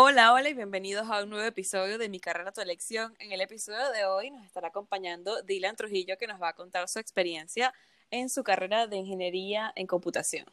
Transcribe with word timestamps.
Hola, 0.00 0.32
hola 0.32 0.48
y 0.48 0.54
bienvenidos 0.54 1.10
a 1.10 1.24
un 1.24 1.30
nuevo 1.30 1.44
episodio 1.44 1.98
de 1.98 2.08
Mi 2.08 2.20
Carrera 2.20 2.52
Tu 2.52 2.60
Elección. 2.60 3.16
En 3.18 3.32
el 3.32 3.40
episodio 3.40 3.90
de 3.90 4.04
hoy 4.04 4.30
nos 4.30 4.46
estará 4.46 4.68
acompañando 4.68 5.42
Dylan 5.42 5.74
Trujillo 5.74 6.16
que 6.16 6.28
nos 6.28 6.40
va 6.40 6.50
a 6.50 6.52
contar 6.52 6.88
su 6.88 7.00
experiencia 7.00 7.74
en 8.12 8.28
su 8.28 8.44
carrera 8.44 8.86
de 8.86 8.96
ingeniería 8.98 9.72
en 9.74 9.88
computación. 9.88 10.46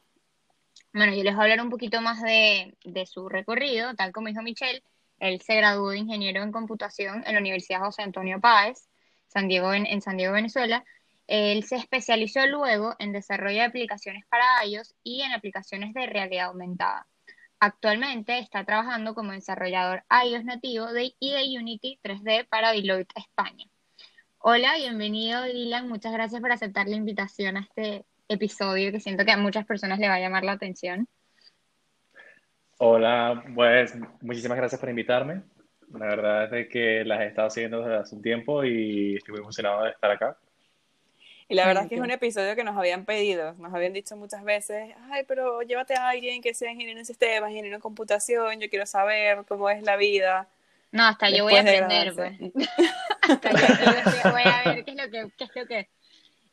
Bueno, 0.93 1.13
yo 1.13 1.21
les 1.21 1.35
voy 1.35 1.41
a 1.41 1.43
hablar 1.43 1.61
un 1.61 1.69
poquito 1.69 2.01
más 2.01 2.23
de, 2.23 2.75
su 3.05 3.29
recorrido, 3.29 3.93
tal 3.93 4.11
como 4.13 4.29
dijo 4.29 4.41
Michelle. 4.41 4.81
Él 5.19 5.39
se 5.41 5.55
graduó 5.55 5.91
de 5.91 5.99
ingeniero 5.99 6.41
en 6.41 6.51
computación 6.51 7.23
en 7.27 7.35
la 7.35 7.39
Universidad 7.39 7.81
José 7.81 8.01
Antonio 8.01 8.41
Páez, 8.41 8.89
San 9.27 9.47
Diego, 9.47 9.75
en, 9.75 10.01
San 10.01 10.17
Diego, 10.17 10.33
Venezuela. 10.33 10.83
Él 11.27 11.63
se 11.65 11.75
especializó 11.75 12.47
luego 12.47 12.95
en 12.97 13.11
desarrollo 13.11 13.59
de 13.59 13.65
aplicaciones 13.65 14.25
para 14.25 14.65
iOS 14.65 14.95
y 15.03 15.21
en 15.21 15.33
aplicaciones 15.33 15.93
de 15.93 16.07
realidad 16.07 16.47
aumentada. 16.47 17.05
Actualmente 17.59 18.37
está 18.39 18.65
trabajando 18.65 19.15
como 19.15 19.31
desarrollador 19.31 20.03
iOS 20.25 20.43
nativo 20.43 20.91
de, 20.91 21.15
y 21.19 21.31
de 21.31 21.57
Unity 21.57 21.99
3D 22.03 22.47
para 22.49 22.71
Deloitte 22.71 23.13
España. 23.15 23.65
Hola, 24.39 24.75
bienvenido 24.75 25.43
Dylan, 25.43 25.87
muchas 25.87 26.13
gracias 26.13 26.41
por 26.41 26.51
aceptar 26.51 26.87
la 26.87 26.97
invitación 26.97 27.57
a 27.57 27.61
este 27.61 28.05
episodio 28.27 28.91
que 28.91 28.99
siento 28.99 29.25
que 29.25 29.31
a 29.31 29.37
muchas 29.37 29.65
personas 29.65 29.99
le 29.99 30.07
va 30.07 30.15
a 30.15 30.19
llamar 30.19 30.43
la 30.43 30.51
atención. 30.51 31.07
Hola, 32.77 33.43
pues 33.55 33.95
muchísimas 34.21 34.57
gracias 34.57 34.79
por 34.79 34.89
invitarme. 34.89 35.43
La 35.93 36.07
verdad 36.07 36.53
es 36.53 36.67
que 36.67 37.05
las 37.05 37.21
he 37.21 37.27
estado 37.27 37.49
siguiendo 37.49 37.79
desde 37.79 37.95
hace 37.95 38.15
un 38.15 38.21
tiempo 38.21 38.63
y 38.65 39.15
estoy 39.15 39.31
muy 39.31 39.41
emocionado 39.41 39.83
de 39.83 39.91
estar 39.91 40.11
acá. 40.11 40.37
Y 41.47 41.53
la 41.53 41.67
verdad 41.67 41.83
es 41.83 41.89
que 41.89 41.95
es 41.95 42.01
un 42.01 42.09
episodio 42.09 42.55
que 42.55 42.63
nos 42.63 42.75
habían 42.75 43.05
pedido, 43.05 43.53
nos 43.59 43.71
habían 43.71 43.93
dicho 43.93 44.15
muchas 44.15 44.43
veces, 44.43 44.95
ay, 45.11 45.23
pero 45.27 45.61
llévate 45.61 45.93
a 45.93 46.09
alguien 46.09 46.41
que 46.41 46.55
sea 46.55 46.71
ingeniero 46.71 46.99
en 46.99 47.05
sistemas, 47.05 47.51
ingeniero 47.51 47.75
en 47.75 47.81
computación, 47.81 48.59
yo 48.59 48.67
quiero 48.69 48.87
saber 48.87 49.45
cómo 49.47 49.69
es 49.69 49.83
la 49.83 49.95
vida. 49.95 50.47
No, 50.91 51.03
hasta 51.03 51.29
yo 51.29 51.43
voy 51.43 51.55
a 51.55 51.61
aprender, 51.61 52.15
pues. 52.15 52.33
hasta 53.21 53.51
yo, 53.51 54.31
voy 54.31 54.41
a 54.43 54.73
ver 54.73 54.85
qué 54.85 54.91
es 54.91 54.97
lo 54.97 55.03
que, 55.11 55.31
qué 55.37 55.43
es 55.43 55.51
lo 55.55 55.67
que 55.67 55.87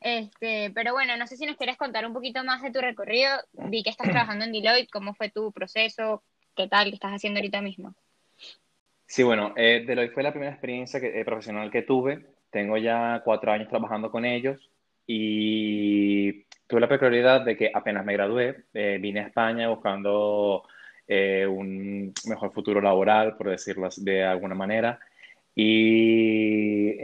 este, 0.01 0.73
pero 0.75 0.93
bueno, 0.93 1.17
no 1.17 1.29
sé 1.29 1.37
si 1.37 1.47
nos 1.47 1.57
quieres 1.57 1.77
contar 1.77 2.05
un 2.05 2.13
poquito 2.13 2.43
más 2.45 2.61
de 2.61 2.73
tu 2.73 2.81
recorrido. 2.81 3.31
Vi 3.53 3.85
que 3.85 3.91
estás 3.91 4.11
trabajando 4.11 4.45
en 4.45 4.53
Deloitte, 4.53 4.91
¿cómo 4.91 5.15
fue 5.15 5.31
tu 5.31 5.53
proceso? 5.53 6.23
¿Qué 6.57 6.67
tal? 6.67 6.89
¿Qué 6.89 6.95
estás 6.95 7.13
haciendo 7.13 7.39
ahorita 7.39 7.63
mismo? 7.63 7.95
Sí, 9.07 9.23
bueno, 9.23 9.55
eh, 9.57 9.85
Deloitte 9.87 10.13
fue 10.13 10.25
la 10.25 10.33
primera 10.33 10.51
experiencia 10.51 10.99
eh, 10.99 11.25
profesional 11.25 11.71
que 11.71 11.83
tuve. 11.83 12.27
Tengo 12.51 12.77
ya 12.79 13.23
cuatro 13.25 13.53
años 13.53 13.69
trabajando 13.69 14.11
con 14.11 14.25
ellos 14.25 14.72
y 15.15 16.45
tuve 16.67 16.81
la 16.81 16.89
peculiaridad 16.89 17.43
de 17.43 17.55
que 17.55 17.71
apenas 17.73 18.05
me 18.05 18.15
gradué, 18.15 18.65
eh, 18.73 18.99
vine 18.99 19.21
a 19.21 19.27
España 19.27 19.69
buscando 19.69 20.63
eh, 21.07 21.47
un 21.47 22.15
mejor 22.27 22.51
futuro 22.53 22.81
laboral, 22.81 23.37
por 23.37 23.51
decirlo 23.51 23.89
de 23.99 24.25
alguna 24.25 24.55
manera. 24.55 24.99
Y 25.55 26.97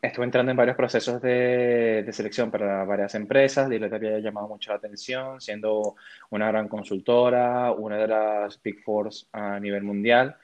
estuve 0.00 0.24
entrando 0.24 0.52
en 0.52 0.56
varios 0.56 0.76
procesos 0.76 1.20
de, 1.20 2.06
selección 2.12 2.52
para 2.52 2.84
varias 2.84 3.16
empresas. 3.16 3.68
les 3.68 3.92
había 3.92 4.20
llamado 4.20 4.46
mucho 4.46 4.70
la 4.70 4.76
atención, 4.76 5.40
siendo 5.40 5.96
una 6.30 6.46
gran 6.48 6.68
consultora, 6.68 7.72
una 7.72 7.96
de 7.98 8.06
las 8.08 8.62
Big 8.62 8.84
Four 8.84 9.10
a 9.32 9.58
nivel 9.58 9.82
mundial. 9.82 10.36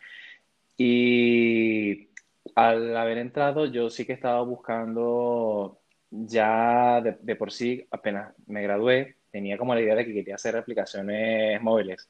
Y 0.76 2.08
al 2.56 2.96
haber 2.96 3.18
entrado, 3.18 3.66
yo 3.66 3.88
sí 3.90 4.04
que 4.04 4.14
estaba 4.14 4.42
buscando 4.42 5.79
ya 6.10 7.00
de, 7.00 7.36
por 7.36 7.52
sí, 7.52 7.86
apenas 7.90 8.34
me 8.46 8.62
gradué, 8.62 9.16
tenía 9.30 9.56
como 9.58 9.74
la 9.74 9.80
idea 9.80 9.94
de 9.94 10.04
que 10.06 10.14
quería 10.14 10.34
hacer 10.34 10.56
aplicaciones 10.56 11.60
móviles. 11.62 12.08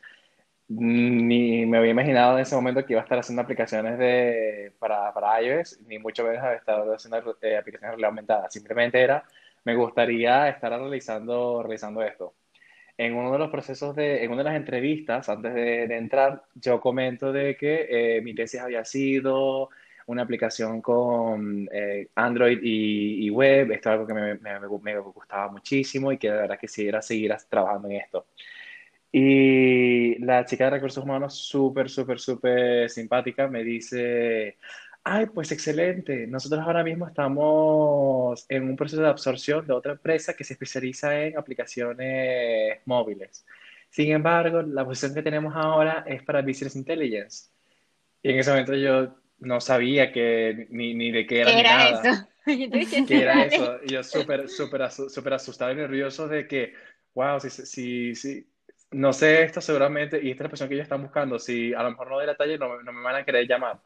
Ni 0.69 1.67
me 1.67 1.79
había 1.79 1.91
imaginado 1.91 2.37
en 2.37 2.43
ese 2.43 2.55
momento 2.55 2.85
que 2.87 2.93
iba 2.93 3.01
a 3.01 3.05
estar 3.05 3.19
haciendo 3.19 3.43
aplicaciones 3.43 3.99
de, 3.99 4.73
para, 4.79 5.13
para 5.13 5.43
iOS, 5.43 5.81
ni 5.87 5.99
mucho 5.99 6.25
menos 6.25 6.45
estar 6.55 6.81
haciendo 6.95 7.37
eh, 7.43 7.57
aplicaciones 7.57 7.91
realidad 7.91 8.09
aumentada. 8.09 8.51
Simplemente 8.51 9.01
era, 9.01 9.25
me 9.65 9.75
gustaría 9.75 10.49
estar 10.49 10.71
realizando, 10.73 11.63
realizando 11.63 12.03
esto. 12.03 12.35
En 12.97 13.15
uno 13.15 13.33
de 13.33 13.39
los 13.39 13.51
procesos 13.51 13.97
de, 13.97 14.23
en 14.25 14.31
una 14.31 14.43
de 14.43 14.51
las 14.51 14.57
entrevistas, 14.57 15.29
antes 15.29 15.55
de, 15.55 15.85
entrar, 15.97 16.45
yo 16.55 16.81
comento 16.81 17.33
de 17.33 17.57
que 17.57 18.17
eh, 18.19 18.21
mi 18.23 18.35
tesis 18.35 18.61
había 18.61 18.85
sido 18.85 19.71
una 20.11 20.23
aplicación 20.23 20.81
con 20.83 21.69
eh, 21.73 22.09
Android 22.17 22.59
y, 22.63 23.31
web. 23.31 23.71
Esto 23.73 23.91
es 23.91 23.93
algo 23.93 24.07
que 24.07 24.15
me, 24.15 24.35
me, 24.37 24.99
gustaba 24.99 25.51
muchísimo 25.51 26.13
y 26.13 26.19
que 26.19 26.31
de 26.31 26.37
verdad 26.37 26.59
quisiera 26.59 27.01
seguir 27.01 27.35
trabajando 27.49 27.89
en 27.89 27.97
esto. 27.97 28.27
Y 29.13 30.19
la 30.25 30.45
chica 30.45 30.65
de 30.65 30.71
recursos 30.71 31.03
humanos, 31.03 31.35
súper, 31.37 31.89
súper, 31.91 32.19
súper 32.21 32.91
simpática, 32.91 33.49
me 33.49 33.65
dice, 33.65 34.57
ay, 35.05 35.27
pues 35.27 35.53
excelente, 35.53 36.27
nosotros 36.27 36.61
ahora 36.61 36.85
mismo 36.85 37.07
estamos 37.07 38.47
en 38.49 38.65
un 38.65 38.77
proceso 38.77 39.03
de 39.03 39.09
absorción 39.09 39.67
de 39.67 39.73
otra 39.73 39.93
empresa 39.93 40.35
que 40.35 40.45
se 40.45 40.55
especializa 40.55 41.21
en 41.25 41.39
aplicaciones 41.39 42.81
móviles. 42.85 43.45
Sin 43.91 44.13
embargo, 44.13 44.63
la 44.63 44.85
posición 44.85 45.15
que 45.15 45.23
tenemos 45.23 45.55
ahora 45.57 46.05
es 46.07 46.23
para 46.23 46.43
Business 46.43 46.77
Intelligence. 46.77 47.51
Y 48.23 48.31
en 48.31 48.39
ese 48.39 48.51
momento 48.51 48.75
yo 48.75 49.20
no 49.41 49.61
sabía 49.61 50.13
que, 50.13 50.67
ni, 50.71 50.95
ni 50.95 51.11
de 51.11 51.27
qué 51.27 51.41
era, 51.41 51.51
¿Qué 51.55 51.61
era 51.61 51.89
Eso? 51.89 52.29
¿Qué 53.07 53.23
era 53.23 53.45
eso? 53.45 53.79
Y 53.85 53.93
yo 53.93 54.03
súper, 54.03 54.49
súper, 54.49 54.91
súper 54.91 55.33
asustado 55.35 55.73
y 55.73 55.77
nervioso 55.77 56.29
de 56.29 56.47
que, 56.47 56.75
wow, 57.15 57.41
si, 57.41 57.51
si, 57.51 58.15
si, 58.15 58.47
no 58.93 59.13
sé 59.13 59.43
esto 59.43 59.61
seguramente, 59.61 60.21
y 60.23 60.31
esta 60.31 60.43
es 60.43 60.47
la 60.47 60.51
persona 60.51 60.69
que 60.69 60.75
ellos 60.75 60.85
están 60.85 61.03
buscando, 61.03 61.39
si 61.39 61.73
a 61.75 61.83
lo 61.83 61.91
mejor 61.91 62.09
no 62.09 62.17
doy 62.17 62.27
la 62.27 62.37
talla, 62.37 62.57
no, 62.57 62.83
no 62.83 62.93
me 62.93 63.03
van 63.03 63.17
a 63.17 63.25
querer 63.25 63.47
llamar. 63.47 63.81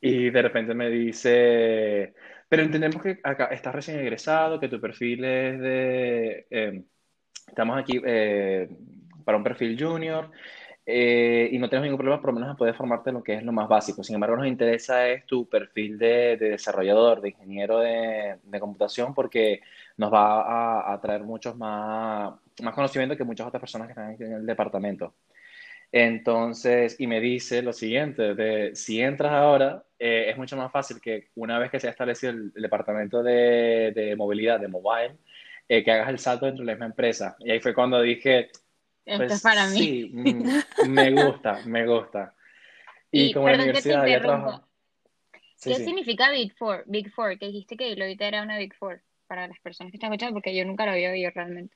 Y 0.00 0.30
de 0.30 0.42
repente 0.42 0.74
me 0.74 0.90
dice, 0.90 2.14
pero 2.48 2.62
entendemos 2.62 3.02
que 3.02 3.18
acá 3.22 3.46
estás 3.46 3.74
recién 3.74 3.98
egresado, 3.98 4.60
que 4.60 4.68
tu 4.68 4.80
perfil 4.80 5.24
es 5.24 5.60
de, 5.60 6.46
eh, 6.50 6.82
estamos 7.46 7.78
aquí 7.78 8.00
eh, 8.04 8.68
para 9.24 9.38
un 9.38 9.44
perfil 9.44 9.76
junior, 9.78 10.30
eh, 10.90 11.50
y 11.52 11.58
no 11.58 11.68
tenemos 11.68 11.84
ningún 11.84 11.98
problema, 11.98 12.18
por 12.18 12.32
lo 12.32 12.40
menos 12.40 12.56
poder 12.56 12.74
formarte 12.74 13.10
en 13.10 13.16
lo 13.16 13.22
que 13.22 13.34
es 13.34 13.42
lo 13.42 13.52
más 13.52 13.68
básico. 13.68 14.02
Sin 14.02 14.14
embargo, 14.14 14.38
nos 14.38 14.46
interesa 14.46 15.06
es 15.06 15.26
tu 15.26 15.46
perfil 15.46 15.98
de, 15.98 16.38
desarrollador, 16.38 17.20
de 17.20 17.28
ingeniero 17.28 17.80
de, 17.80 18.38
computación, 18.58 19.12
porque 19.14 19.60
nos 19.98 20.10
va 20.10 20.90
a, 20.90 20.98
traer 20.98 21.24
muchos 21.24 21.54
más, 21.56 22.32
más 22.62 22.74
conocimiento 22.74 23.18
que 23.18 23.24
muchas 23.24 23.46
otras 23.46 23.60
personas 23.60 23.88
que 23.88 23.92
están 23.92 24.16
en 24.18 24.32
el 24.32 24.46
departamento. 24.46 25.12
Entonces, 25.92 26.96
y 26.98 27.06
me 27.06 27.20
dice 27.20 27.60
lo 27.60 27.74
siguiente, 27.74 28.34
de, 28.34 28.74
si 28.74 29.02
entras 29.02 29.32
ahora, 29.32 29.84
eh, 29.98 30.30
es 30.30 30.38
mucho 30.38 30.56
más 30.56 30.72
fácil 30.72 31.02
que 31.02 31.28
una 31.34 31.58
vez 31.58 31.70
que 31.70 31.80
se 31.80 31.88
ha 31.88 31.90
establecido 31.90 32.32
el, 32.32 32.50
departamento 32.54 33.22
de, 33.22 34.14
movilidad, 34.16 34.58
de 34.58 34.68
mobile, 34.68 35.16
eh, 35.68 35.84
que 35.84 35.90
hagas 35.92 36.08
el 36.08 36.18
salto 36.18 36.46
dentro 36.46 36.62
de 36.64 36.66
la 36.68 36.76
misma 36.76 36.86
empresa. 36.86 37.36
Y 37.40 37.50
ahí 37.50 37.60
fue 37.60 37.74
cuando 37.74 38.00
dije, 38.00 38.48
esto 39.08 39.22
es 39.24 39.28
pues 39.30 39.42
para 39.42 39.66
mí. 39.68 39.78
Sí, 39.78 40.10
mm, 40.12 40.88
me 40.88 41.10
gusta, 41.10 41.60
me 41.64 41.86
gusta. 41.86 42.34
Y, 43.10 43.32
como 43.32 43.46
perdón 43.46 43.72
que 43.72 43.80
te 43.80 43.94
interrumpo. 43.94 44.62
¿Qué 45.62 45.76
significa 45.76 46.30
Big 46.30 46.54
Four? 46.58 46.84
Big 46.86 47.10
Four, 47.10 47.38
que 47.38 47.46
dijiste 47.46 47.74
que 47.74 47.86
Deloitte 47.86 48.20
era 48.20 48.42
una 48.42 48.58
Big 48.58 48.74
Four 48.74 49.00
para 49.26 49.48
las 49.48 49.58
personas 49.60 49.90
que 49.90 49.96
están 49.96 50.12
escuchando, 50.12 50.34
porque 50.34 50.54
yo 50.54 50.62
nunca 50.66 50.84
lo 50.84 50.92
había 50.92 51.10
oído 51.10 51.30
realmente. 51.34 51.74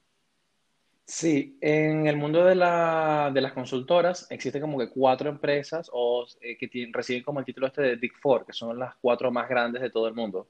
Sí, 1.06 1.56
en 1.62 2.06
el 2.06 2.16
mundo 2.16 2.44
de, 2.44 2.54
la, 2.54 3.30
de 3.32 3.40
las 3.40 3.52
consultoras 3.52 4.26
existen 4.30 4.60
como 4.60 4.78
que 4.78 4.90
cuatro 4.90 5.30
empresas 5.30 5.90
o, 5.92 6.26
eh, 6.42 6.56
que 6.58 6.68
tienen, 6.68 6.92
reciben 6.92 7.22
como 7.22 7.40
el 7.40 7.46
título 7.46 7.66
este 7.66 7.80
de 7.80 7.96
Big 7.96 8.14
Four, 8.20 8.44
que 8.44 8.52
son 8.52 8.78
las 8.78 8.94
cuatro 8.96 9.30
más 9.30 9.48
grandes 9.48 9.80
de 9.80 9.90
todo 9.90 10.06
el 10.06 10.14
mundo. 10.14 10.46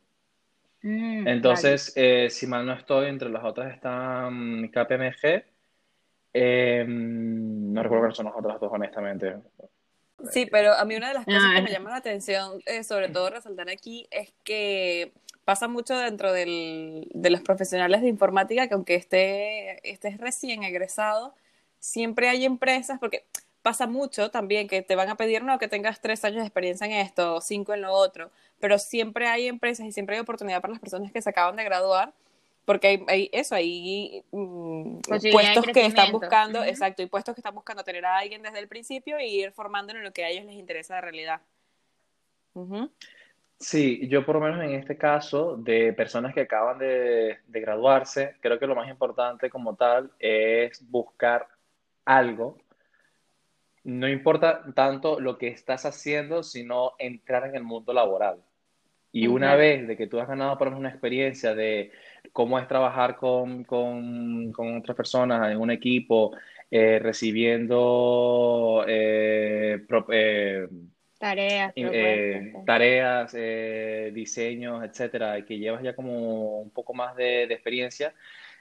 Mm, 0.83 1.29
Entonces, 1.29 1.93
eh, 1.97 2.29
si 2.29 2.47
mal 2.47 2.67
no 2.67 2.73
estoy, 2.73 3.09
entre 3.09 3.31
las 3.31 3.45
otras 3.45 3.73
están 3.73 4.69
KPMG, 4.69 5.45
eh, 6.35 6.85
no 6.87 7.83
recuerdo 7.83 8.03
cuáles 8.03 8.17
son 8.17 8.27
las 8.27 8.35
otras 8.37 8.61
dos, 8.61 8.71
honestamente. 8.73 9.37
Sí, 10.31 10.47
pero 10.47 10.73
a 10.75 10.85
mí 10.85 10.95
una 10.97 11.09
de 11.09 11.15
las 11.15 11.25
cosas 11.25 11.55
que 11.55 11.63
me 11.63 11.71
llama 11.71 11.91
la 11.91 11.97
atención, 11.97 12.61
eh, 12.67 12.85
sobre 12.85 13.09
todo 13.09 13.31
resaltar 13.31 13.69
aquí, 13.69 14.07
es 14.11 14.33
que 14.45 15.13
pasa 15.45 15.67
mucho 15.67 15.97
dentro 15.99 16.33
del, 16.33 17.09
de 17.13 17.31
los 17.31 17.41
profesionales 17.41 18.03
de 18.03 18.09
informática 18.09 18.69
que 18.69 18.75
aunque 18.75 18.95
esté, 18.95 19.91
estés 19.91 20.19
recién 20.19 20.63
egresado, 20.63 21.35
siempre 21.81 22.29
hay 22.29 22.45
empresas, 22.45 23.01
porque 23.01 23.25
pasa 23.63 23.87
mucho 23.87 24.31
también 24.31 24.69
que 24.69 24.83
te 24.83 24.97
van 24.97 25.09
a 25.09 25.17
pedir, 25.17 25.43
no, 25.43 25.59
que 25.59 25.69
tengas 25.69 26.01
tres 26.01 26.25
años 26.25 26.39
de 26.39 26.47
experiencia 26.47 26.87
en 26.87 26.93
esto, 26.93 27.41
cinco 27.41 27.75
en 27.75 27.83
lo 27.83 27.93
otro, 27.93 28.31
pero 28.61 28.79
siempre 28.79 29.27
hay 29.27 29.49
empresas 29.49 29.87
y 29.87 29.93
siempre 29.93 30.17
hay 30.17 30.23
oportunidad 30.23 30.61
para 30.61 30.73
las 30.73 30.81
personas 30.81 31.13
que 31.13 31.23
se 31.23 31.31
acaban 31.31 31.57
de 31.57 31.65
graduar, 31.65 32.13
porque 32.65 33.05
hay, 33.09 33.29
eso, 33.33 33.55
hay 33.55 34.25
mm, 34.31 35.01
puestos 35.33 35.67
que 35.67 35.87
están 35.87 36.13
buscando, 36.13 36.63
exacto, 36.63 37.03
y 37.03 37.07
puestos 37.07 37.35
que 37.35 37.41
están 37.41 37.55
buscando 37.55 37.83
tener 37.83 38.05
a 38.05 38.19
alguien 38.19 38.43
desde 38.43 38.61
el 38.61 38.69
principio 38.69 39.19
y 39.19 39.41
ir 39.41 39.53
formándolo 39.53 39.99
en 39.99 40.05
lo 40.05 40.13
que 40.13 40.25
a 40.25 40.31
ellos 40.31 40.45
les 40.45 40.55
interesa 40.55 40.97
de 40.97 41.01
realidad. 41.01 41.41
Sí, 43.59 44.07
yo 44.09 44.25
por 44.25 44.37
lo 44.37 44.43
menos 44.43 44.63
en 44.63 44.75
este 44.75 44.97
caso 44.97 45.57
de 45.57 45.93
personas 45.93 46.35
que 46.35 46.43
acaban 46.43 46.79
de, 46.79 47.39
de 47.47 47.61
graduarse, 47.61 48.37
creo 48.41 48.59
que 48.59 48.67
lo 48.67 48.77
más 48.77 48.89
importante 48.89 49.51
como 49.51 49.75
tal 49.75 50.11
es 50.19 50.89
buscar 50.89 51.49
algo. 52.05 52.59
No 53.85 54.09
importa 54.09 54.63
tanto 54.75 55.19
lo 55.19 55.39
que 55.39 55.49
estás 55.49 55.85
haciendo, 55.87 56.43
sino 56.43 56.93
entrar 56.99 57.47
en 57.47 57.57
el 57.57 57.65
mundo 57.65 57.93
laboral. 57.93 58.43
Y 59.15 59.27
una 59.27 59.57
vez 59.57 59.87
de 59.87 59.97
que 59.97 60.07
tú 60.07 60.19
has 60.19 60.27
ganado 60.27 60.57
por 60.57 60.69
una 60.69 60.89
experiencia 60.89 61.55
de 61.55 61.93
cómo 62.33 62.59
es 62.59 62.67
trabajar 62.67 63.17
con, 63.17 63.65
otras 63.69 64.97
personas 64.97 65.51
en 65.51 65.59
un 65.59 65.71
equipo, 65.71 66.33
eh, 66.71 66.99
recibiendo 66.99 68.85
eh, 68.89 69.85
eh, 70.11 70.69
tareas, 71.19 71.75
tareas 72.65 73.33
diseños, 74.15 74.83
etcétera, 74.85 75.39
y 75.39 75.45
que 75.45 75.59
llevas 75.59 75.83
ya 75.83 75.95
como 75.95 76.61
un 76.61 76.71
poco 76.71 76.95
más 76.95 77.15
de, 77.17 77.47
de 77.47 77.55
experiencia, 77.55 78.15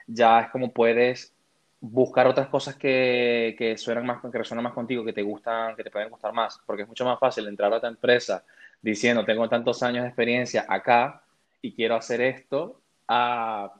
ya 0.06 0.42
es 0.42 0.50
como 0.50 0.72
puedes 0.72 1.34
buscar 1.80 2.28
otras 2.28 2.48
cosas 2.48 2.76
que, 2.76 3.56
que, 3.58 3.76
suenan 3.76 4.06
más, 4.06 4.22
que 4.22 4.38
resuenan 4.38 4.62
más 4.62 4.72
contigo, 4.72 5.04
que 5.04 5.12
te 5.12 5.22
gustan, 5.22 5.74
que 5.74 5.82
te 5.82 5.90
pueden 5.90 6.10
gustar 6.10 6.32
más, 6.32 6.60
porque 6.64 6.82
es 6.82 6.88
mucho 6.88 7.04
más 7.04 7.18
fácil 7.18 7.48
entrar 7.48 7.72
a 7.72 7.78
otra 7.78 7.88
empresa 7.88 8.44
diciendo, 8.80 9.24
tengo 9.24 9.48
tantos 9.48 9.82
años 9.82 10.02
de 10.02 10.08
experiencia 10.08 10.64
acá 10.68 11.22
y 11.60 11.72
quiero 11.72 11.96
hacer 11.96 12.20
esto, 12.20 12.81
a, 13.12 13.72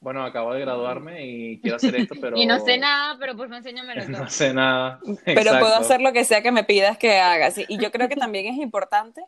bueno, 0.00 0.24
acabo 0.24 0.52
de 0.52 0.60
graduarme 0.60 1.26
y 1.26 1.60
quiero 1.60 1.76
hacer 1.76 1.94
esto, 1.96 2.14
pero... 2.20 2.36
y 2.40 2.46
no 2.46 2.60
sé 2.60 2.76
nada, 2.76 3.16
pero 3.18 3.36
por 3.36 3.48
favor 3.48 3.58
enséñamelo 3.58 4.04
todo. 4.04 4.24
No 4.24 4.30
sé 4.30 4.52
nada. 4.52 5.00
Pero 5.24 5.58
puedo 5.58 5.74
hacer 5.76 6.00
lo 6.00 6.12
que 6.12 6.24
sea 6.24 6.42
que 6.42 6.52
me 6.52 6.64
pidas 6.64 6.98
que 6.98 7.18
hagas. 7.18 7.58
Y 7.68 7.78
yo 7.78 7.90
creo 7.90 8.08
que 8.08 8.16
también 8.16 8.46
es 8.46 8.58
importante 8.58 9.24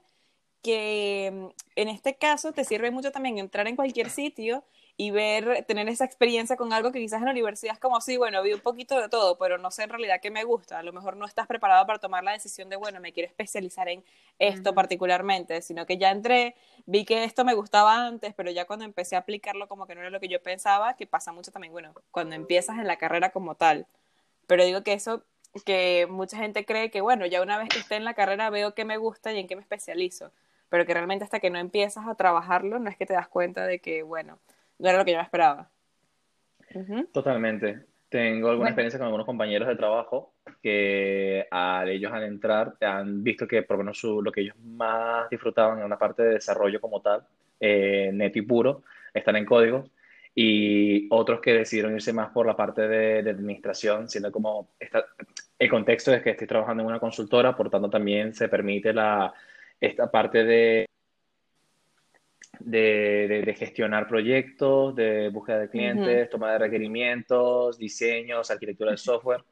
que 0.63 1.31
mm, 1.33 1.47
en 1.77 1.89
este 1.89 2.17
caso 2.17 2.53
te 2.53 2.65
sirve 2.65 2.91
mucho 2.91 3.13
también 3.13 3.39
entrar 3.39 3.67
en 3.69 3.77
cualquier 3.77 4.11
sitio 4.11 4.65
y 4.99 5.11
ver, 5.11 5.65
tener 5.67 5.89
esa 5.89 6.07
experiencia 6.07 6.57
con 6.57 6.73
algo 6.73 6.91
que 6.91 7.01
quizás 7.01 7.19
en 7.19 7.27
la 7.27 7.33
universidad 7.33 7.75
es 7.75 7.81
como, 7.81 8.01
sí, 8.01 8.17
bueno, 8.17 8.43
vi 8.43 8.55
un 8.55 8.61
poquito 8.61 8.99
de 8.99 9.11
todo, 9.11 9.37
pero 9.37 9.59
no 9.59 9.71
sé 9.71 9.83
en 9.83 9.91
realidad 9.91 10.21
qué 10.23 10.31
me 10.31 10.45
gusta. 10.45 10.79
A 10.79 10.83
lo 10.83 10.93
mejor 10.95 11.17
no 11.17 11.27
estás 11.27 11.47
preparado 11.47 11.87
para 11.87 11.99
tomar 11.99 12.25
la 12.25 12.33
decisión 12.33 12.71
de, 12.71 12.77
bueno, 12.77 12.99
me 13.01 13.13
quiero 13.13 13.29
especializar 13.29 13.89
en 13.91 14.03
esto 14.39 14.75
particularmente, 14.75 15.61
sino 15.61 15.85
que 15.85 15.99
ya 15.99 16.11
entré, 16.11 16.57
vi 16.87 17.05
que 17.05 17.25
esto 17.25 17.45
me 17.45 17.53
gustaba 17.53 18.07
antes, 18.07 18.33
pero 18.35 18.51
ya 18.51 18.65
cuando 18.67 18.87
empecé 18.87 19.17
a 19.17 19.21
aplicarlo 19.21 19.69
como 19.69 19.87
que 19.87 19.95
no 19.95 20.01
era 20.01 20.09
lo 20.09 20.19
que 20.19 20.29
yo 20.29 20.43
pensaba, 20.43 20.97
que 20.97 21.07
pasa 21.07 21.31
mucho 21.31 21.53
también, 21.53 21.73
bueno, 21.73 21.93
cuando 22.11 22.35
empiezas 22.35 22.79
en 22.79 22.87
la 22.87 22.97
carrera 22.97 23.31
como 23.31 23.55
tal. 23.55 23.87
Pero 24.47 24.65
digo 24.65 24.83
que 24.83 24.95
eso, 24.95 25.25
que 25.67 26.07
mucha 26.09 26.39
gente 26.39 26.65
cree 26.65 26.91
que, 26.91 27.03
bueno, 27.03 27.27
ya 27.27 27.43
una 27.43 27.59
vez 27.59 27.69
que 27.69 27.79
esté 27.79 27.97
en 27.97 28.05
la 28.05 28.15
carrera 28.15 28.49
veo 28.49 28.75
qué 28.75 28.87
me 28.87 28.97
gusta 28.97 29.33
y 29.33 29.41
en 29.41 29.47
qué 29.47 29.57
me 29.57 29.63
especializo, 29.63 30.33
pero 30.71 30.87
que 30.87 30.95
realmente 30.95 31.25
hasta 31.25 31.41
que 31.41 31.51
no 31.51 31.59
empiezas 31.59 32.07
a 32.07 32.15
trabajarlo 32.15 32.79
no 32.79 32.89
es 32.89 32.97
que 32.97 33.05
te 33.05 33.13
das 33.13 33.29
cuenta 33.29 33.67
de 33.67 33.79
que, 33.79 34.03
bueno, 34.03 34.39
no 34.79 34.89
era 34.89 34.99
lo 34.99 35.05
que 35.05 35.13
yo 35.13 35.19
me 35.19 35.25
esperaba. 35.25 35.71
Totalmente. 37.13 37.87
Tengo 38.09 38.51
alguna 38.51 38.69
experiencia 38.71 38.99
con 38.99 39.07
algunos 39.07 39.27
compañeros 39.27 39.67
de 39.69 39.77
trabajo 39.77 40.35
que 40.63 41.47
al 41.51 41.89
ellos 41.89 42.13
al 42.13 42.25
entrar 42.25 42.75
han 42.81 43.23
visto 43.23 43.49
que 43.49 43.63
por 43.63 43.77
lo 43.77 43.85
menos 43.85 44.03
lo 44.05 44.31
que 44.31 44.43
ellos 44.43 44.57
más 44.59 45.29
disfrutaban 45.29 45.79
en 45.79 45.85
una 45.85 45.99
parte 45.99 46.23
de 46.23 46.35
desarrollo 46.35 46.81
como 46.81 47.01
tal, 47.01 47.23
eh, 47.59 48.11
neto 48.13 48.39
y 48.39 48.43
puro, 48.43 48.83
están 49.13 49.37
en 49.37 49.45
código, 49.45 49.85
y 50.35 51.09
otros 51.11 51.41
que 51.41 51.55
decidieron 51.55 51.95
irse 51.95 52.13
más 52.13 52.31
por 52.31 52.47
la 52.47 52.57
parte 52.57 52.87
de, 52.87 53.23
de 53.23 53.31
administración, 53.31 54.09
siendo 54.09 54.31
como 54.31 54.69
el 55.59 55.71
contexto 55.71 56.13
es 56.13 56.23
que 56.23 56.31
estoy 56.31 56.47
trabajando 56.47 56.83
en 56.83 56.89
una 56.89 57.01
consultora, 57.01 57.57
por 57.57 57.71
tanto 57.71 57.89
también 57.89 58.35
se 58.35 58.49
permite 58.49 58.93
la, 58.93 59.33
esta 59.81 60.11
parte 60.11 60.45
de 60.45 60.87
de, 62.61 63.55
gestionar 63.59 64.07
proyectos, 64.07 64.95
de 64.95 65.29
búsqueda 65.29 65.61
de 65.61 65.71
clientes, 65.71 66.31
toma 66.31 66.53
de 66.53 66.59
requerimientos, 66.59 67.79
diseños, 67.79 68.51
arquitectura 68.51 68.93
de 68.93 68.97
software. 68.97 69.43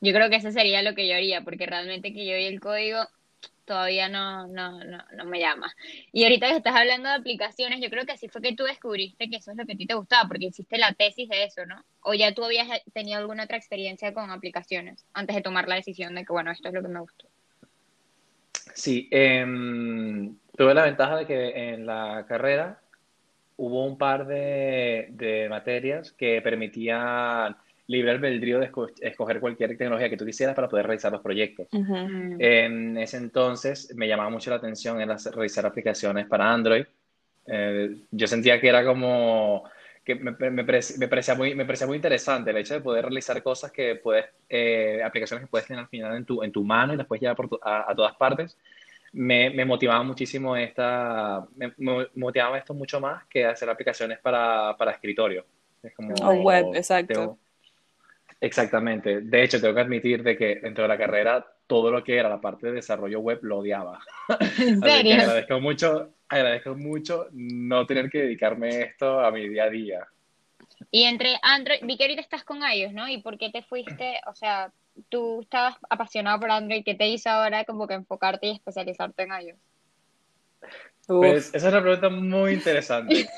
Yo 0.00 0.12
creo 0.12 0.28
que 0.28 0.36
eso 0.36 0.50
sería 0.50 0.82
lo 0.82 0.94
que 0.94 1.06
yo 1.08 1.14
haría, 1.14 1.42
porque 1.42 1.66
realmente 1.66 2.12
que 2.12 2.26
yo 2.26 2.36
y 2.36 2.44
el 2.44 2.60
código 2.60 2.98
todavía 3.64 4.08
no, 4.08 4.46
no, 4.48 4.82
no, 4.84 4.98
no 5.16 5.24
me 5.24 5.38
llama. 5.38 5.72
Y 6.12 6.24
ahorita 6.24 6.48
que 6.48 6.56
estás 6.56 6.74
hablando 6.74 7.08
de 7.08 7.14
aplicaciones, 7.14 7.80
yo 7.80 7.88
creo 7.88 8.04
que 8.04 8.12
así 8.12 8.28
fue 8.28 8.42
que 8.42 8.54
tú 8.54 8.64
descubriste 8.64 9.30
que 9.30 9.36
eso 9.36 9.52
es 9.52 9.56
lo 9.56 9.64
que 9.64 9.74
a 9.74 9.76
ti 9.76 9.86
te 9.86 9.94
gustaba, 9.94 10.28
porque 10.28 10.46
hiciste 10.46 10.78
la 10.78 10.92
tesis 10.92 11.28
de 11.28 11.44
eso, 11.44 11.64
¿no? 11.66 11.84
O 12.02 12.14
ya 12.14 12.34
tú 12.34 12.44
habías 12.44 12.68
tenido 12.92 13.18
alguna 13.18 13.44
otra 13.44 13.56
experiencia 13.56 14.12
con 14.12 14.30
aplicaciones 14.30 15.06
antes 15.12 15.36
de 15.36 15.42
tomar 15.42 15.68
la 15.68 15.76
decisión 15.76 16.14
de 16.14 16.24
que, 16.24 16.32
bueno, 16.32 16.50
esto 16.50 16.68
es 16.68 16.74
lo 16.74 16.82
que 16.82 16.88
me 16.88 17.00
gustó. 17.00 17.28
Sí, 18.74 19.08
eh, 19.10 19.44
tuve 20.56 20.74
la 20.74 20.84
ventaja 20.84 21.16
de 21.16 21.26
que 21.26 21.72
en 21.72 21.86
la 21.86 22.24
carrera 22.28 22.80
hubo 23.56 23.84
un 23.84 23.98
par 23.98 24.26
de, 24.26 25.46
materias 25.48 26.12
que 26.12 26.40
permitían 26.42 27.56
libre 27.86 28.12
albedrío 28.12 28.58
de 28.58 28.70
escoger 29.00 29.40
cualquier 29.40 29.76
tecnología 29.76 30.08
que 30.08 30.16
tú 30.16 30.24
quisieras 30.24 30.54
para 30.54 30.68
poder 30.68 30.86
realizar 30.86 31.12
los 31.12 31.20
proyectos. 31.20 31.68
En 31.72 32.96
ese 32.96 33.18
entonces 33.18 33.94
me 33.94 34.08
llamaba 34.08 34.30
mucho 34.30 34.50
la 34.50 34.56
atención 34.56 35.00
en 35.00 35.10
realizar 35.32 35.66
aplicaciones 35.66 36.26
para 36.26 36.52
Android. 36.52 36.84
Eh, 37.46 37.96
yo 38.10 38.26
sentía 38.26 38.60
que 38.60 38.68
era 38.68 38.84
como 38.84 39.64
que 40.04 40.16
me, 40.16 40.32
me, 40.50 40.64
parecía 40.64 41.34
muy, 41.34 41.54
me 41.54 41.64
parecía 41.64 41.86
muy 41.86 41.96
interesante 41.96 42.50
el 42.50 42.56
hecho 42.56 42.74
de 42.74 42.80
poder 42.80 43.04
realizar 43.04 43.40
cosas 43.42 43.70
que 43.70 43.96
puedes, 43.96 44.26
eh, 44.48 45.00
aplicaciones 45.04 45.44
que 45.44 45.50
puedes 45.50 45.66
tener 45.66 45.80
al 45.80 45.88
final 45.88 46.16
en 46.16 46.24
tu, 46.24 46.42
en 46.42 46.50
tu 46.50 46.64
mano 46.64 46.94
y 46.94 46.96
después 46.96 47.20
llevar 47.20 47.36
por 47.36 47.60
a, 47.62 47.94
todas 47.94 48.16
partes 48.16 48.56
me, 49.12 49.50
me, 49.50 49.64
motivaba 49.64 50.02
muchísimo 50.02 50.56
esta, 50.56 51.46
me, 51.56 51.72
motivaba 52.14 52.58
esto 52.58 52.74
mucho 52.74 53.00
más 53.00 53.24
que 53.26 53.44
hacer 53.44 53.68
aplicaciones 53.68 54.18
para, 54.18 54.76
para 54.76 54.92
escritorio. 54.92 55.44
Es 55.82 55.94
como, 55.94 56.14
o 56.14 56.32
web, 56.42 56.74
exacto. 56.74 57.38
exactamente. 58.40 59.20
De 59.20 59.42
hecho, 59.42 59.60
tengo 59.60 59.74
que 59.74 59.80
admitir 59.80 60.22
de 60.22 60.36
que 60.36 60.56
dentro 60.56 60.82
de 60.82 60.88
la 60.88 60.98
carrera 60.98 61.46
todo 61.66 61.90
lo 61.90 62.04
que 62.04 62.16
era 62.16 62.28
la 62.28 62.40
parte 62.40 62.66
de 62.66 62.74
desarrollo 62.74 63.20
web 63.20 63.40
lo 63.42 63.58
odiaba. 63.58 64.00
¿En 64.58 64.80
serio? 64.80 65.14
agradezco 65.14 65.60
mucho, 65.60 66.14
agradezco 66.28 66.74
mucho 66.74 67.28
no 67.32 67.86
tener 67.86 68.10
que 68.10 68.18
dedicarme 68.18 68.82
esto 68.82 69.20
a 69.20 69.30
mi 69.30 69.48
día 69.48 69.64
a 69.64 69.70
día. 69.70 70.06
Y 70.90 71.04
entre 71.04 71.38
Android, 71.42 71.80
vi 71.82 71.96
que 71.96 72.04
ahorita 72.04 72.20
estás 72.20 72.44
con 72.44 72.62
ellos, 72.64 72.92
¿no? 72.92 73.08
¿Y 73.08 73.18
por 73.18 73.38
qué 73.38 73.50
te 73.50 73.62
fuiste? 73.62 74.20
O 74.26 74.34
sea, 74.34 74.72
tú 75.08 75.42
estabas 75.42 75.76
apasionado 75.88 76.40
por 76.40 76.50
Android, 76.50 76.84
¿qué 76.84 76.94
te 76.94 77.08
hizo 77.08 77.30
ahora 77.30 77.64
como 77.64 77.86
que 77.86 77.94
enfocarte 77.94 78.46
y 78.46 78.50
especializarte 78.52 79.22
en 79.22 79.32
ellos? 79.32 79.58
Pues 81.06 81.48
esa 81.54 81.68
es 81.68 81.72
una 81.72 81.82
pregunta 81.82 82.08
muy 82.08 82.52
interesante. 82.52 83.28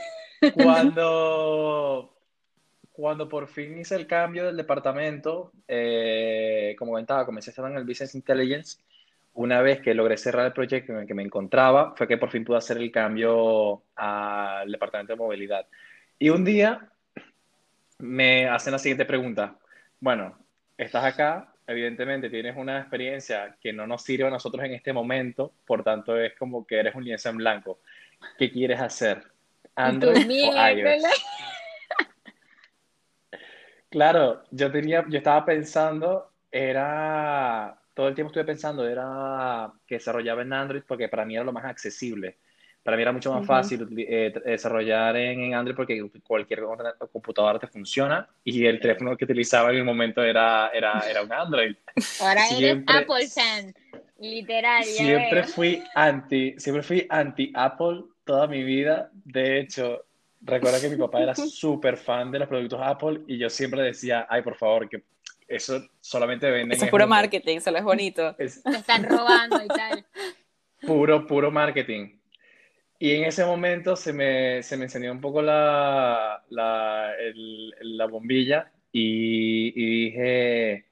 cuando, 0.54 2.14
cuando 2.92 3.28
por 3.28 3.48
fin 3.48 3.78
hice 3.78 3.96
el 3.96 4.06
cambio 4.06 4.44
del 4.44 4.56
departamento, 4.56 5.52
eh, 5.66 6.74
como 6.78 6.92
comentaba, 6.92 7.24
comencé 7.24 7.50
a 7.50 7.52
estar 7.52 7.70
en 7.70 7.76
el 7.76 7.84
Business 7.84 8.14
Intelligence. 8.14 8.78
Una 9.34 9.62
vez 9.62 9.80
que 9.80 9.94
logré 9.94 10.16
cerrar 10.16 10.46
el 10.46 10.52
proyecto 10.52 10.92
en 10.92 11.00
el 11.00 11.06
que 11.06 11.14
me 11.14 11.24
encontraba, 11.24 11.94
fue 11.96 12.06
que 12.06 12.18
por 12.18 12.30
fin 12.30 12.44
pude 12.44 12.58
hacer 12.58 12.76
el 12.76 12.92
cambio 12.92 13.82
al 13.96 14.70
departamento 14.70 15.14
de 15.14 15.18
movilidad. 15.18 15.66
Y 16.18 16.28
un 16.28 16.44
día 16.44 16.88
me 17.98 18.48
hacen 18.48 18.72
la 18.72 18.78
siguiente 18.78 19.04
pregunta. 19.04 19.58
Bueno, 19.98 20.43
estás 20.76 21.04
acá, 21.04 21.54
evidentemente 21.66 22.30
tienes 22.30 22.56
una 22.56 22.80
experiencia 22.80 23.56
que 23.60 23.72
no 23.72 23.86
nos 23.86 24.02
sirve 24.02 24.26
a 24.26 24.30
nosotros 24.30 24.64
en 24.64 24.74
este 24.74 24.92
momento, 24.92 25.52
por 25.66 25.82
tanto 25.82 26.18
es 26.18 26.34
como 26.34 26.66
que 26.66 26.78
eres 26.78 26.94
un 26.94 27.04
lienzo 27.04 27.30
en 27.30 27.36
blanco. 27.36 27.80
¿Qué 28.38 28.50
quieres 28.50 28.80
hacer? 28.80 29.22
¿Android 29.76 30.26
o 30.48 30.68
iOS? 30.68 31.02
claro, 33.90 34.44
yo 34.50 34.70
tenía, 34.70 35.04
yo 35.08 35.18
estaba 35.18 35.44
pensando, 35.44 36.30
era, 36.50 37.78
todo 37.94 38.08
el 38.08 38.14
tiempo 38.14 38.30
estuve 38.30 38.44
pensando, 38.44 38.86
era 38.86 39.72
que 39.86 39.96
desarrollaba 39.96 40.42
en 40.42 40.52
Android 40.52 40.82
porque 40.86 41.08
para 41.08 41.24
mí 41.24 41.34
era 41.34 41.44
lo 41.44 41.52
más 41.52 41.64
accesible. 41.64 42.38
Para 42.84 42.98
mí 42.98 43.02
era 43.02 43.12
mucho 43.12 43.32
más 43.32 43.46
fácil 43.46 43.88
eh, 43.96 44.30
desarrollar 44.44 45.16
en, 45.16 45.54
Android 45.54 45.74
porque 45.74 46.06
cualquier 46.22 46.60
computadora 47.10 47.58
te 47.58 47.66
funciona 47.66 48.28
y 48.44 48.66
el 48.66 48.78
teléfono 48.78 49.16
que 49.16 49.24
utilizaba 49.24 49.70
en 49.70 49.76
el 49.76 49.84
momento 49.84 50.22
era, 50.22 50.68
era, 50.68 51.00
era 51.08 51.22
un 51.22 51.32
Android. 51.32 51.74
Ahora 52.20 52.46
eres 52.50 52.84
Apple 52.86 53.26
fan, 53.28 53.74
literal. 54.18 54.84
Siempre 54.84 55.44
fui 55.44 55.82
anti, 55.94 56.54
siempre 56.58 56.82
fui 56.82 57.06
anti 57.08 57.50
Apple 57.54 58.02
toda 58.22 58.46
mi 58.46 58.62
vida. 58.62 59.10
De 59.14 59.60
hecho, 59.60 60.04
recuerdo 60.42 60.78
que 60.78 60.90
mi 60.90 60.96
papá 60.96 61.22
era 61.22 61.34
súper 61.34 61.96
fan 61.96 62.30
de 62.30 62.40
los 62.40 62.48
productos 62.48 62.80
Apple 62.82 63.22
y 63.26 63.38
yo 63.38 63.48
siempre 63.48 63.80
decía, 63.80 64.26
ay, 64.28 64.42
por 64.42 64.56
favor, 64.56 64.90
que 64.90 65.04
eso 65.48 65.82
solamente 66.02 66.50
venden. 66.50 66.72
Eso 66.72 66.84
es 66.84 66.90
puro 66.90 67.06
marketing, 67.06 67.60
solo 67.60 67.78
es 67.78 67.84
bonito. 67.84 68.34
Es, 68.38 68.60
están 68.66 69.04
robando 69.04 69.62
y 69.64 69.68
tal. 69.68 70.04
Puro, 70.86 71.26
puro 71.26 71.50
marketing. 71.50 72.18
Y 72.98 73.12
en 73.12 73.24
ese 73.24 73.44
momento 73.44 73.96
se 73.96 74.12
me, 74.12 74.62
se 74.62 74.76
me 74.76 74.84
encendió 74.84 75.12
un 75.12 75.20
poco 75.20 75.42
la, 75.42 76.42
la, 76.50 77.12
la 77.80 78.06
bombilla 78.06 78.72
y, 78.92 79.72
y, 79.74 80.04
dije, 80.06 80.86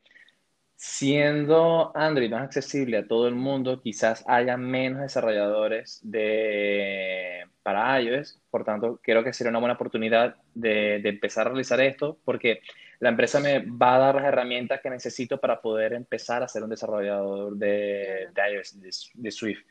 siendo 0.77 1.97
Android 1.97 2.31
más 2.31 2.43
accesible 2.43 2.99
a 2.99 3.07
todo 3.07 3.29
el 3.29 3.35
mundo, 3.37 3.81
quizás 3.81 4.25
haya 4.27 4.57
menos 4.57 5.03
desarrolladores 5.03 6.01
de, 6.03 7.47
para 7.63 8.01
iOS. 8.01 8.41
Por 8.51 8.65
tanto, 8.65 9.01
creo 9.03 9.23
que 9.25 9.33
sería 9.33 9.51
una 9.51 9.61
buena 9.61 9.75
oportunidad 9.75 10.37
de, 10.55 11.01
de 11.01 11.09
empezar 11.09 11.47
a 11.47 11.51
realizar 11.51 11.81
esto 11.81 12.19
porque 12.25 12.61
la 13.03 13.09
empresa 13.09 13.41
me 13.41 13.59
va 13.67 13.97
a 13.97 13.99
dar 13.99 14.15
las 14.15 14.25
herramientas 14.27 14.81
que 14.81 14.89
necesito 14.89 15.41
para 15.41 15.61
poder 15.61 15.93
empezar 15.93 16.41
a 16.45 16.47
ser 16.47 16.63
un 16.63 16.71
desarrollador 16.71 17.57
de, 17.57 18.29
de 18.33 18.55
iOS, 18.55 18.81
de, 19.15 19.31
Swift. 19.33 19.65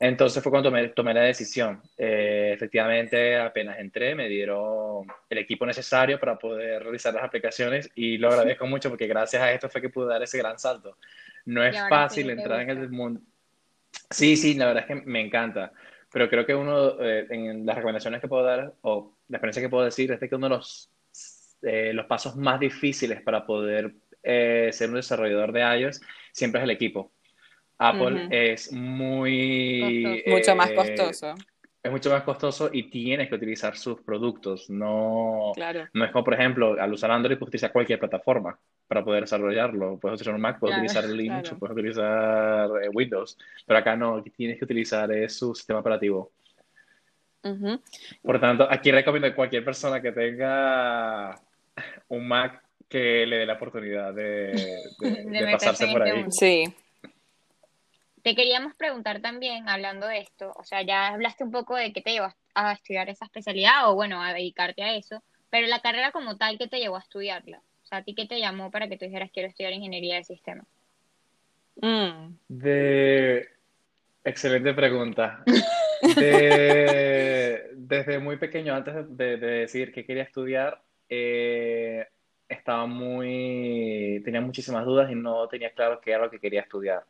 Entonces 0.00 0.42
fue 0.42 0.50
cuando 0.50 0.70
tomé, 0.70 0.88
tomé 0.88 1.12
la 1.12 1.22
decisión. 1.22 1.82
Eh, 1.96 2.52
efectivamente, 2.54 3.36
apenas 3.36 3.78
entré, 3.78 4.14
me 4.14 4.28
dieron 4.28 5.06
el 5.28 5.38
equipo 5.38 5.66
necesario 5.66 6.20
para 6.20 6.38
poder 6.38 6.82
realizar 6.82 7.12
las 7.12 7.24
aplicaciones 7.24 7.90
y 7.94 8.16
lo 8.16 8.28
agradezco 8.28 8.66
mucho 8.66 8.90
porque 8.90 9.08
gracias 9.08 9.42
a 9.42 9.52
esto 9.52 9.68
fue 9.68 9.80
que 9.80 9.88
pude 9.88 10.08
dar 10.08 10.22
ese 10.22 10.38
gran 10.38 10.58
salto. 10.58 10.96
No 11.46 11.64
es 11.64 11.76
fácil 11.88 12.30
entrar 12.30 12.60
en 12.60 12.70
el 12.70 12.90
mundo. 12.90 13.20
Sí, 14.10 14.36
sí, 14.36 14.54
la 14.54 14.66
verdad 14.66 14.84
es 14.86 14.86
que 14.86 15.06
me 15.06 15.20
encanta. 15.20 15.72
Pero 16.12 16.28
creo 16.30 16.46
que 16.46 16.54
uno, 16.54 17.00
eh, 17.02 17.26
en 17.30 17.66
las 17.66 17.76
recomendaciones 17.76 18.20
que 18.20 18.28
puedo 18.28 18.44
dar, 18.44 18.74
o 18.82 19.16
la 19.28 19.36
experiencia 19.36 19.62
que 19.62 19.68
puedo 19.68 19.84
decir, 19.84 20.10
es 20.12 20.20
que 20.20 20.34
uno 20.34 20.48
de 20.48 20.56
los 20.56 20.90
eh, 21.62 21.92
los 21.92 22.06
pasos 22.06 22.36
más 22.36 22.60
difíciles 22.60 23.20
para 23.22 23.44
poder 23.44 23.92
eh, 24.22 24.70
ser 24.72 24.90
un 24.90 24.96
desarrollador 24.96 25.50
de 25.52 25.80
iOS 25.80 26.00
siempre 26.32 26.60
es 26.60 26.64
el 26.64 26.70
equipo. 26.70 27.12
Apple 27.78 28.28
es 28.30 28.72
muy... 28.72 30.24
mucho 30.26 30.54
más 30.56 30.70
eh, 30.70 30.74
costoso. 30.74 31.34
Es 31.80 31.92
mucho 31.92 32.10
más 32.10 32.22
costoso 32.24 32.70
y 32.72 32.90
tienes 32.90 33.28
que 33.28 33.36
utilizar 33.36 33.76
sus 33.76 34.00
productos. 34.02 34.68
No, 34.68 35.52
no 35.92 36.04
es 36.04 36.10
como, 36.10 36.24
por 36.24 36.34
ejemplo, 36.34 36.76
al 36.78 36.92
usar 36.92 37.12
Android, 37.12 37.38
puedes 37.38 37.50
utilizar 37.50 37.72
cualquier 37.72 38.00
plataforma 38.00 38.58
para 38.88 39.04
poder 39.04 39.22
desarrollarlo. 39.22 39.96
Puedes 39.98 40.16
utilizar 40.16 40.34
un 40.34 40.40
Mac, 40.40 40.58
puedes 40.58 40.76
utilizar 40.76 41.04
Linux, 41.04 41.54
puedes 41.58 41.76
utilizar 41.76 42.68
Windows. 42.92 43.38
Pero 43.64 43.78
acá 43.78 43.96
no, 43.96 44.22
tienes 44.22 44.58
que 44.58 44.64
utilizar 44.64 45.10
es 45.12 45.38
su 45.38 45.54
sistema 45.54 45.78
operativo. 45.78 46.32
Por 48.22 48.40
tanto, 48.40 48.66
aquí 48.68 48.90
recomiendo 48.90 49.28
a 49.28 49.34
cualquier 49.34 49.64
persona 49.64 50.02
que 50.02 50.12
tenga 50.12 51.40
un 52.08 52.26
Mac 52.26 52.62
que 52.88 53.24
le 53.26 53.38
dé 53.38 53.46
la 53.46 53.54
oportunidad 53.54 54.12
de, 54.14 54.52
pasarse 55.52 55.86
por 55.86 56.06
este 56.06 56.18
ahí. 56.18 56.26
Sí. 56.30 56.74
Te 58.22 58.34
queríamos 58.34 58.74
preguntar 58.76 59.20
también, 59.20 59.68
hablando 59.68 60.06
de 60.06 60.18
esto, 60.18 60.52
o 60.56 60.64
sea, 60.64 60.82
ya 60.82 61.08
hablaste 61.08 61.44
un 61.44 61.50
poco 61.50 61.76
de 61.76 61.92
qué 61.92 62.00
te 62.00 62.12
llevó 62.12 62.32
a 62.54 62.72
estudiar 62.72 63.08
esa 63.08 63.26
especialidad 63.26 63.90
o 63.90 63.94
bueno, 63.94 64.22
a 64.22 64.32
dedicarte 64.32 64.82
a 64.82 64.94
eso, 64.94 65.22
pero 65.50 65.66
la 65.66 65.80
carrera 65.80 66.12
como 66.12 66.36
tal, 66.36 66.58
¿qué 66.58 66.68
te 66.68 66.78
llevó 66.78 66.96
a 66.96 67.00
estudiarla? 67.00 67.58
O 67.58 67.86
sea, 67.86 67.98
¿a 67.98 68.02
ti 68.02 68.14
qué 68.14 68.26
te 68.26 68.40
llamó 68.40 68.70
para 68.70 68.88
que 68.88 68.96
tú 68.96 69.04
dijeras 69.04 69.30
quiero 69.32 69.48
estudiar 69.48 69.72
ingeniería 69.72 70.16
de 70.16 70.24
sistemas? 70.24 70.66
Mm. 71.80 72.34
De... 72.48 73.48
Excelente 74.24 74.74
pregunta. 74.74 75.44
Desde 77.76 78.18
muy 78.18 78.36
pequeño, 78.36 78.74
antes 78.74 78.94
de, 79.16 79.36
de 79.36 79.46
decir 79.46 79.92
que 79.92 80.04
quería 80.04 80.24
estudiar, 80.24 80.82
eh, 81.08 82.06
estaba 82.48 82.86
muy, 82.86 84.20
tenía 84.24 84.40
muchísimas 84.40 84.84
dudas 84.84 85.10
y 85.10 85.14
no 85.14 85.48
tenía 85.48 85.70
claro 85.70 86.00
qué 86.00 86.10
era 86.10 86.24
lo 86.24 86.30
que 86.30 86.40
quería 86.40 86.60
estudiar. 86.62 87.04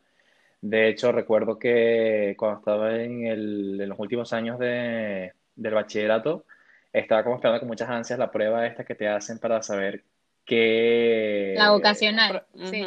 De 0.60 0.88
hecho, 0.88 1.12
recuerdo 1.12 1.58
que 1.58 2.34
cuando 2.36 2.58
estaba 2.58 2.96
en, 2.96 3.26
el, 3.26 3.80
en 3.80 3.88
los 3.88 3.98
últimos 3.98 4.32
años 4.32 4.58
de, 4.58 5.32
del 5.54 5.74
bachillerato, 5.74 6.44
estaba 6.92 7.22
como 7.22 7.36
esperando 7.36 7.60
con 7.60 7.68
muchas 7.68 7.88
ansias 7.88 8.18
la 8.18 8.30
prueba 8.30 8.66
esta 8.66 8.84
que 8.84 8.94
te 8.94 9.08
hacen 9.08 9.38
para 9.38 9.62
saber 9.62 10.02
qué... 10.44 11.54
La 11.56 11.70
vocacional, 11.70 12.44
sí. 12.64 12.84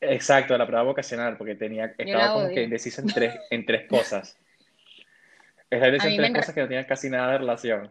Exacto, 0.00 0.56
la 0.56 0.66
prueba 0.66 0.82
vocacional, 0.84 1.36
porque 1.36 1.54
tenía, 1.56 1.94
estaba 1.98 2.32
como 2.32 2.48
que 2.48 2.62
indeciso 2.62 3.02
en 3.02 3.08
tres, 3.08 3.34
en 3.50 3.66
tres 3.66 3.86
cosas. 3.86 4.38
Estaba 5.70 5.88
indeciso 5.88 6.10
en 6.10 6.16
tres 6.16 6.32
cosas 6.32 6.54
que 6.54 6.60
no 6.62 6.66
tenían 6.66 6.84
casi 6.84 7.10
nada 7.10 7.32
de 7.32 7.38
relación. 7.38 7.90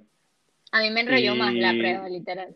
A 0.72 0.82
mí 0.82 0.90
me 0.90 1.02
enrolló 1.02 1.36
más 1.36 1.54
la 1.54 1.72
prueba, 1.72 2.10
literal. 2.10 2.56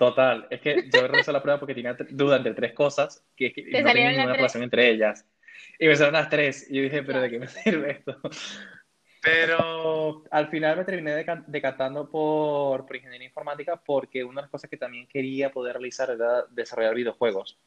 Total, 0.00 0.46
es 0.48 0.62
que 0.62 0.88
yo 0.90 1.06
realizé 1.06 1.30
la 1.30 1.42
prueba 1.42 1.60
porque 1.60 1.74
tenía 1.74 1.94
duda 2.08 2.38
entre 2.38 2.54
tres 2.54 2.72
cosas 2.72 3.22
que, 3.36 3.48
es 3.48 3.52
que 3.52 3.82
no 3.82 3.92
tenía 3.92 4.12
ninguna 4.12 4.32
relación 4.32 4.62
entre 4.62 4.88
ellas. 4.88 5.26
Y 5.78 5.88
me 5.88 5.94
salieron 5.94 6.18
las 6.18 6.30
tres. 6.30 6.70
Y 6.70 6.76
yo 6.76 6.82
dije, 6.84 7.02
¿pero 7.02 7.20
de 7.20 7.28
qué 7.28 7.38
me 7.38 7.46
sirve 7.46 7.90
esto? 7.90 8.16
Pero 9.20 10.24
al 10.30 10.48
final 10.48 10.78
me 10.78 10.86
terminé 10.86 11.22
decantando 11.48 12.08
por, 12.08 12.86
por 12.86 12.96
ingeniería 12.96 13.28
informática 13.28 13.76
porque 13.76 14.24
una 14.24 14.40
de 14.40 14.44
las 14.44 14.50
cosas 14.50 14.70
que 14.70 14.78
también 14.78 15.06
quería 15.06 15.52
poder 15.52 15.74
realizar 15.74 16.08
era 16.08 16.46
desarrollar 16.48 16.94
videojuegos. 16.94 17.58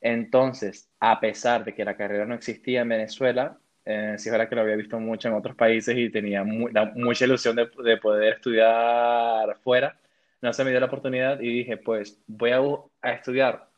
Entonces, 0.00 0.90
a 0.98 1.20
pesar 1.20 1.64
de 1.64 1.72
que 1.72 1.84
la 1.84 1.96
carrera 1.96 2.26
no 2.26 2.34
existía 2.34 2.80
en 2.80 2.88
Venezuela, 2.88 3.60
eh, 3.84 4.16
sí 4.18 4.28
es 4.28 4.32
verdad 4.32 4.48
que 4.48 4.56
lo 4.56 4.62
había 4.62 4.74
visto 4.74 4.98
mucho 4.98 5.28
en 5.28 5.34
otros 5.34 5.54
países 5.54 5.96
y 5.96 6.10
tenía 6.10 6.42
mucha 6.42 7.24
ilusión 7.26 7.54
de, 7.54 7.70
de, 7.84 7.96
poder 7.98 8.32
estudiar 8.34 9.56
fuera. 9.62 9.96
No 10.42 10.52
se 10.52 10.64
me 10.64 10.70
dio 10.70 10.80
la 10.80 10.86
oportunidad 10.86 11.40
y 11.40 11.58
dije, 11.58 11.76
pues 11.76 12.22
voy 12.26 12.50
a, 12.50 12.60
a, 13.02 13.12
estudiar 13.12 13.68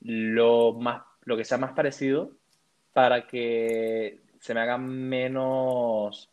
lo, 0.00 0.72
más, 0.72 1.02
lo 1.22 1.36
que 1.36 1.44
sea 1.44 1.58
más 1.58 1.72
parecido 1.72 2.32
para 2.92 3.26
que 3.26 4.20
se 4.40 4.54
me 4.54 4.60
haga 4.60 4.78
menos 4.78 6.30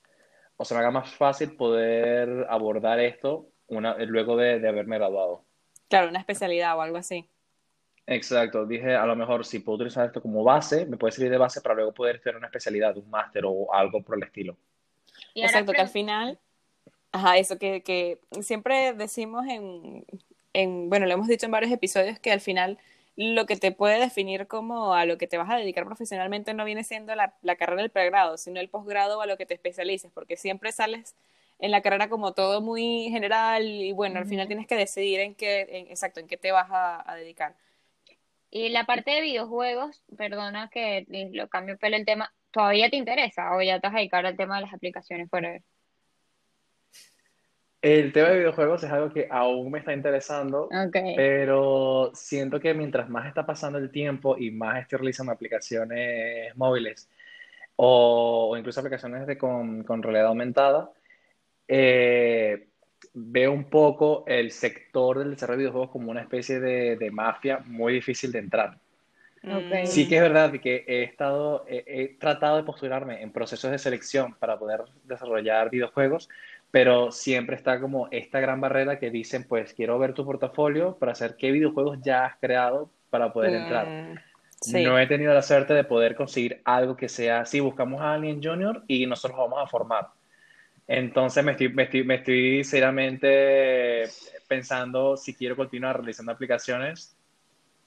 o 0.55 0.65
se 0.65 0.74
me 0.74 0.79
haga 0.79 0.91
más 0.91 1.13
fácil 1.13 1.55
poder 1.55 2.47
abordar 2.50 3.00
esto 3.00 3.50
una, 3.67 3.95
luego 4.05 4.38
de, 4.38 4.59
de 4.59 4.67
haberme 4.67 4.97
graduado. 4.97 5.43
Claro, 5.89 6.09
una 6.09 6.19
especialidad 6.19 6.77
o 6.77 6.81
algo 6.81 6.97
así. 6.97 7.29
Exacto, 8.09 8.65
dije 8.65 8.95
a 8.95 9.05
lo 9.05 9.17
mejor 9.17 9.45
si 9.45 9.59
puedo 9.59 9.75
utilizar 9.75 10.05
esto 10.05 10.21
como 10.21 10.41
base, 10.41 10.86
me 10.86 10.95
puede 10.95 11.12
servir 11.12 11.29
de 11.29 11.38
base 11.38 11.59
para 11.59 11.75
luego 11.75 11.93
poder 11.93 12.15
estudiar 12.15 12.38
una 12.38 12.47
especialidad, 12.47 12.95
un 12.97 13.09
máster 13.09 13.43
o 13.45 13.74
algo 13.74 14.01
por 14.01 14.15
el 14.15 14.24
estilo. 14.24 14.57
Exacto, 15.36 15.74
que 15.74 15.81
al 15.81 15.89
final, 15.89 16.39
ajá, 17.11 17.37
eso 17.37 17.57
que, 17.57 17.81
que 17.83 18.19
siempre 18.41 18.93
decimos 18.93 19.45
en, 19.47 20.05
en, 20.53 20.89
bueno, 20.89 21.05
lo 21.05 21.13
hemos 21.13 21.27
dicho 21.27 21.45
en 21.45 21.51
varios 21.51 21.71
episodios, 21.71 22.19
que 22.19 22.31
al 22.31 22.41
final 22.41 22.77
lo 23.15 23.45
que 23.47 23.55
te 23.57 23.71
puede 23.71 23.99
definir 23.99 24.47
como 24.47 24.93
a 24.93 25.05
lo 25.05 25.17
que 25.17 25.27
te 25.27 25.37
vas 25.37 25.49
a 25.49 25.57
dedicar 25.57 25.85
profesionalmente 25.85 26.53
no 26.53 26.65
viene 26.65 26.83
siendo 26.83 27.15
la, 27.15 27.35
la 27.41 27.55
carrera 27.55 27.81
del 27.81 27.91
pregrado, 27.91 28.37
sino 28.37 28.59
el 28.59 28.69
posgrado 28.69 29.21
a 29.21 29.25
lo 29.27 29.37
que 29.37 29.45
te 29.45 29.55
especialices, 29.55 30.11
porque 30.13 30.37
siempre 30.37 30.71
sales 30.71 31.15
en 31.59 31.71
la 31.71 31.81
carrera 31.81 32.09
como 32.09 32.33
todo 32.33 32.61
muy 32.61 33.09
general 33.09 33.65
y 33.65 33.91
bueno, 33.93 34.19
al 34.19 34.27
final 34.27 34.47
tienes 34.47 34.67
que 34.67 34.75
decidir 34.75 35.19
en 35.21 35.35
qué, 35.35 35.61
exacto, 35.89 36.19
en 36.19 36.27
qué 36.27 36.37
te 36.37 36.51
vas 36.51 36.67
a 36.71 37.15
dedicar. 37.15 37.55
Y 38.49 38.69
la 38.69 38.85
parte 38.85 39.11
de 39.11 39.21
videojuegos, 39.21 40.01
perdona 40.17 40.69
que 40.69 41.05
lo 41.33 41.49
cambio 41.49 41.77
pero 41.79 41.95
el 41.95 42.05
tema, 42.05 42.33
¿todavía 42.51 42.89
te 42.89 42.95
interesa 42.97 43.55
o 43.55 43.61
ya 43.61 43.79
te 43.79 43.87
vas 43.87 43.95
a 43.95 43.99
dedicar 43.99 44.25
al 44.25 44.37
tema 44.37 44.55
de 44.55 44.61
las 44.63 44.73
aplicaciones 44.73 45.29
fuera 45.29 45.59
El 47.81 48.12
tema 48.12 48.29
de 48.29 48.39
videojuegos 48.39 48.84
es 48.84 48.91
algo 48.91 49.13
que 49.13 49.27
aún 49.29 49.72
me 49.72 49.79
está 49.79 49.93
interesando, 49.93 50.67
pero 51.15 52.12
siento 52.13 52.60
que 52.60 52.74
mientras 52.74 53.07
más 53.10 53.27
está 53.27 53.46
pasando 53.46 53.77
el 53.77 53.91
tiempo 53.91 54.36
y 54.38 54.51
más 54.51 54.81
estoy 54.81 54.98
realizando 54.98 55.31
aplicaciones 55.31 56.55
móviles 56.57 57.07
o, 57.75 58.55
incluso 58.57 58.79
aplicaciones 58.79 59.27
de, 59.27 59.38
con, 59.38 59.84
con 59.84 60.01
realidad 60.01 60.27
aumentada, 60.27 60.91
eh, 61.67 62.67
veo 63.13 63.51
un 63.51 63.65
poco 63.65 64.24
el 64.27 64.51
sector 64.51 65.19
del 65.19 65.31
desarrollo 65.31 65.57
de 65.57 65.63
videojuegos 65.63 65.91
como 65.91 66.12
una 66.12 66.22
especie 66.22 66.60
de, 66.60 67.12
mafia 67.12 67.60
muy 67.65 67.93
difícil 67.93 68.31
de 68.31 68.39
entrar. 68.39 68.77
Sí 69.86 70.10
que 70.10 70.17
es 70.17 70.22
verdad 70.22 70.51
que 70.51 70.84
he 70.88 71.03
estado, 71.03 71.63
he, 71.67 72.17
tratado 72.19 72.57
de 72.57 72.63
postularme 72.63 73.22
en 73.22 73.31
procesos 73.31 73.72
de 73.72 73.77
selección 73.77 74.34
para 74.36 74.60
poder 74.60 74.81
desarrollar 75.05 75.69
videojuegos, 75.69 76.27
pero 76.71 77.12
siempre 77.12 77.55
está 77.55 77.79
como 77.79 78.07
esta 78.12 78.39
gran 78.39 78.59
barrera 78.59 79.00
que 79.00 79.09
dicen, 79.09 79.45
pues 79.47 79.74
quiero 79.74 79.97
ver 80.00 80.13
tu 80.13 80.25
portafolio 80.25 80.97
para 80.97 81.15
saber 81.15 81.38
qué 81.38 81.51
videojuegos 81.51 82.00
ya 82.01 82.25
has 82.25 82.38
creado 82.38 82.89
para 83.09 83.31
poder 83.31 83.55
entrar. 83.55 83.88
Mm, 83.88 84.83
no 84.83 85.00
he 85.00 85.07
tenido 85.07 85.33
la 85.33 85.41
suerte 85.41 85.74
de 85.74 85.83
poder 85.83 86.15
conseguir 86.15 86.62
algo 86.65 86.97
que 86.97 87.09
sea, 87.09 87.45
sí, 87.45 87.59
buscamos 87.59 88.01
a 88.01 88.13
alguien 88.13 88.41
junior 88.43 88.83
y 88.88 89.05
nosotros 89.05 89.38
vamos 89.38 89.59
a 89.62 89.67
formar. 89.67 90.07
Entonces 90.88 91.43
me 91.43 91.51
estoy, 91.51 91.69
me 91.69 91.83
estoy, 91.83 92.03
me 92.03 92.15
estoy 92.15 92.63
seriamente 92.63 94.05
pensando 94.47 95.17
si 95.17 95.33
quiero 95.33 95.55
continuar 95.55 95.97
realizando 95.97 96.31
aplicaciones 96.31 97.15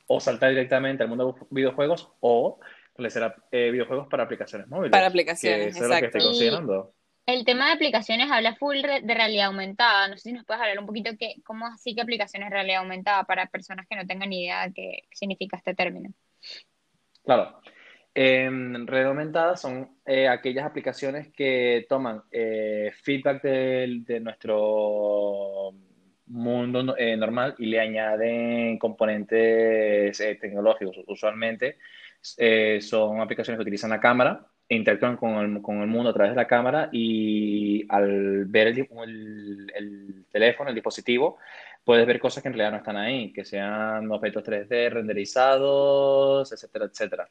o 0.07 0.21
saltar 0.21 0.51
directamente 0.51 1.03
al 1.03 1.09
mundo 1.09 1.37
de 1.39 1.47
videojuegos 1.51 2.11
o 2.21 2.61
realizar 2.97 3.37
eh, 3.51 3.71
videojuegos 3.71 4.09
para 4.09 4.25
aplicaciones 4.25 4.69
móviles. 4.69 4.93
Para 4.93 5.07
aplicaciones, 5.07 5.77
eso 5.77 5.85
es 5.85 5.91
lo 5.91 5.97
que 5.97 6.07
estoy 6.07 6.23
considerando. 6.23 6.93
El 7.27 7.45
tema 7.45 7.67
de 7.67 7.73
aplicaciones 7.73 8.31
habla 8.31 8.57
full 8.57 8.79
de 8.81 9.15
realidad 9.15 9.47
aumentada. 9.47 10.09
No 10.09 10.17
sé 10.17 10.31
si 10.31 10.33
nos 10.33 10.45
puedes 10.45 10.61
hablar 10.61 10.79
un 10.81 10.87
poquito 10.87 11.11
que, 11.19 11.37
cómo 11.45 11.67
así 11.67 11.95
que 11.95 12.01
aplicaciones 12.01 12.51
realidad 12.51 12.81
aumentada 12.81 13.25
para 13.25 13.47
personas 13.47 13.87
que 13.89 13.97
no 13.97 14.07
tengan 14.07 14.31
ni 14.31 14.45
idea 14.45 14.67
de 14.67 14.73
qué 14.73 15.03
significa 15.13 15.57
este 15.57 15.75
término. 15.75 16.11
Claro. 17.23 17.61
Eh, 18.13 18.51
red 18.87 19.05
aumentada 19.07 19.57
son 19.57 19.99
eh, 20.05 20.27
aquellas 20.27 20.67
aplicaciones 20.67 21.29
que 21.33 21.87
toman 21.89 22.23
eh, 22.33 22.91
feedback 23.03 23.41
de, 23.43 24.03
de, 24.05 24.19
nuestro 24.19 25.73
mundo 26.27 26.97
eh, 26.97 27.17
normal 27.17 27.55
y 27.59 27.67
le 27.67 27.79
añaden 27.79 28.79
componentes 28.79 30.19
tecnológicos. 30.19 30.97
Usualmente 31.07 31.79
son 32.81 33.21
aplicaciones 33.21 33.59
que 33.59 33.63
utilizan 33.63 33.91
la 33.91 34.01
cámara 34.01 34.50
interactúan 34.77 35.17
con 35.17 35.37
el, 35.37 35.63
con 35.63 35.81
el, 35.83 35.89
mundo 35.89 36.11
a 36.11 36.15
través 36.15 36.33
de 36.33 36.37
la 36.37 36.47
cámara 36.47 36.89
y 36.93 37.85
al 37.89 38.45
ver 38.47 38.69
el, 38.69 38.79
el, 38.79 39.73
el, 39.75 40.27
teléfono, 40.31 40.71
el 40.71 40.75
dispositivo, 40.75 41.39
puedes 41.85 42.07
ver 42.07 42.21
cosas 42.21 42.43
que 42.43 42.49
en 42.49 42.55
realidad 42.55 42.73
no 42.73 42.79
están 42.79 42.97
ahí, 42.97 43.33
que 43.33 43.45
sean 43.45 44.11
objetos 44.11 44.45
3D 44.45 44.91
renderizados, 44.91 46.53
etcétera, 46.53 46.85
etcétera. 46.87 47.29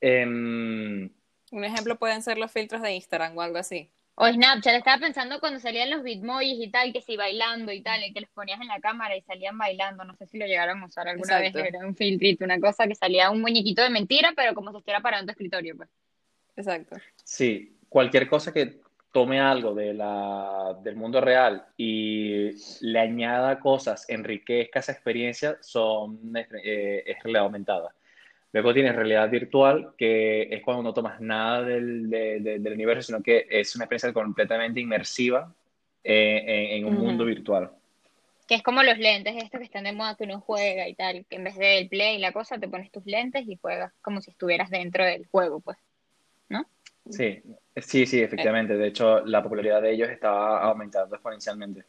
Um, 0.00 1.08
Un 1.50 1.64
ejemplo 1.64 1.96
pueden 1.96 2.22
ser 2.22 2.38
los 2.38 2.52
filtros 2.52 2.80
de 2.82 2.94
Instagram 2.94 3.36
o 3.36 3.42
algo 3.42 3.58
así. 3.58 3.90
O 4.18 4.26
Snapchat, 4.26 4.76
estaba 4.76 4.98
pensando 4.98 5.40
cuando 5.40 5.60
salían 5.60 5.90
los 5.90 6.02
bitmojis 6.02 6.58
y 6.58 6.70
tal, 6.70 6.90
que 6.90 7.02
si 7.02 7.18
bailando 7.18 7.70
y 7.70 7.82
tal, 7.82 8.02
y 8.02 8.14
que 8.14 8.22
los 8.22 8.30
ponías 8.30 8.58
en 8.62 8.68
la 8.68 8.80
cámara 8.80 9.14
y 9.14 9.20
salían 9.20 9.58
bailando, 9.58 10.04
no 10.04 10.14
sé 10.14 10.26
si 10.26 10.38
lo 10.38 10.46
llegaron 10.46 10.82
a 10.82 10.86
usar 10.86 11.06
alguna 11.06 11.38
Exacto. 11.38 11.58
vez, 11.58 11.74
era 11.74 11.86
un 11.86 11.94
filtrito, 11.94 12.42
una 12.44 12.58
cosa 12.58 12.86
que 12.86 12.94
salía 12.94 13.30
un 13.30 13.42
muñequito 13.42 13.82
de 13.82 13.90
mentira, 13.90 14.32
pero 14.34 14.54
como 14.54 14.70
si 14.70 14.78
estuviera 14.78 15.02
parado 15.02 15.20
en 15.20 15.26
tu 15.26 15.32
escritorio, 15.32 15.76
pues. 15.76 15.90
Exacto. 16.56 16.96
Sí, 17.22 17.76
cualquier 17.88 18.28
cosa 18.28 18.52
que 18.52 18.80
tome 19.12 19.40
algo 19.40 19.74
de 19.74 19.94
la, 19.94 20.76
del 20.82 20.96
mundo 20.96 21.20
real 21.20 21.64
y 21.76 22.50
le 22.82 22.98
añada 22.98 23.58
cosas, 23.60 24.04
enriquezca 24.10 24.80
esa 24.80 24.92
experiencia, 24.92 25.56
son, 25.62 26.34
eh, 26.62 27.02
es 27.06 27.22
realidad 27.22 27.44
aumentada. 27.44 27.94
Luego 28.52 28.74
tienes 28.74 28.94
realidad 28.94 29.30
virtual, 29.30 29.94
que 29.96 30.42
es 30.50 30.62
cuando 30.62 30.82
no 30.82 30.92
tomas 30.92 31.20
nada 31.20 31.62
del, 31.62 32.10
de, 32.10 32.40
de, 32.40 32.58
del 32.58 32.72
universo, 32.74 33.06
sino 33.06 33.22
que 33.22 33.46
es 33.50 33.74
una 33.74 33.84
experiencia 33.84 34.12
completamente 34.12 34.80
inmersiva 34.80 35.52
eh, 36.04 36.42
en, 36.46 36.78
en, 36.78 36.84
un 36.84 36.96
uh 36.96 36.98
-huh. 36.98 37.02
mundo 37.04 37.24
virtual. 37.24 37.70
Que 38.46 38.54
es 38.56 38.62
como 38.62 38.82
los 38.82 38.98
lentes 38.98 39.34
estos 39.36 39.60
que 39.60 39.64
están 39.64 39.84
de 39.84 39.92
moda 39.92 40.14
que 40.14 40.24
uno 40.24 40.40
juega 40.40 40.88
y 40.88 40.94
tal, 40.94 41.24
que 41.28 41.36
en 41.36 41.44
vez 41.44 41.56
del 41.56 41.88
play 41.88 42.16
y 42.16 42.20
la 42.20 42.32
cosa, 42.32 42.58
te 42.58 42.68
pones 42.68 42.90
tus 42.90 43.04
lentes 43.06 43.48
y 43.48 43.56
juegas 43.56 43.92
como 44.02 44.20
si 44.20 44.30
estuvieras 44.30 44.70
dentro 44.70 45.04
del 45.04 45.26
juego, 45.26 45.60
pues. 45.60 45.78
Sí, 47.10 47.42
sí, 47.76 48.06
sí, 48.06 48.20
efectivamente. 48.20 48.76
De 48.76 48.88
hecho, 48.88 49.20
la 49.24 49.42
popularidad 49.42 49.82
de 49.82 49.92
ellos 49.92 50.08
está 50.08 50.58
aumentando 50.58 51.14
exponencialmente. 51.14 51.84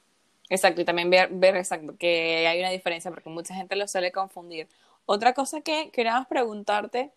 Exacto, 0.50 0.82
y 0.82 0.86
también 0.86 1.10
ver, 1.10 1.30
ver 1.32 1.58
exacto, 1.58 1.96
que 1.98 2.48
hay 2.48 2.60
una 2.60 2.70
diferencia, 2.70 3.12
porque 3.12 3.30
mucha 3.30 3.54
gente 3.54 3.76
lo 3.76 3.88
suele 3.88 4.12
confundir. 4.12 4.68
Otra 5.06 5.34
cosa 5.34 5.62
que 5.62 5.90
queríamos 5.92 6.28
preguntarte, 6.28 7.12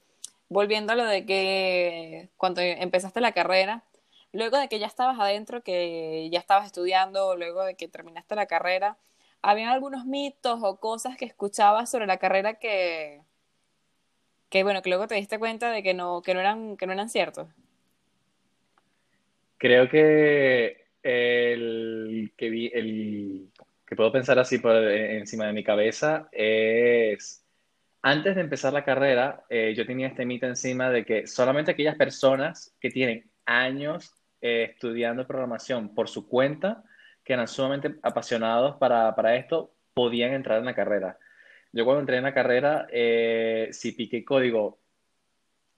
volviendo 0.48 0.92
a 0.92 0.96
lo 0.96 1.04
de 1.04 1.24
que 1.26 2.28
cuando 2.36 2.60
empezaste 2.60 3.20
la 3.20 3.32
carrera, 3.32 3.84
luego 4.32 4.58
de 4.58 4.68
que 4.68 4.78
ya 4.78 4.86
estabas 4.86 5.18
adentro, 5.18 5.62
que 5.62 6.28
ya 6.32 6.40
estabas 6.40 6.66
estudiando, 6.66 7.36
luego 7.36 7.64
de 7.64 7.74
que 7.74 7.88
terminaste 7.88 8.34
la 8.34 8.46
carrera, 8.46 8.96
¿habían 9.42 9.68
algunos 9.68 10.06
mitos 10.06 10.60
o 10.62 10.76
cosas 10.80 11.16
que 11.16 11.24
escuchabas 11.24 11.90
sobre 11.90 12.06
la 12.06 12.18
carrera 12.18 12.54
que, 12.54 13.22
que 14.48 14.64
bueno, 14.64 14.82
que 14.82 14.90
luego 14.90 15.06
te 15.06 15.14
diste 15.14 15.38
cuenta 15.38 15.70
de 15.70 15.82
que 15.82 15.94
no, 15.94 16.22
que 16.22 16.34
no 16.34 16.40
eran, 16.40 16.76
que 16.76 16.86
no 16.86 16.92
eran 16.92 17.08
ciertos? 17.08 17.48
Creo 19.60 19.90
que 19.90 20.86
el 21.02 22.32
que 22.34 22.48
vi, 22.48 22.70
el 22.72 23.50
que 23.86 23.94
puedo 23.94 24.10
pensar 24.10 24.38
así 24.38 24.58
por 24.58 24.74
encima 24.74 25.46
de 25.46 25.52
mi 25.52 25.62
cabeza 25.62 26.28
es 26.32 27.44
antes 28.02 28.34
de 28.34 28.40
empezar 28.40 28.72
la 28.72 28.84
carrera, 28.84 29.44
eh, 29.50 29.74
yo 29.76 29.84
tenía 29.84 30.06
este 30.06 30.24
mito 30.24 30.46
encima 30.46 30.88
de 30.88 31.04
que 31.04 31.26
solamente 31.26 31.72
aquellas 31.72 31.96
personas 31.96 32.74
que 32.80 32.90
tienen 32.90 33.30
años 33.44 34.14
eh, 34.40 34.68
estudiando 34.70 35.26
programación 35.26 35.94
por 35.94 36.08
su 36.08 36.26
cuenta, 36.26 36.82
que 37.22 37.34
eran 37.34 37.46
sumamente 37.46 37.96
apasionados 38.02 38.76
para, 38.76 39.14
para 39.14 39.36
esto, 39.36 39.74
podían 39.92 40.32
entrar 40.32 40.58
en 40.60 40.64
la 40.64 40.74
carrera. 40.74 41.18
Yo 41.72 41.84
cuando 41.84 42.00
entré 42.00 42.16
en 42.16 42.22
la 42.24 42.32
carrera, 42.32 42.86
eh, 42.90 43.68
si 43.72 43.92
piqué 43.92 44.24
código 44.24 44.80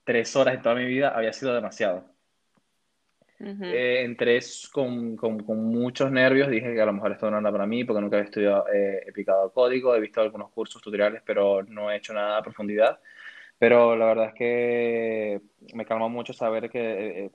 tres 0.05 0.33
horas 0.37 0.55
en 0.55 0.61
toda 0.61 0.75
mi 0.75 0.85
vida, 0.85 1.09
había 1.09 1.33
sido 1.33 1.53
demasiado. 1.53 2.12
Uh 3.43 3.47
-huh. 3.47 3.65
eh, 3.65 4.03
entré 4.05 4.39
con, 4.71 5.17
con, 5.17 5.43
con, 5.43 5.65
muchos 5.65 6.09
nervios, 6.09 6.49
dije 6.49 6.73
que 6.73 6.81
a 6.81 6.85
lo 6.85 6.93
mejor 6.93 7.11
esto 7.11 7.29
no 7.29 7.39
era 7.39 7.51
para 7.51 7.67
mí, 7.67 7.83
porque 7.83 8.01
nunca 8.01 8.15
había 8.15 8.29
estudiado, 8.29 8.65
eh, 8.73 9.03
he 9.05 9.11
picado 9.11 9.51
código, 9.51 9.93
he 9.93 9.99
visto 9.99 10.21
algunos 10.21 10.49
cursos 10.51 10.81
tutoriales, 10.81 11.21
pero 11.25 11.61
no 11.63 11.91
he 11.91 11.97
hecho 11.97 12.13
nada 12.13 12.37
a 12.37 12.41
profundidad. 12.41 12.99
Pero 13.59 13.97
la 13.97 14.05
verdad 14.05 14.27
es 14.29 14.33
que 14.35 15.41
me 15.73 15.85
calmó 15.85 16.07
mucho 16.09 16.31
saber 16.31 16.69
que, 16.69 17.25
eh, 17.25 17.31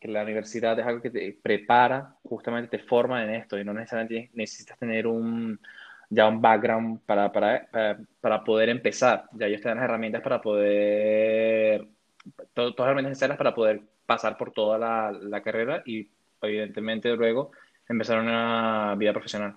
que 0.00 0.08
la 0.08 0.24
universidad 0.24 0.78
es 0.80 0.86
algo 0.86 1.00
que 1.00 1.10
te 1.10 1.38
prepara, 1.40 2.16
justamente 2.24 2.78
te 2.78 2.84
forma 2.84 3.22
en 3.22 3.30
esto, 3.30 3.56
y 3.56 3.64
no 3.64 3.72
necesariamente 3.72 4.30
necesitas 4.34 4.76
tener 4.78 5.06
un, 5.06 5.60
ya 6.10 6.26
un 6.28 6.40
background 6.40 7.02
para, 7.06 7.30
para, 7.30 7.68
para, 7.70 7.98
para 8.20 8.42
poder 8.44 8.68
empezar. 8.68 9.26
Ya 9.32 9.46
ellos 9.46 9.60
te 9.60 9.68
dan 9.68 9.78
las 9.78 9.84
herramientas 9.84 10.22
para 10.22 10.40
poder, 10.40 11.86
todas 12.52 12.74
las 12.76 12.86
herramientas 12.86 13.10
necesarias 13.10 13.38
para 13.38 13.54
poder 13.54 13.82
pasar 14.06 14.36
por 14.36 14.52
toda 14.52 14.78
la, 14.78 15.12
la, 15.12 15.42
carrera 15.42 15.82
y 15.84 16.08
evidentemente 16.40 17.14
luego 17.16 17.50
empezar 17.88 18.20
una 18.20 18.94
vida 18.96 19.12
profesional. 19.12 19.56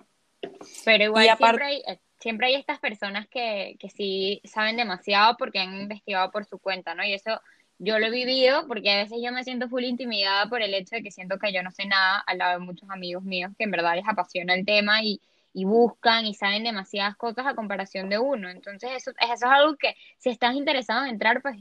Pero 0.84 1.04
igual 1.04 1.36
siempre, 1.36 1.64
hay, 1.64 1.82
siempre 2.18 2.46
hay 2.48 2.54
estas 2.56 2.78
personas 2.78 3.28
que, 3.28 3.76
que 3.78 3.88
sí 3.88 4.40
saben 4.44 4.76
demasiado 4.76 5.36
porque 5.38 5.58
han 5.60 5.80
investigado 5.80 6.30
por 6.30 6.44
su 6.44 6.58
cuenta, 6.58 6.94
¿no? 6.94 7.04
Y 7.04 7.14
eso 7.14 7.40
yo 7.78 7.98
lo 7.98 8.06
he 8.06 8.10
vivido 8.10 8.66
porque 8.66 8.90
a 8.90 8.96
veces 9.02 9.18
yo 9.22 9.32
me 9.32 9.42
siento 9.42 9.68
full 9.68 9.84
intimidada 9.84 10.48
por 10.48 10.62
el 10.62 10.74
hecho 10.74 10.96
de 10.96 11.02
que 11.02 11.10
siento 11.10 11.38
que 11.38 11.52
yo 11.52 11.62
no 11.62 11.70
sé 11.70 11.86
nada 11.86 12.18
al 12.26 12.38
lado 12.38 12.58
de 12.58 12.66
muchos 12.66 12.90
amigos 12.90 13.22
míos 13.22 13.52
que 13.56 13.64
en 13.64 13.70
verdad 13.70 13.96
les 13.96 14.06
apasiona 14.06 14.54
el 14.54 14.66
tema 14.66 15.02
y, 15.02 15.20
y 15.54 15.64
buscan 15.64 16.26
y 16.26 16.34
saben 16.34 16.64
demasiadas 16.64 17.16
cosas 17.16 17.46
a 17.46 17.54
comparación 17.54 18.10
de 18.10 18.18
uno. 18.18 18.50
Entonces 18.50 18.90
eso, 18.96 19.12
eso 19.12 19.32
es 19.32 19.42
algo 19.42 19.76
que 19.76 19.94
si 20.18 20.28
estás 20.30 20.54
interesado 20.54 21.04
en 21.04 21.12
entrar, 21.12 21.40
pues 21.40 21.56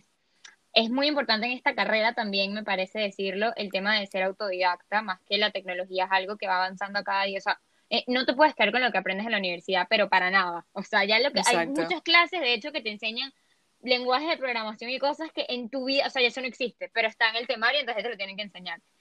es 0.73 0.89
muy 0.89 1.07
importante 1.07 1.47
en 1.47 1.53
esta 1.53 1.73
carrera 1.75 2.13
también, 2.13 2.53
me 2.53 2.63
parece 2.63 2.99
decirlo, 2.99 3.53
el 3.55 3.71
tema 3.71 3.99
de 3.99 4.07
ser 4.07 4.23
autodidacta, 4.23 5.01
más 5.01 5.19
que 5.27 5.37
la 5.37 5.51
tecnología 5.51 6.05
es 6.05 6.11
algo 6.11 6.37
que 6.37 6.47
va 6.47 6.57
avanzando 6.57 7.03
cada 7.03 7.23
día. 7.23 7.39
O 7.39 7.41
sea, 7.41 7.59
eh, 7.89 8.03
no 8.07 8.25
te 8.25 8.33
puedes 8.33 8.53
quedar 8.53 8.71
con 8.71 8.81
lo 8.81 8.91
que 8.91 8.97
aprendes 8.97 9.25
en 9.25 9.31
la 9.31 9.39
universidad, 9.39 9.87
pero 9.89 10.09
para 10.09 10.29
nada. 10.29 10.65
O 10.73 10.83
sea, 10.83 11.05
ya 11.05 11.19
lo 11.19 11.31
que 11.31 11.39
Exacto. 11.39 11.59
hay 11.59 11.67
muchas 11.67 12.01
clases, 12.01 12.39
de 12.39 12.53
hecho, 12.53 12.71
que 12.71 12.81
te 12.81 12.91
enseñan 12.91 13.33
lenguajes 13.81 14.29
de 14.29 14.37
programación 14.37 14.91
y 14.91 14.99
cosas 14.99 15.31
que 15.31 15.45
en 15.49 15.69
tu 15.69 15.85
vida, 15.85 16.05
o 16.07 16.09
sea, 16.09 16.21
eso 16.21 16.41
no 16.41 16.47
existe, 16.47 16.91
pero 16.93 17.07
está 17.07 17.29
en 17.29 17.37
el 17.37 17.47
temario, 17.47 17.79
entonces 17.79 18.03
te 18.03 18.09
lo 18.09 18.17
tienen 18.17 18.37
que 18.37 18.43
enseñar. 18.43 18.79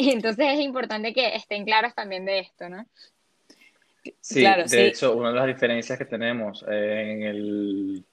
Y 0.00 0.12
entonces 0.12 0.46
es 0.50 0.60
importante 0.60 1.12
que 1.12 1.34
estén 1.34 1.64
claros 1.64 1.92
también 1.92 2.24
de 2.24 2.38
esto, 2.38 2.68
¿no? 2.68 2.86
Sí, 4.20 4.40
claro, 4.40 4.62
de 4.62 4.68
sí. 4.68 4.78
hecho, 4.78 5.16
una 5.16 5.30
de 5.30 5.34
las 5.34 5.46
diferencias 5.48 5.98
que 5.98 6.04
tenemos 6.04 6.64
eh, 6.70 7.12
en 7.12 7.22
el 7.24 8.06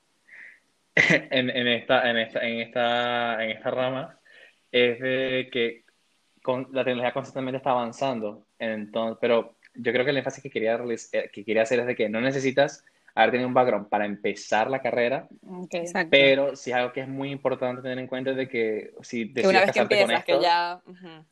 en, 1.32 1.50
en, 1.50 1.68
esta, 1.68 2.10
en, 2.10 2.18
esta, 2.18 2.40
en, 2.40 2.60
esta, 2.62 3.44
en 3.44 3.52
esta 3.52 3.72
rama 3.72 4.20
es 4.72 5.00
de 5.00 5.50
que 5.52 5.84
con, 6.42 6.68
la 6.72 6.84
tecnología 6.84 7.14
constantemente 7.14 7.58
está 7.58 7.72
avanzando. 7.72 8.48
Entonces, 8.60 9.18
pero 9.20 9.58
yo 9.74 9.92
creo 9.92 10.06
que 10.06 10.12
el 10.12 10.18
énfasis 10.18 10.44
que 10.44 10.50
quería, 10.50 10.80
eh, 11.12 11.30
que 11.32 11.44
quería 11.44 11.64
hacer 11.64 11.80
es 11.80 11.88
de 11.88 11.96
que 11.96 12.08
no 12.08 12.22
necesitas 12.22 12.86
haber 13.14 13.32
tenido 13.32 13.48
un 13.48 13.54
background 13.54 13.88
para 13.88 14.06
empezar 14.06 14.70
la 14.70 14.82
carrera, 14.82 15.28
okay, 15.42 15.86
pero 16.10 16.56
sí 16.56 16.72
es 16.72 16.76
algo 16.76 16.92
que 16.92 17.02
es 17.02 17.08
muy 17.08 17.32
importante 17.32 17.82
tener 17.82 17.98
en 17.98 18.08
cuenta 18.08 18.34
de 18.34 18.48
que 18.48 18.94
si 19.02 19.26
decides 19.26 19.44
que 19.44 19.48
una 19.48 19.62
vez 19.62 19.72
que 19.72 19.80
empiezas, 19.80 20.06
con 20.06 20.16
esto, 20.16 20.38
que 20.38 20.44
ya... 20.44 20.82
Uh 20.86 20.92
-huh. 20.92 21.26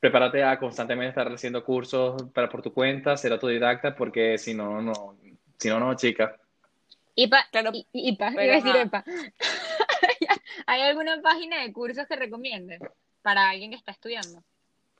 prepárate 0.00 0.44
a 0.44 0.58
constantemente 0.58 1.08
estar 1.08 1.26
haciendo 1.32 1.64
cursos 1.64 2.24
para, 2.34 2.48
por 2.48 2.60
tu 2.60 2.74
cuenta, 2.74 3.16
ser 3.16 3.32
autodidacta, 3.32 3.94
porque 3.94 4.36
si 4.36 4.52
no, 4.52 4.82
no, 4.82 5.18
si 5.58 5.68
no, 5.70 5.80
no, 5.80 5.94
chica. 5.94 6.36
IPA, 7.20 7.46
claro, 7.50 7.72
IPA, 7.92 8.30
iba 8.30 8.42
a 8.42 8.46
decir 8.46 8.76
EPA. 8.76 9.04
¿Hay 10.66 10.82
alguna 10.82 11.20
página 11.20 11.62
de 11.62 11.72
cursos 11.72 12.06
que 12.06 12.14
recomiendes 12.14 12.80
para 13.22 13.50
alguien 13.50 13.72
que 13.72 13.76
está 13.76 13.90
estudiando? 13.90 14.44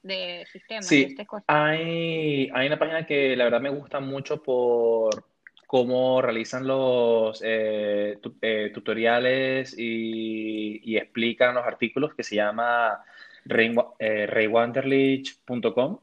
De 0.02 0.44
sistemas, 0.50 0.86
sí, 0.86 1.04
de 1.04 1.10
estas 1.10 1.26
cosas. 1.28 1.44
Hay, 1.46 2.50
hay 2.52 2.66
una 2.66 2.78
página 2.78 3.06
que 3.06 3.36
la 3.36 3.44
verdad 3.44 3.60
me 3.60 3.68
gusta 3.68 4.00
mucho 4.00 4.42
por 4.42 5.26
cómo 5.68 6.20
realizan 6.20 6.66
los 6.66 7.40
eh, 7.44 8.18
tu, 8.20 8.36
eh, 8.42 8.72
tutoriales 8.74 9.78
y, 9.78 10.80
y, 10.82 10.96
explican 10.96 11.54
los 11.54 11.64
artículos 11.64 12.14
que 12.14 12.24
se 12.24 12.34
llama 12.34 13.04
eh, 13.48 14.26
raywanderlich.com. 14.26 15.98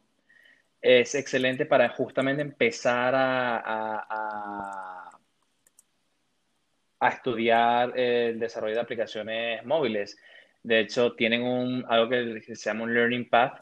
Es 0.82 1.15
excelente 1.15 1.65
para 1.65 1.89
justamente 1.89 2.41
empezar 2.41 3.15
a, 3.15 3.58
a, 3.58 4.06
a 4.10 4.94
a 6.99 7.10
estudiar 7.10 7.97
el 7.97 8.39
desarrollo 8.39 8.75
de 8.75 8.81
aplicaciones 8.81 9.65
móviles. 9.65 10.17
De 10.63 10.79
hecho, 10.79 11.13
tienen 11.13 11.43
un, 11.43 11.86
algo 11.88 12.10
que 12.10 12.41
se 12.41 12.55
llama 12.55 12.84
un 12.84 12.93
Learning 12.93 13.29
Path, 13.29 13.60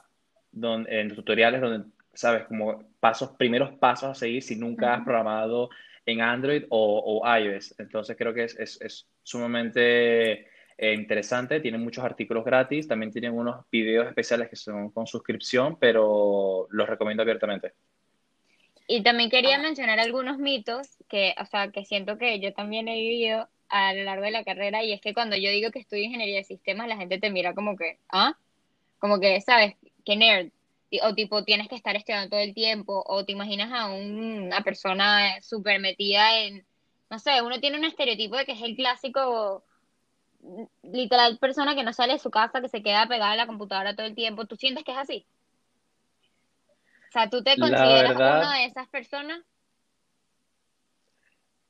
en 0.87 1.15
tutoriales 1.15 1.61
donde, 1.61 1.89
sabes, 2.13 2.45
como 2.45 2.83
pasos, 2.99 3.31
primeros 3.31 3.71
pasos 3.79 4.11
a 4.11 4.15
seguir 4.15 4.43
si 4.43 4.55
nunca 4.55 4.93
has 4.93 5.03
programado 5.03 5.69
en 6.05 6.21
Android 6.21 6.65
o, 6.69 7.21
o, 7.23 7.37
iOS. 7.37 7.75
Entonces 7.79 8.15
creo 8.17 8.33
que 8.33 8.45
es, 8.45 8.57
es, 8.59 8.79
es 8.81 9.07
sumamente 9.23 10.47
eh, 10.77 10.93
interesante. 10.93 11.59
Tienen 11.59 11.81
muchos 11.81 12.03
artículos 12.03 12.45
gratis. 12.45 12.87
También 12.87 13.11
tienen 13.11 13.33
unos 13.33 13.65
videos 13.71 14.07
especiales 14.07 14.49
que 14.49 14.55
son 14.55 14.91
con 14.91 15.07
suscripción, 15.07 15.77
pero 15.79 16.67
los 16.71 16.87
recomiendo 16.87 17.23
abiertamente. 17.23 17.73
Y 18.87 19.01
también 19.01 19.29
quería 19.29 19.57
mencionar 19.59 19.99
algunos 19.99 20.37
mitos 20.37 20.87
que, 21.07 21.35
o 21.39 21.45
sea, 21.45 21.71
que 21.71 21.85
siento 21.85 22.17
que 22.17 22.39
yo 22.39 22.53
también 22.53 22.87
he 22.87 22.95
vivido 22.95 23.47
a 23.69 23.93
lo 23.93 24.03
largo 24.03 24.25
de 24.25 24.31
la 24.31 24.43
carrera 24.43 24.83
y 24.83 24.91
es 24.93 25.01
que 25.01 25.13
cuando 25.13 25.35
yo 25.35 25.49
digo 25.49 25.71
que 25.71 25.79
estudio 25.79 26.03
ingeniería 26.03 26.37
de 26.37 26.43
sistemas, 26.43 26.87
la 26.87 26.97
gente 26.97 27.17
te 27.17 27.31
mira 27.31 27.53
como 27.53 27.75
que, 27.75 27.97
¿ah? 28.09 28.37
Como 28.99 29.19
que, 29.19 29.41
¿sabes? 29.41 29.75
Que 30.05 30.15
nerd. 30.15 30.51
O 31.01 31.15
tipo, 31.15 31.43
tienes 31.43 31.69
que 31.69 31.75
estar 31.75 31.95
estudiando 31.95 32.29
todo 32.29 32.39
el 32.39 32.53
tiempo, 32.53 33.03
o 33.07 33.25
te 33.25 33.31
imaginas 33.31 33.71
a 33.73 33.91
una 33.91 34.61
persona 34.61 35.41
súper 35.41 35.79
metida 35.79 36.39
en, 36.43 36.63
no 37.09 37.17
sé, 37.17 37.41
uno 37.41 37.59
tiene 37.59 37.77
un 37.79 37.85
estereotipo 37.85 38.37
de 38.37 38.45
que 38.45 38.51
es 38.51 38.61
el 38.61 38.75
clásico, 38.75 39.63
literal, 40.83 41.39
persona 41.39 41.75
que 41.75 41.83
no 41.83 41.93
sale 41.93 42.13
de 42.13 42.19
su 42.19 42.29
casa, 42.29 42.61
que 42.61 42.69
se 42.69 42.83
queda 42.83 43.07
pegada 43.07 43.31
a 43.31 43.35
la 43.37 43.47
computadora 43.47 43.95
todo 43.95 44.05
el 44.05 44.15
tiempo. 44.15 44.45
¿Tú 44.45 44.55
sientes 44.55 44.83
que 44.83 44.91
es 44.91 44.97
así? 44.97 45.25
O 47.13 47.19
sea, 47.19 47.29
¿tú 47.29 47.43
te 47.43 47.55
consideras 47.59 48.15
una 48.15 48.57
de 48.57 48.65
esas 48.65 48.89
personas? 48.89 49.39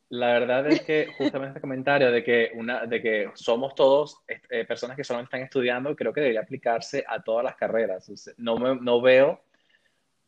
La 0.08 0.28
verdad 0.28 0.66
es 0.68 0.84
que 0.84 1.08
justamente 1.18 1.50
este 1.50 1.60
comentario 1.60 2.14
de 2.14 2.24
que, 2.24 2.52
una, 2.56 2.86
de 2.86 3.02
que 3.02 3.30
somos 3.34 3.76
todos 3.76 4.22
eh, 4.26 4.64
personas 4.64 4.96
que 4.96 5.04
solamente 5.04 5.28
están 5.28 5.44
estudiando, 5.44 5.94
creo 5.98 6.14
que 6.14 6.22
debería 6.22 6.40
aplicarse 6.40 7.04
a 7.06 7.22
todas 7.22 7.44
las 7.44 7.58
carreras. 7.58 8.10
no, 8.38 8.76
no 8.76 9.02
veo 9.02 9.42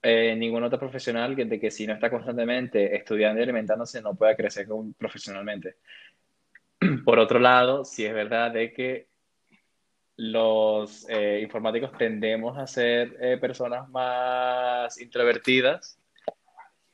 eh, 0.01 0.36
ningún 0.36 0.63
otro 0.63 0.80
profesional 0.80 1.34
que, 1.34 1.45
de 1.45 1.62
que 1.62 1.71
si 1.71 1.88
no 1.88 1.93
está 1.93 2.10
constantemente 2.10 2.93
estudiando 2.93 3.39
y 3.39 3.43
alimentándose 3.43 4.01
no 4.01 4.15
pueda 4.15 4.36
crecer 4.36 4.67
profesionalmente. 4.97 5.78
Por 7.06 7.19
otro 7.19 7.39
lado, 7.39 7.86
sí 7.86 8.06
es 8.06 8.13
verdad 8.13 8.51
de 8.51 8.73
que 8.73 9.08
los 10.17 11.08
eh, 11.10 11.39
informáticos 11.41 11.91
tendemos 11.97 12.58
a 12.58 12.67
ser 12.67 13.39
personas 13.39 13.89
más 13.89 14.99
introvertidas 14.99 15.99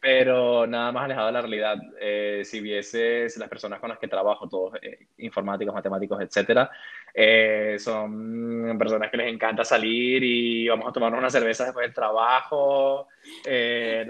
pero 0.01 0.65
nada 0.65 0.91
más 0.91 1.05
alejado 1.05 1.27
de 1.27 1.33
la 1.33 1.41
realidad. 1.41 1.77
Eh, 1.99 2.41
si 2.43 2.59
vieses 2.59 3.37
las 3.37 3.47
personas 3.47 3.79
con 3.79 3.89
las 3.89 3.99
que 3.99 4.07
trabajo, 4.07 4.49
todos 4.49 4.73
eh, 4.81 5.05
informáticos, 5.19 5.75
matemáticos, 5.75 6.19
etcétera, 6.19 6.71
eh, 7.13 7.75
son 7.77 8.75
personas 8.79 9.11
que 9.11 9.17
les 9.17 9.31
encanta 9.31 9.63
salir 9.63 10.23
y 10.23 10.67
vamos 10.67 10.89
a 10.89 10.91
tomarnos 10.91 11.19
una 11.19 11.29
cerveza 11.29 11.65
después 11.65 11.85
del 11.85 11.93
trabajo. 11.93 13.07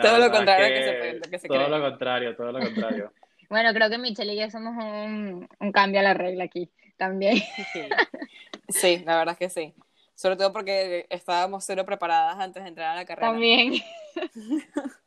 todo 0.02 0.18
lo 0.18 0.32
contrario 0.32 0.68
que, 0.68 1.20
se, 1.30 1.40
se 1.40 1.48
Todo 1.50 1.68
lo 1.68 1.82
contrario, 1.82 2.36
todo 2.38 2.54
lo 2.54 2.60
contrario. 2.62 3.12
bueno, 3.50 3.74
creo 3.74 3.90
que 3.90 3.98
Michelle 3.98 4.34
y 4.34 4.40
yo 4.40 4.50
somos 4.50 4.82
un, 4.82 5.46
un 5.60 5.72
cambio 5.74 6.00
a 6.00 6.04
la 6.04 6.14
regla 6.14 6.46
aquí 6.46 6.72
también. 6.96 7.36
sí, 8.72 9.04
la 9.06 9.18
verdad 9.18 9.38
es 9.40 9.40
que 9.40 9.50
sí. 9.50 9.74
Sobre 10.16 10.36
todo 10.36 10.54
porque 10.54 11.08
estábamos 11.10 11.64
cero 11.66 11.86
preparadas 11.86 12.38
antes 12.40 12.62
de 12.62 12.70
entrar 12.70 12.92
a 12.92 12.96
la 12.96 13.06
carrera. 13.06 13.32
También. 13.32 13.82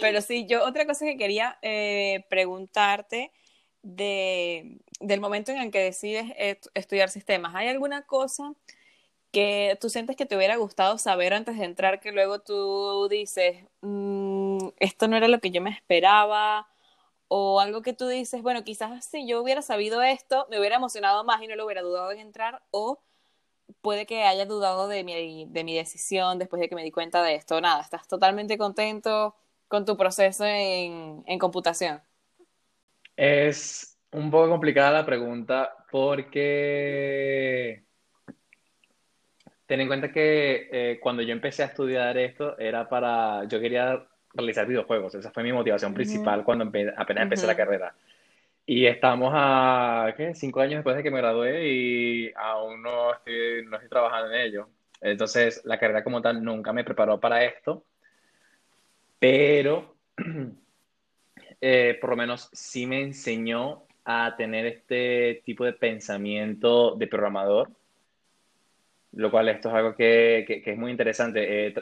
Pero 0.00 0.20
sí, 0.20 0.46
yo 0.46 0.64
otra 0.64 0.86
cosa 0.86 1.04
que 1.04 1.16
quería 1.16 1.58
eh, 1.62 2.24
preguntarte 2.28 3.32
de, 3.82 4.80
del 5.00 5.20
momento 5.20 5.52
en 5.52 5.58
el 5.58 5.70
que 5.70 5.80
decides 5.80 6.26
estudiar 6.74 7.10
sistemas, 7.10 7.54
¿hay 7.54 7.68
alguna 7.68 8.02
cosa 8.02 8.54
que 9.30 9.76
tú 9.80 9.90
sientes 9.90 10.16
que 10.16 10.26
te 10.26 10.36
hubiera 10.36 10.56
gustado 10.56 10.98
saber 10.98 11.34
antes 11.34 11.58
de 11.58 11.64
entrar 11.64 12.00
que 12.00 12.12
luego 12.12 12.40
tú 12.40 13.06
dices, 13.08 13.64
mm, 13.82 14.68
esto 14.78 15.08
no 15.08 15.16
era 15.16 15.28
lo 15.28 15.40
que 15.40 15.50
yo 15.50 15.60
me 15.60 15.70
esperaba? 15.70 16.66
O 17.28 17.60
algo 17.60 17.82
que 17.82 17.92
tú 17.92 18.08
dices, 18.08 18.42
bueno, 18.42 18.64
quizás 18.64 19.04
si 19.04 19.26
yo 19.26 19.42
hubiera 19.42 19.62
sabido 19.62 20.02
esto, 20.02 20.46
me 20.50 20.58
hubiera 20.58 20.76
emocionado 20.76 21.24
más 21.24 21.42
y 21.42 21.48
no 21.48 21.56
lo 21.56 21.64
hubiera 21.66 21.82
dudado 21.82 22.12
en 22.12 22.20
entrar, 22.20 22.62
o 22.70 23.00
puede 23.86 24.04
que 24.04 24.24
haya 24.24 24.46
dudado 24.46 24.88
de 24.88 25.04
mi, 25.04 25.46
de 25.48 25.62
mi 25.62 25.76
decisión 25.76 26.40
después 26.40 26.58
de 26.60 26.68
que 26.68 26.74
me 26.74 26.82
di 26.82 26.90
cuenta 26.90 27.22
de 27.22 27.36
esto. 27.36 27.60
Nada, 27.60 27.82
estás 27.82 28.08
totalmente 28.08 28.58
contento, 28.58 29.36
con 29.68 29.84
tu 29.84 29.96
proceso 29.96 30.44
en, 30.44 31.38
computación? 31.38 32.00
Es 33.14 33.96
un 34.10 34.28
poco 34.28 34.48
complicada 34.48 34.90
la 34.90 35.06
pregunta 35.06 35.72
porque 35.88 37.84
ten 39.66 39.80
en 39.80 39.86
cuenta 39.86 40.10
que 40.10 40.68
eh, 40.72 40.98
cuando 41.00 41.22
yo 41.22 41.30
empecé 41.30 41.62
a 41.62 41.66
estudiar 41.66 42.18
esto 42.18 42.58
era 42.58 42.88
para, 42.88 43.44
yo 43.44 43.60
quería 43.60 44.04
realizar 44.34 44.66
videojuegos, 44.66 45.14
esa 45.14 45.30
fue 45.30 45.44
mi 45.44 45.52
motivación 45.52 45.94
principal 45.94 46.42
cuando 46.42 46.64
apenas 46.64 47.22
empecé 47.22 47.46
la 47.46 47.56
carrera. 47.56 47.94
Y 48.66 48.86
estamos 48.86 49.30
a, 49.34 50.12
¿qué? 50.16 50.34
Cinco 50.34 50.60
años 50.60 50.76
después 50.76 50.96
de 50.96 51.02
que 51.02 51.10
me 51.10 51.18
gradué 51.18 51.68
y 51.68 52.32
aún 52.34 52.82
no 52.82 53.12
estoy, 53.14 53.64
no 53.64 53.76
estoy 53.76 53.88
trabajando 53.88 54.32
en 54.32 54.40
ello. 54.40 54.68
Entonces, 55.00 55.62
la 55.64 55.78
carrera 55.78 56.02
como 56.02 56.20
tal 56.20 56.42
nunca 56.42 56.72
me 56.72 56.84
preparó 56.84 57.20
para 57.20 57.44
esto 57.44 57.84
pero 59.18 59.96
eh, 61.60 61.98
por 62.00 62.10
lo 62.10 62.16
menos 62.16 62.48
sí 62.52 62.86
me 62.86 63.02
enseñó 63.02 63.84
a 64.04 64.34
tener 64.36 64.66
este 64.66 65.42
tipo 65.44 65.64
de 65.64 65.72
pensamiento 65.72 66.94
de 66.94 67.06
programador, 67.08 67.70
lo 69.12 69.30
cual 69.30 69.48
esto 69.48 69.68
es 69.68 69.74
algo 69.74 69.96
que, 69.96 70.44
que, 70.46 70.70
es 70.70 70.78
muy 70.78 70.90
interesante. 70.90 71.74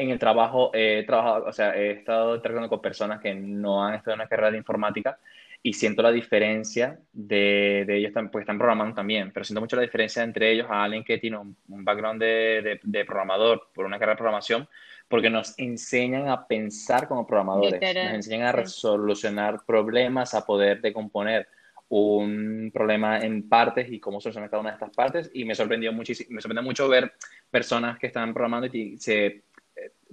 En 0.00 0.10
el 0.10 0.18
trabajo 0.18 0.70
he 0.74 1.04
trabajado, 1.04 1.46
o 1.46 1.52
sea, 1.52 1.76
he 1.76 1.90
estado 1.92 2.40
trabajando 2.40 2.68
con 2.68 2.80
personas 2.80 3.20
que 3.20 3.34
no 3.34 3.84
han 3.84 3.94
estudiado 3.94 4.16
una 4.16 4.28
carrera 4.28 4.50
de 4.50 4.58
informática 4.58 5.18
y 5.62 5.74
siento 5.74 6.02
la 6.02 6.10
diferencia 6.10 6.98
de, 7.12 7.84
de 7.86 7.96
ellos, 7.98 8.12
pues 8.32 8.42
están 8.42 8.58
programando 8.58 8.94
también, 8.94 9.30
pero 9.30 9.44
siento 9.44 9.60
mucho 9.60 9.76
la 9.76 9.82
diferencia 9.82 10.22
entre 10.22 10.50
ellos 10.50 10.66
a 10.70 10.84
alguien 10.84 11.04
que 11.04 11.18
tiene 11.18 11.36
un, 11.36 11.56
background 11.68 12.20
de, 12.20 12.62
de, 12.62 12.80
de, 12.82 13.04
programador 13.04 13.68
por 13.74 13.84
una 13.84 13.98
carrera 13.98 14.14
de 14.14 14.18
programación 14.18 14.68
porque 15.10 15.28
nos 15.28 15.58
enseñan 15.58 16.28
a 16.28 16.46
pensar 16.46 17.08
como 17.08 17.26
programadores, 17.26 17.80
nos 17.80 18.14
enseñan 18.14 18.46
a 18.46 18.52
resolucionar 18.52 19.64
problemas, 19.66 20.34
a 20.34 20.46
poder 20.46 20.80
decomponer 20.80 21.48
un 21.88 22.70
problema 22.72 23.18
en 23.18 23.48
partes 23.48 23.90
y 23.90 23.98
cómo 23.98 24.20
solucionar 24.20 24.48
cada 24.48 24.60
una 24.60 24.70
de 24.70 24.74
estas 24.74 24.94
partes. 24.94 25.30
Y 25.34 25.44
me 25.44 25.56
sorprendió 25.56 25.92
muchísimo, 25.92 26.28
me 26.30 26.40
sorprendió 26.40 26.62
mucho 26.62 26.88
ver 26.88 27.12
personas 27.50 27.98
que 27.98 28.06
están 28.06 28.32
programando 28.32 28.68
y 28.72 28.96
se 28.98 29.42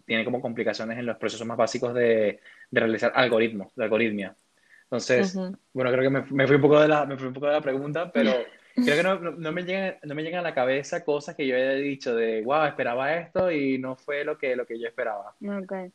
tienen 0.08 0.26
como 0.26 0.42
complicaciones 0.42 0.98
en 0.98 1.06
los 1.06 1.18
procesos 1.18 1.46
más 1.46 1.58
básicos 1.58 1.94
de, 1.94 2.40
de 2.72 2.80
realizar 2.80 3.12
algoritmos, 3.14 3.76
de 3.76 3.84
algoritmia. 3.84 4.36
Entonces, 4.84 5.36
bueno, 5.74 5.92
creo 5.92 6.02
que 6.02 6.10
me, 6.10 6.24
me, 6.32 6.48
fui 6.48 6.56
un 6.56 6.62
poco 6.62 6.80
de 6.80 6.88
la, 6.88 7.06
me 7.06 7.18
fui 7.18 7.28
un 7.28 7.34
poco 7.34 7.48
de 7.48 7.54
la 7.54 7.62
pregunta, 7.62 8.10
pero 8.12 8.32
creo 8.76 8.96
que 8.96 9.04
no, 9.04 9.20
no, 9.32 9.52
me 9.52 9.64
llegan, 9.64 9.98
no 10.04 10.16
me 10.16 10.24
llegan 10.24 10.40
a 10.40 10.50
la 10.50 10.56
cabeza 10.56 11.04
cosas 11.04 11.36
que 11.36 11.46
yo 11.46 11.58
haya 11.58 11.74
dicho 11.74 12.16
de, 12.16 12.42
wow, 12.42 12.64
esperaba 12.64 13.14
esto 13.16 13.52
y 13.52 13.78
no 13.78 13.98
fue 13.98 14.24
lo 14.24 14.38
que, 14.38 14.56
lo 14.56 14.66
que 14.66 14.80
yo 14.80 14.88
esperaba. 14.88 15.36
Okay. 15.42 15.92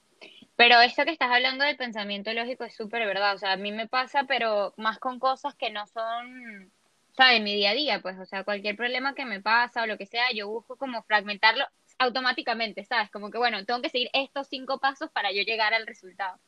Pero 0.57 0.81
esto 0.83 1.05
que 1.05 1.12
estás 1.12 1.31
hablando 1.31 1.64
del 1.64 1.77
pensamiento 1.77 2.33
lógico 2.35 2.64
es 2.64 2.77
súper 2.77 3.07
verdad. 3.07 3.35
O 3.35 3.38
sea, 3.38 3.53
a 3.53 3.57
mí 3.57 3.72
me 3.72 3.88
pasa, 3.88 4.25
pero 4.29 4.75
más 4.77 4.98
con 4.98 5.18
cosas 5.18 5.55
que 5.55 5.70
no 5.70 5.87
son, 5.87 6.70
¿sabes? 7.16 7.40
Mi 7.40 7.55
día 7.55 7.70
a 7.70 7.75
día, 7.75 8.01
pues. 8.03 8.18
O 8.18 8.27
sea, 8.27 8.44
cualquier 8.44 8.77
problema 8.77 9.14
que 9.14 9.25
me 9.25 9.40
pasa 9.40 9.83
o 9.83 9.87
lo 9.87 9.96
que 9.96 10.07
sea, 10.07 10.31
yo 10.35 10.48
busco 10.48 10.77
como 10.77 11.03
fragmentarlo 11.03 11.64
automáticamente, 12.03 12.85
¿sabes? 12.85 13.11
Como 13.11 13.31
que, 13.31 13.38
bueno, 13.38 13.65
tengo 13.65 13.81
que 13.83 13.88
seguir 13.88 14.11
estos 14.12 14.49
cinco 14.49 14.79
pasos 14.79 15.11
para 15.11 15.33
yo 15.33 15.43
llegar 15.43 15.75
al 15.75 15.87
resultado. 15.87 16.38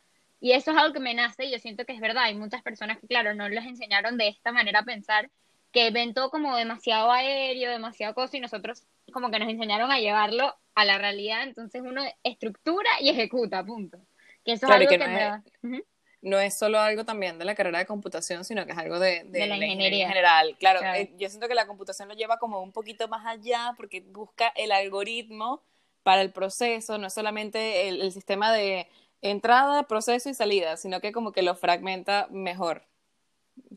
Y 0.41 0.53
eso 0.53 0.73
es 0.73 0.77
algo 0.77 0.93
que 0.93 1.01
me 1.01 1.15
nace 1.15 1.47
y 1.47 1.53
yo 1.53 1.59
siento 1.59 1.85
que 1.85 1.93
es 1.93 2.01
verdad. 2.01 2.25
Hay 2.25 2.35
muchas 2.35 2.63
personas 2.63 2.99
que, 2.99 3.07
claro, 3.07 3.35
no 3.35 3.49
les 3.49 3.65
enseñaron 3.65 4.19
de 4.19 4.29
esta 4.29 4.53
manera 4.53 4.81
a 4.81 4.85
pensar 4.85 5.31
que 5.73 5.91
ven 5.91 6.15
todo 6.15 6.31
como 6.31 6.57
demasiado 6.57 7.11
aéreo, 7.11 7.71
demasiado 7.71 8.15
cosa, 8.15 8.37
y 8.37 8.41
nosotros 8.41 8.85
como 9.13 9.31
que 9.31 9.39
nos 9.39 9.49
enseñaron 9.49 9.91
a 9.91 9.99
llevarlo 9.99 10.55
a 10.75 10.85
la 10.85 10.99
realidad, 10.99 11.43
entonces 11.43 11.83
uno 11.83 12.03
estructura 12.23 12.91
y 13.01 13.09
ejecuta, 13.09 13.65
punto. 13.65 13.99
Que 14.45 14.53
eso 14.53 14.67
es 14.67 14.73
algo 14.73 14.89
que, 14.89 14.99
no, 14.99 15.05
es, 15.07 15.83
no, 16.25 16.41
es, 16.41 16.59
solo 16.59 16.79
algo 16.81 17.05
también 17.05 17.39
de 17.39 17.45
la 17.45 17.55
carrera 17.55 17.79
de 17.79 17.87
computación, 17.87 18.45
sino 18.45 18.67
que 18.67 18.73
es 18.73 18.79
algo 18.79 18.99
de, 18.99 19.25
la, 19.31 19.57
ingeniería. 19.57 20.05
en 20.05 20.09
general. 20.09 20.57
Claro, 20.59 20.81
eh, 20.83 21.13
yo 21.19 21.29
siento 21.29 21.49
que 21.49 21.55
la 21.55 21.67
computación 21.67 22.09
lo 22.09 22.15
lleva 22.15 22.39
como 22.39 22.63
un 22.63 22.73
poquito 22.73 23.09
más 23.09 23.27
allá 23.27 23.75
porque 23.77 24.01
busca 24.01 24.49
el 24.57 24.73
algoritmo 24.73 25.63
para 26.03 26.23
el 26.23 26.33
proceso, 26.33 26.99
no 26.99 27.07
es 27.07 27.15
solamente 27.15 27.89
el 27.89 28.13
sistema 28.13 28.53
de 28.53 28.89
entrada, 29.23 29.85
proceso 29.85 30.29
y 30.29 30.35
salida, 30.35 30.77
sino 30.77 31.01
que 31.01 31.13
como 31.13 31.33
que 31.33 31.43
lo 31.43 31.55
fragmenta 31.55 32.29
mejor. 32.31 32.83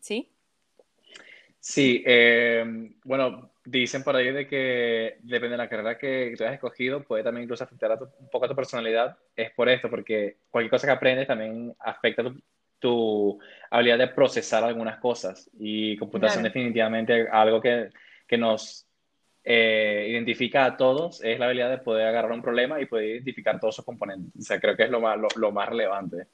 ¿Sí? 0.02 0.30
Sí, 1.60 2.04
eh, 2.06 2.64
bueno, 3.04 3.52
dicen 3.70 4.04
por 4.04 4.16
ahí 4.16 4.32
de 4.32 4.48
que 4.48 5.18
depende 5.22 5.52
de 5.52 5.58
la 5.58 5.70
carrera 5.70 5.98
que 5.98 6.34
tú 6.38 6.44
hayas 6.44 6.56
escogido, 6.56 7.04
puede 7.04 7.24
también 7.24 7.44
incluso 7.44 7.66
afectar 7.66 7.92
un 7.92 8.30
poco 8.30 8.46
a 8.46 8.48
tu 8.48 8.56
personalidad. 8.56 9.18
Es 9.36 9.52
por 9.52 9.68
esto, 9.68 9.90
porque 9.90 10.38
cualquier 10.50 10.72
cosa 10.72 10.88
que 10.88 10.94
aprendes 10.94 11.28
también 11.28 11.76
afecta 11.80 12.24
tu, 12.80 13.40
habilidad 13.70 13.98
de 13.98 14.08
procesar 14.08 14.64
algunas 14.64 15.00
cosas. 15.00 15.50
Y 15.60 15.98
computación 15.98 16.44
definitivamente 16.44 17.28
algo 17.30 17.60
que, 17.60 17.90
que 18.26 18.38
nos 18.38 18.88
eh, 19.44 20.08
identifica 20.10 20.66
a 20.66 20.78
todos, 20.78 21.24
es 21.24 21.40
la 21.40 21.46
habilidad 21.46 21.70
de 21.70 21.78
poder 21.80 22.08
agarrar 22.08 22.32
un 22.32 22.42
problema 22.42 22.80
y 22.80 22.86
poder 22.86 23.06
identificar 23.06 23.60
todos 23.60 23.76
sus 23.76 23.86
componentes. 23.86 24.34
O 24.38 24.42
sea, 24.42 24.60
creo 24.60 24.76
que 24.76 24.84
es 24.84 24.90
lo 24.90 25.02
más, 25.02 25.18
lo, 25.36 25.52
más 25.52 25.70
relevante. 25.70 26.28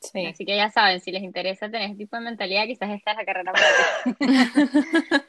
Sí. 0.00 0.26
Así 0.26 0.44
que 0.44 0.56
ya 0.56 0.70
saben, 0.70 1.00
si 1.00 1.10
les 1.10 1.22
interesa 1.22 1.68
tener 1.68 1.90
este 1.90 2.04
tipo 2.04 2.16
de 2.16 2.22
mentalidad, 2.22 2.66
quizás 2.66 2.90
esta 2.90 3.12
es 3.12 3.16
la 3.16 3.24
carrera 3.24 3.52
para 3.52 3.66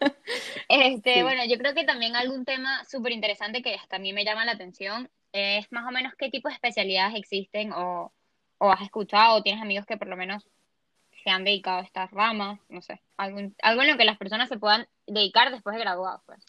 este, 0.69 1.23
Bueno, 1.23 1.45
yo 1.45 1.57
creo 1.57 1.73
que 1.73 1.83
también 1.83 2.15
algún 2.15 2.45
tema 2.45 2.83
súper 2.85 3.11
interesante 3.11 3.61
que 3.61 3.75
hasta 3.75 3.97
a 3.97 3.99
mí 3.99 4.13
me 4.13 4.25
llama 4.25 4.45
la 4.45 4.53
atención 4.53 5.09
es 5.31 5.71
más 5.71 5.85
o 5.87 5.91
menos 5.91 6.13
qué 6.17 6.29
tipo 6.29 6.47
de 6.47 6.55
especialidades 6.55 7.15
existen 7.15 7.71
o, 7.73 8.13
o 8.57 8.71
has 8.71 8.81
escuchado 8.81 9.35
o 9.35 9.43
tienes 9.43 9.61
amigos 9.61 9.85
que 9.85 9.97
por 9.97 10.07
lo 10.07 10.17
menos 10.17 10.47
se 11.23 11.29
han 11.29 11.43
dedicado 11.43 11.79
a 11.79 11.83
estas 11.83 12.11
ramas, 12.11 12.59
no 12.69 12.81
sé, 12.81 13.01
algún, 13.17 13.55
algo 13.61 13.81
en 13.81 13.91
lo 13.91 13.97
que 13.97 14.05
las 14.05 14.17
personas 14.17 14.49
se 14.49 14.57
puedan 14.57 14.87
dedicar 15.05 15.51
después 15.51 15.75
de 15.75 15.81
graduados, 15.81 16.21
pues. 16.25 16.45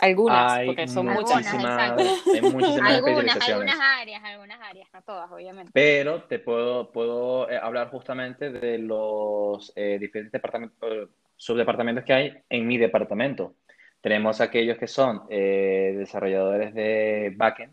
Algunas, 0.00 0.64
porque 0.66 0.88
son 0.88 1.06
muchísimas. 1.06 1.92
Hay 1.92 2.42
muchísimas 2.42 2.92
algunas, 2.92 3.48
algunas 3.48 3.78
áreas, 3.78 4.24
algunas 4.24 4.60
áreas, 4.60 4.88
no 4.92 5.02
todas, 5.02 5.30
obviamente. 5.30 5.70
Pero 5.72 6.24
te 6.24 6.40
puedo, 6.40 6.90
puedo 6.90 7.48
eh, 7.48 7.56
hablar 7.56 7.88
justamente 7.90 8.50
de 8.50 8.78
los 8.78 9.72
eh, 9.76 9.98
diferentes 10.00 10.32
departamentos, 10.32 11.08
subdepartamentos 11.42 12.04
que 12.04 12.12
hay 12.12 12.34
en 12.48 12.66
mi 12.66 12.78
departamento. 12.78 13.56
Tenemos 14.00 14.40
aquellos 14.40 14.78
que 14.78 14.86
son 14.86 15.26
desarrolladores 15.28 16.74
de 16.74 17.32
backend, 17.36 17.72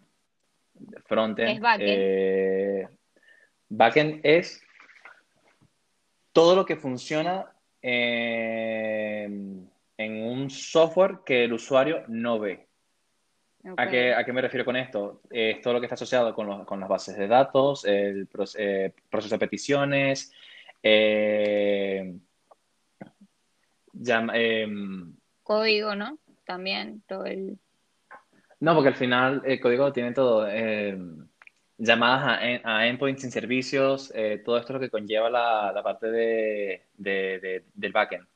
frontend. 1.05 1.49
es 1.49 1.60
backend? 1.60 2.89
backend 3.69 4.19
es 4.23 4.62
todo 6.32 6.55
lo 6.55 6.65
que 6.65 6.75
funciona 6.75 7.51
en 7.82 9.69
en 9.99 10.23
un 10.23 10.49
software 10.49 11.19
que 11.25 11.43
el 11.43 11.51
usuario 11.51 12.03
no 12.08 12.39
ve. 12.39 12.67
¿A, 13.75 13.89
qué, 13.89 14.13
¿A, 14.13 14.23
qué, 14.23 14.32
me 14.32 14.41
refiero 14.41 14.63
con 14.63 14.77
esto? 14.77 15.21
Es 15.29 15.60
todo 15.60 15.73
lo 15.73 15.82
que 15.82 15.88
está 15.88 15.95
asociado 15.95 16.34
con, 16.34 16.63
con 16.63 16.79
las 16.79 16.88
bases 16.88 17.17
de 17.17 17.27
datos, 17.27 17.84
el 17.84 18.29
eh, 18.58 18.93
proceso 19.10 19.36
de 19.36 19.39
peticiones, 19.39 20.32
eh, 20.82 22.15
em, 24.33 25.15
código, 25.43 25.95
¿no? 25.95 26.19
También 26.45 27.03
todo 27.07 27.25
el... 27.25 27.57
No, 28.59 28.73
porque 28.73 28.89
al 28.89 28.95
final 28.95 29.41
el 29.45 29.59
código 29.59 29.93
tiene 29.93 30.12
todo. 30.12 30.47
Em, 30.47 31.27
llamadas 31.77 32.39
a, 32.63 32.88
endpoints 32.88 33.21
sin 33.21 33.31
servicios, 33.31 34.12
eh, 34.13 34.41
todo 34.43 34.57
esto 34.57 34.73
es 34.73 34.75
lo 34.75 34.79
que 34.79 34.89
conlleva 34.89 35.29
la, 35.29 35.71
la 35.73 35.81
parte 35.81 36.12
de, 36.12 36.83
del 36.97 37.91
backend. 37.91 38.27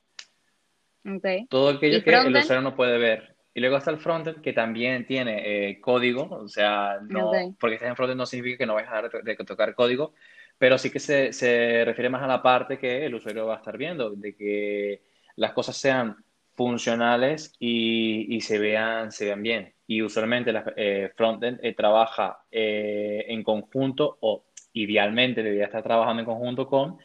Todo 1.50 1.70
aquello 1.70 2.04
que 2.04 2.10
el 2.12 2.36
usuario 2.36 2.62
no 2.62 2.76
puede 2.76 2.98
ver. 2.98 3.36
Y 3.54 3.60
luego 3.60 3.78
está 3.78 3.92
el 3.92 4.00
frontend 4.00 4.42
que 4.42 4.54
también 4.54 5.06
tiene 5.06 5.70
eh, 5.70 5.80
código, 5.80 6.28
o 6.30 6.48
sea, 6.48 7.00
no, 7.08 7.32
porque 7.60 7.76
estés 7.76 7.90
en 7.90 7.96
frontend 7.96 8.18
no 8.18 8.26
significa 8.26 8.60
que 8.60 8.66
no 8.66 8.74
vayas 8.74 8.94
a 8.94 9.02
de, 9.22 9.36
tocar 9.36 9.76
código, 9.76 10.14
pero 10.58 10.78
sí 10.80 10.90
que 10.90 11.00
se, 11.00 11.34
se, 11.34 11.86
refiere 11.86 12.10
más 12.10 12.24
a 12.24 12.28
la 12.28 12.42
parte 12.42 12.80
que 12.80 13.06
el 13.06 13.14
usuario 13.14 13.46
va 13.46 13.56
a 13.56 13.58
estar 13.58 13.78
viendo, 13.78 14.10
de 14.12 14.36
que 14.36 15.04
las 15.36 15.54
cosas 15.54 15.78
sean 15.78 16.18
funcionales 16.56 17.56
y, 17.60 18.36
y 18.36 18.42
se, 18.42 18.60
vean, 18.60 19.12
se 19.12 19.26
vean 19.26 19.42
bien. 19.42 19.74
Y 19.88 20.02
usualmente 20.02 20.52
la 20.52 20.72
eh, 20.76 21.12
frontend 21.16 21.60
eh, 21.64 21.74
trabaja 21.74 22.46
en 22.52 23.44
conjunto 23.44 24.18
o 24.22 24.46
idealmente 24.74 25.44
debería 25.44 25.66
estar 25.66 25.84
trabajando 25.84 26.22
en 26.22 26.26
conjunto 26.26 26.68
con 26.68 26.98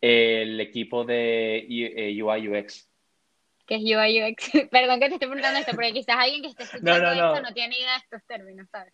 el 0.00 0.60
equipo 0.60 1.04
de 1.04 1.66
UI 2.22 2.48
UX 2.48 2.88
que 3.66 3.76
es 3.76 3.82
UI 3.82 4.22
UX. 4.22 4.50
Perdón 4.70 5.00
que 5.00 5.08
te 5.08 5.14
esté 5.14 5.26
preguntando 5.26 5.58
esto, 5.58 5.72
porque 5.72 5.92
quizás 5.92 6.16
alguien 6.18 6.42
que 6.42 6.48
esté 6.48 6.62
escuchando 6.64 7.00
no, 7.00 7.14
no, 7.14 7.34
esto 7.34 7.48
no 7.48 7.54
tiene 7.54 7.78
idea 7.78 7.92
de 7.92 7.98
estos 7.98 8.24
términos, 8.26 8.68
¿sabes? 8.70 8.92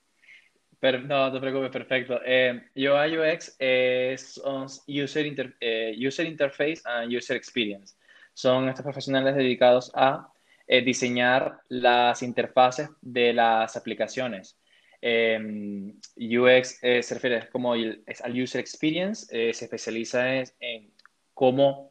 Pero, 0.79 1.01
no, 1.01 1.31
te 1.31 1.41
preocupes, 1.41 1.71
perfecto. 1.71 2.21
Eh, 2.25 2.63
UI 2.75 3.19
UX 3.19 3.55
es 3.59 4.41
user, 4.87 5.57
eh, 5.61 5.95
user 5.99 6.27
Interface 6.27 6.81
and 6.87 7.15
User 7.15 7.37
Experience. 7.37 7.97
Son 8.35 8.69
estos 8.69 8.85
profesionales 8.85 9.35
dedicados 9.35 9.91
a 9.95 10.33
eh, 10.67 10.83
diseñar 10.83 11.61
las 11.69 12.23
interfaces 12.23 12.89
de 13.01 13.33
las 13.33 13.77
aplicaciones. 13.77 14.57
Em, 15.03 15.95
UX 16.17 16.79
se 16.81 17.15
refiere 17.15 17.49
como 17.51 17.73
al 17.73 18.03
User 18.43 18.61
Experience, 18.61 19.27
se 19.55 19.65
especializa 19.65 20.35
en 20.61 20.93
cómo 21.33 21.91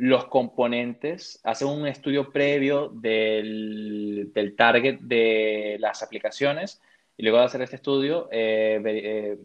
los 0.00 0.24
componentes, 0.28 1.38
hace 1.44 1.66
un 1.66 1.86
estudio 1.86 2.32
previo 2.32 2.88
del, 2.88 4.32
target 4.56 4.98
de 5.00 5.76
las 5.78 6.02
aplicaciones 6.02 6.80
y 7.18 7.22
luego 7.22 7.36
de 7.36 7.44
hacer 7.44 7.60
este 7.60 7.76
estudio 7.76 8.26
eh, 8.32 8.80
eh, 8.82 9.38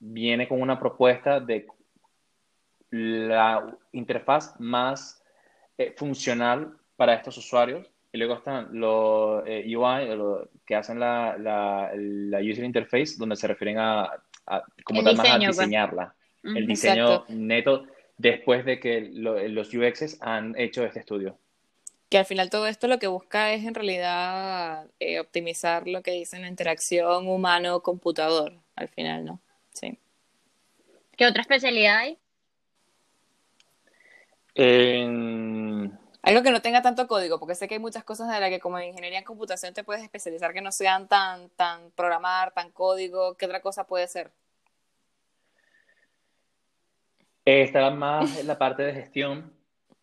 viene 0.00 0.48
con 0.48 0.60
una 0.60 0.80
propuesta 0.80 1.38
de 1.38 1.68
la 2.90 3.78
interfaz 3.92 4.58
más 4.58 5.21
eh, 5.78 5.94
funcional 5.96 6.76
para 6.96 7.14
estos 7.14 7.36
usuarios 7.38 7.90
y 8.12 8.18
luego 8.18 8.34
están 8.34 8.68
los 8.72 9.42
UI 9.44 10.08
que 10.66 10.74
hacen 10.74 11.00
la, 11.00 11.36
la, 11.38 12.40
user 12.40 12.64
interface 12.64 13.14
donde 13.16 13.36
se 13.36 13.46
refieren 13.46 13.78
a, 13.78 14.10
como 14.84 15.02
tal 15.02 15.16
más 15.16 15.28
a 15.28 15.36
pues. 15.36 15.48
diseñarla. 15.48 16.14
El 16.42 16.66
diseño 16.66 17.24
neto 17.28 17.86
después 18.18 18.64
de 18.64 18.78
que 18.78 19.00
los 19.00 19.72
UXs 19.74 20.18
han 20.20 20.54
hecho 20.58 20.84
este 20.84 21.00
estudio. 21.00 21.38
Que 22.08 22.18
al 22.18 22.26
final 22.26 22.50
todo 22.50 22.66
esto 22.66 22.88
lo 22.88 22.98
que 22.98 23.06
busca 23.06 23.54
es 23.54 23.64
en 23.64 23.74
realidad 23.74 24.86
eh, 25.00 25.18
optimizar 25.18 25.88
lo 25.88 26.02
que 26.02 26.10
dicen 26.10 26.42
la 26.42 26.48
interacción 26.48 27.26
humano-computador, 27.26 28.52
al 28.76 28.88
final, 28.88 29.24
¿no? 29.24 29.40
Sí. 29.72 29.98
¿Qué 31.16 31.26
otra 31.26 31.40
especialidad 31.40 31.98
hay? 31.98 32.18
Algo 34.54 36.42
que 36.42 36.50
no 36.52 36.62
tenga 36.62 36.82
tanto 36.82 37.08
código, 37.08 37.40
porque 37.40 37.54
sé 37.54 37.66
que 37.66 37.74
hay 37.74 37.80
muchas 37.80 38.04
cosas 38.04 38.30
de 38.30 38.38
las 38.38 38.50
que 38.50 38.60
como 38.60 38.78
en 38.78 38.88
ingeniería 38.88 39.18
en 39.18 39.24
computación 39.24 39.74
te 39.74 39.82
puedes 39.82 40.02
especializar 40.02 40.52
que 40.52 40.60
no 40.60 40.70
sean 40.70 41.08
tan, 41.08 41.48
tan 41.50 41.90
programar, 41.92 42.52
tan 42.52 42.70
código. 42.70 43.36
¿Qué 43.36 43.46
otra 43.46 43.60
cosa 43.60 43.86
puede 43.86 44.06
ser? 44.06 44.30
Eh, 47.44 47.72
más 47.96 48.38
en 48.38 48.46
la 48.46 48.56
parte 48.56 48.84
de 48.84 48.92
gestión. 48.92 49.52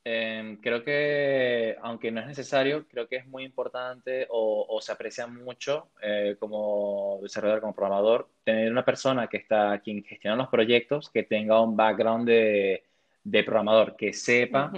Em, 0.03 0.57
creo 0.59 0.83
que, 0.83 1.77
aunque 1.81 2.11
no 2.11 2.19
es 2.21 2.27
necesario, 2.27 2.87
creo 2.87 3.07
que 3.07 3.17
es 3.17 3.27
muy 3.27 3.43
importante 3.43 4.27
o, 4.29 4.79
se 4.81 4.91
aprecia 4.91 5.27
mucho 5.27 5.89
eh, 6.01 6.35
como 6.39 7.19
desarrollador, 7.21 7.61
como 7.61 7.75
programador, 7.75 8.29
tener 8.43 8.71
una 8.71 8.83
persona 8.83 9.27
que 9.27 9.37
está, 9.37 9.79
quien 9.79 10.03
gestiona 10.03 10.35
los 10.35 10.47
proyectos, 10.49 11.09
que 11.09 11.23
tenga 11.23 11.61
un 11.61 11.77
background 11.77 12.27
de, 12.27 12.83
de 13.23 13.43
programador, 13.43 13.95
que 13.95 14.13
sepa 14.13 14.71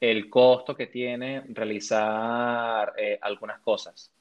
el 0.00 0.28
costo 0.28 0.74
que 0.74 0.86
tiene 0.86 1.42
realizar 1.48 2.92
eh, 2.96 3.18
algunas 3.20 3.60
cosas. 3.60 4.12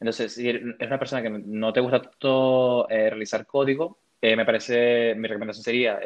Entonces, 0.00 0.34
si 0.34 0.48
eres 0.48 0.62
una 0.80 0.98
persona 0.98 1.22
que 1.22 1.30
no 1.30 1.72
te 1.72 1.80
gusta 1.80 2.02
tanto 2.02 2.86
realizar 2.88 3.46
código, 3.46 3.98
me 4.20 4.44
parece, 4.44 5.14
mi 5.16 5.28
recomendación 5.28 5.62
sería 5.64 6.00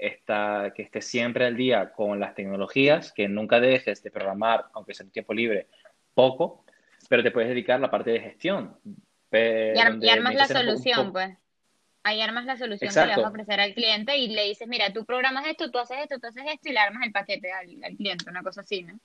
está, 0.00 0.72
que 0.74 0.82
estés 0.82 1.06
siempre 1.06 1.46
al 1.46 1.56
día 1.56 1.92
con 1.92 2.18
las 2.18 2.34
tecnologías, 2.34 3.12
que 3.12 3.28
nunca 3.28 3.60
dejes 3.60 4.02
de 4.02 4.10
programar, 4.10 4.66
aunque 4.72 4.94
sea 4.94 5.04
en 5.04 5.12
tiempo 5.12 5.34
libre, 5.34 5.68
poco, 6.14 6.64
pero 7.08 7.22
te 7.22 7.30
puedes 7.30 7.50
dedicar 7.50 7.76
a 7.76 7.80
la 7.80 7.90
parte 7.90 8.10
de 8.10 8.20
gestión. 8.20 8.76
y, 9.32 10.08
armas 10.08 10.34
la 10.34 10.46
solución, 10.46 11.12
pues. 11.12 11.36
Ahí 12.02 12.20
armas 12.20 12.46
la 12.46 12.56
solución 12.56 12.92
que 12.92 13.00
le 13.00 13.16
vas 13.16 13.24
a 13.24 13.28
ofrecer 13.28 13.60
al 13.60 13.74
cliente 13.74 14.16
y 14.16 14.28
le 14.28 14.44
dices, 14.44 14.66
mira, 14.66 14.92
tú 14.92 15.04
programas 15.04 15.46
esto, 15.46 15.70
tú 15.70 15.78
haces 15.78 15.98
esto, 16.02 16.18
tú 16.18 16.28
haces 16.28 16.44
esto 16.46 16.68
y 16.68 16.72
le 16.72 16.78
armas 16.78 17.02
el 17.04 17.12
paquete 17.12 17.52
al, 17.52 17.66
cliente, 17.96 18.30
una 18.30 18.42
cosa 18.42 18.62
así, 18.62 18.82
¿no? 18.82 18.98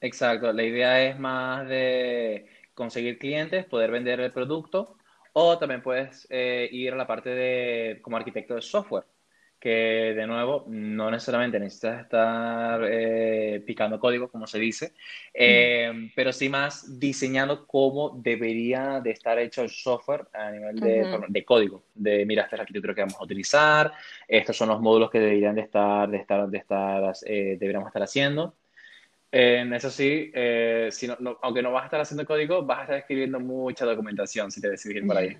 Exacto, 0.00 0.52
la 0.52 0.62
idea 0.62 1.02
es 1.02 1.18
más 1.18 1.66
de 1.68 2.48
conseguir 2.74 3.18
clientes, 3.18 3.64
poder 3.64 3.90
vender 3.90 4.20
el 4.20 4.32
producto 4.32 4.96
o 5.32 5.58
también 5.58 5.82
puedes 5.82 6.26
eh, 6.30 6.68
ir 6.70 6.92
a 6.92 6.96
la 6.96 7.06
parte 7.06 7.30
de 7.30 8.00
como 8.02 8.16
arquitecto 8.16 8.54
de 8.54 8.62
software 8.62 9.04
que 9.58 10.14
de 10.14 10.26
nuevo 10.26 10.64
no 10.68 11.10
necesariamente 11.10 11.58
necesitas 11.58 12.02
estar 12.02 12.80
eh, 12.84 13.62
picando 13.66 13.98
código, 13.98 14.28
como 14.28 14.46
se 14.46 14.58
dice, 14.58 14.92
eh, 15.34 16.10
pero 16.14 16.32
sí 16.32 16.48
más 16.48 16.98
diseñando 16.98 17.66
cómo 17.66 18.10
debería 18.22 19.00
de 19.00 19.10
estar 19.10 19.38
hecho 19.38 19.62
el 19.62 19.70
software 19.70 20.26
a 20.32 20.50
nivel 20.50 20.78
de, 20.78 21.44
código, 21.44 21.84
de 21.94 22.24
mira, 22.24 22.44
esta 22.44 22.54
es 22.54 22.58
la 22.58 22.62
arquitectura 22.62 22.94
que 22.94 23.00
vamos 23.00 23.20
a 23.20 23.24
utilizar, 23.24 23.92
estos 24.28 24.56
son 24.56 24.68
los 24.68 24.80
módulos 24.80 25.10
que 25.10 25.18
deberían 25.18 25.56
de 25.56 25.62
estar, 25.62 26.08
de 26.08 26.18
estar, 26.18 26.48
de 26.48 26.58
estar 26.58 27.12
eh, 27.26 27.56
deberíamos 27.58 27.88
estar 27.88 28.02
haciendo. 28.02 28.54
eso 29.32 29.90
sí, 29.90 30.32
si 30.90 31.08
no, 31.08 31.38
aunque 31.42 31.62
no 31.62 31.72
vas 31.72 31.82
a 31.82 31.86
estar 31.86 32.00
haciendo 32.00 32.24
código, 32.24 32.64
vas 32.64 32.78
a 32.78 32.82
estar 32.82 32.98
escribiendo 32.98 33.40
mucha 33.40 33.84
documentación 33.84 34.52
si 34.52 34.60
te 34.60 34.70
decides 34.70 34.98
ir 34.98 35.06
por 35.06 35.16
ahí. 35.16 35.36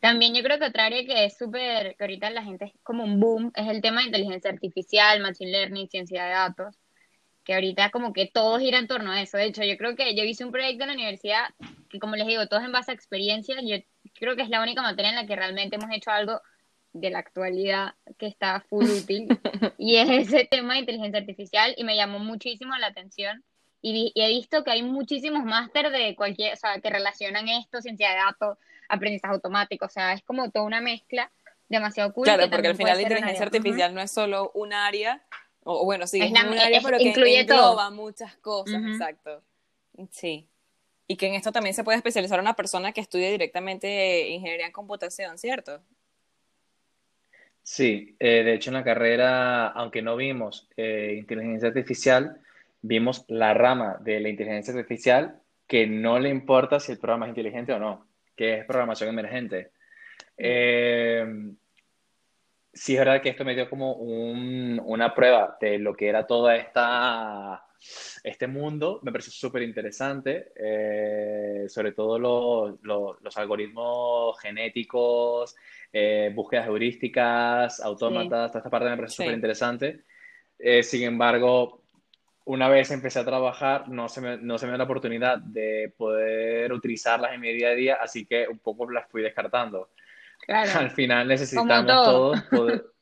También 0.00 0.34
yo 0.34 0.42
creo 0.42 0.58
que 0.58 0.66
otra 0.66 0.86
área 0.86 1.04
que 1.04 1.24
es 1.24 1.36
súper, 1.36 1.96
que 1.96 2.04
ahorita 2.04 2.30
la 2.30 2.42
gente 2.42 2.66
es 2.66 2.72
como 2.82 3.04
un 3.04 3.18
boom, 3.20 3.52
es 3.54 3.68
el 3.68 3.80
tema 3.80 4.00
de 4.00 4.08
inteligencia 4.08 4.50
artificial, 4.50 5.20
machine 5.20 5.50
learning, 5.50 5.88
ciencia 5.88 6.24
de 6.24 6.30
datos. 6.30 6.76
que 7.44 7.54
ahorita 7.54 7.90
como 7.90 8.12
que 8.12 8.26
todo 8.26 8.58
gira 8.58 8.78
en 8.78 8.88
torno 8.88 9.12
a 9.12 9.22
eso. 9.22 9.36
De 9.38 9.44
hecho, 9.46 9.62
yo 9.64 9.76
creo 9.76 9.96
que 9.96 10.16
yo 10.16 10.24
hice 10.24 10.44
un 10.44 10.52
proyecto 10.52 10.84
en 10.84 10.88
la 10.88 10.94
universidad 10.94 11.46
que, 11.90 11.98
como 12.00 12.16
les 12.16 12.26
digo, 12.26 12.46
todo 12.48 12.60
es 12.60 12.66
en 12.66 12.72
base 12.72 12.90
a 12.90 12.94
experiencia. 12.94 13.56
Yo 13.62 13.76
creo 14.14 14.36
que 14.36 14.42
es 14.42 14.48
la 14.50 14.62
única 14.62 14.82
materia 14.82 15.10
en 15.10 15.16
la 15.16 15.26
que 15.26 15.36
realmente 15.36 15.76
hemos 15.76 15.90
hecho 15.94 16.10
algo 16.10 16.40
de 16.92 17.10
la 17.10 17.20
actualidad 17.20 17.94
que 18.18 18.26
está 18.26 18.60
full 18.68 18.86
útil 18.86 19.28
y 19.78 19.96
es 19.96 20.08
ese 20.10 20.46
tema 20.46 20.74
de 20.74 20.80
inteligencia 20.80 21.20
artificial 21.20 21.74
y 21.76 21.84
me 21.84 21.96
llamó 21.96 22.18
muchísimo 22.18 22.76
la 22.76 22.88
atención 22.88 23.44
y, 23.82 24.12
he 24.16 24.28
visto 24.28 24.64
que 24.64 24.70
hay 24.72 24.82
muchísimos 24.82 25.44
máster 25.44 25.90
de 25.90 26.16
cualquier, 26.16 26.54
o 26.54 26.56
sea, 26.56 26.80
que 26.80 26.90
relacionan 26.90 27.48
esto, 27.48 27.80
ciencia 27.80 28.10
de 28.10 28.16
datos, 28.16 28.58
aprendizaje 28.88 29.34
automático, 29.34 29.86
o 29.86 29.88
sea, 29.88 30.12
es 30.12 30.22
como 30.22 30.50
toda 30.50 30.64
una 30.64 30.80
mezcla 30.80 31.30
demasiado 31.68 32.12
cool. 32.12 32.24
Claro, 32.24 32.48
porque 32.50 32.68
al 32.68 32.76
final 32.76 32.96
la 32.96 33.02
inteligencia 33.02 33.44
artificial 33.44 33.94
no 33.94 34.00
es 34.00 34.10
solo 34.10 34.50
un 34.54 34.72
área, 34.72 35.22
o 35.64 35.84
bueno, 35.84 36.06
sí, 36.06 36.20
es, 36.20 36.30
un 36.30 36.36
área, 36.36 36.80
pero 36.82 36.98
que 36.98 37.08
incluye 37.08 37.40
engloba 37.40 37.90
muchas 37.90 38.36
cosas, 38.36 38.82
exacto. 38.86 39.42
Sí. 40.10 40.48
Y 41.08 41.16
que 41.16 41.26
en 41.26 41.34
esto 41.34 41.52
también 41.52 41.74
se 41.74 41.84
puede 41.84 41.96
especializar 41.96 42.40
una 42.40 42.54
persona 42.54 42.92
que 42.92 43.00
estudie 43.00 43.30
directamente 43.30 44.28
ingeniería 44.28 44.66
en 44.66 44.72
computación, 44.72 45.38
¿cierto? 45.38 45.80
Sí, 47.62 48.16
eh, 48.20 48.44
de 48.44 48.54
hecho 48.54 48.70
en 48.70 48.74
la 48.74 48.84
carrera, 48.84 49.66
aunque 49.68 50.02
no 50.02 50.14
vimos 50.14 50.68
eh, 50.76 51.16
inteligencia 51.18 51.68
artificial, 51.68 52.40
vimos 52.80 53.24
la 53.26 53.54
rama 53.54 53.98
de 54.00 54.20
la 54.20 54.28
inteligencia 54.28 54.72
artificial 54.72 55.40
que 55.66 55.88
no 55.88 56.20
le 56.20 56.28
importa 56.28 56.78
si 56.78 56.92
el 56.92 56.98
programa 56.98 57.26
es 57.26 57.30
inteligente 57.30 57.72
o 57.72 57.80
no, 57.80 58.05
que 58.36 58.58
es 58.58 58.64
programación 58.64 59.08
emergente. 59.08 59.72
Eh, 60.36 61.26
sí 62.72 62.92
es 62.92 62.98
verdad 62.98 63.22
que 63.22 63.30
esto 63.30 63.44
me 63.44 63.54
dio 63.54 63.68
como 63.70 63.94
una 63.94 65.14
prueba 65.14 65.56
de 65.60 65.78
lo 65.78 65.94
que 65.94 66.08
era 66.08 66.26
toda 66.26 66.56
esta 66.56 67.62
este 68.24 68.46
mundo 68.48 69.00
me 69.02 69.12
pareció 69.12 69.30
súper 69.30 69.62
interesante, 69.62 70.50
eh, 70.56 71.66
sobre 71.68 71.92
todo 71.92 72.18
los 72.82 73.36
algoritmos 73.36 74.40
genéticos, 74.40 75.54
eh, 75.92 76.32
búsquedas 76.34 76.66
heurísticas, 76.66 77.80
autómatas, 77.80 78.50
toda 78.50 78.60
esta 78.60 78.70
parte 78.70 78.90
me 78.90 78.96
pareció 78.96 79.24
súper 79.24 79.34
interesante. 79.34 80.04
sin 80.82 81.02
embargo, 81.04 81.85
una 82.46 82.68
vez 82.68 82.90
empecé 82.92 83.18
a 83.18 83.24
trabajar, 83.24 83.88
no 83.88 84.08
se, 84.08 84.20
me, 84.20 84.36
no 84.38 84.56
se 84.56 84.66
me 84.66 84.72
dio 84.72 84.78
la 84.78 84.84
oportunidad 84.84 85.38
de 85.38 85.92
poder 85.96 86.72
utilizarlas 86.72 87.34
en 87.34 87.40
mi 87.40 87.52
día 87.52 87.70
a 87.70 87.74
día, 87.74 87.98
así 88.00 88.24
que 88.24 88.46
un 88.48 88.60
poco 88.60 88.88
las 88.90 89.08
fui 89.10 89.20
descartando. 89.20 89.90
Al 90.48 90.90
final 90.92 91.26
necesitamos 91.26 91.86
todos 91.86 92.40
poder... 92.42 92.86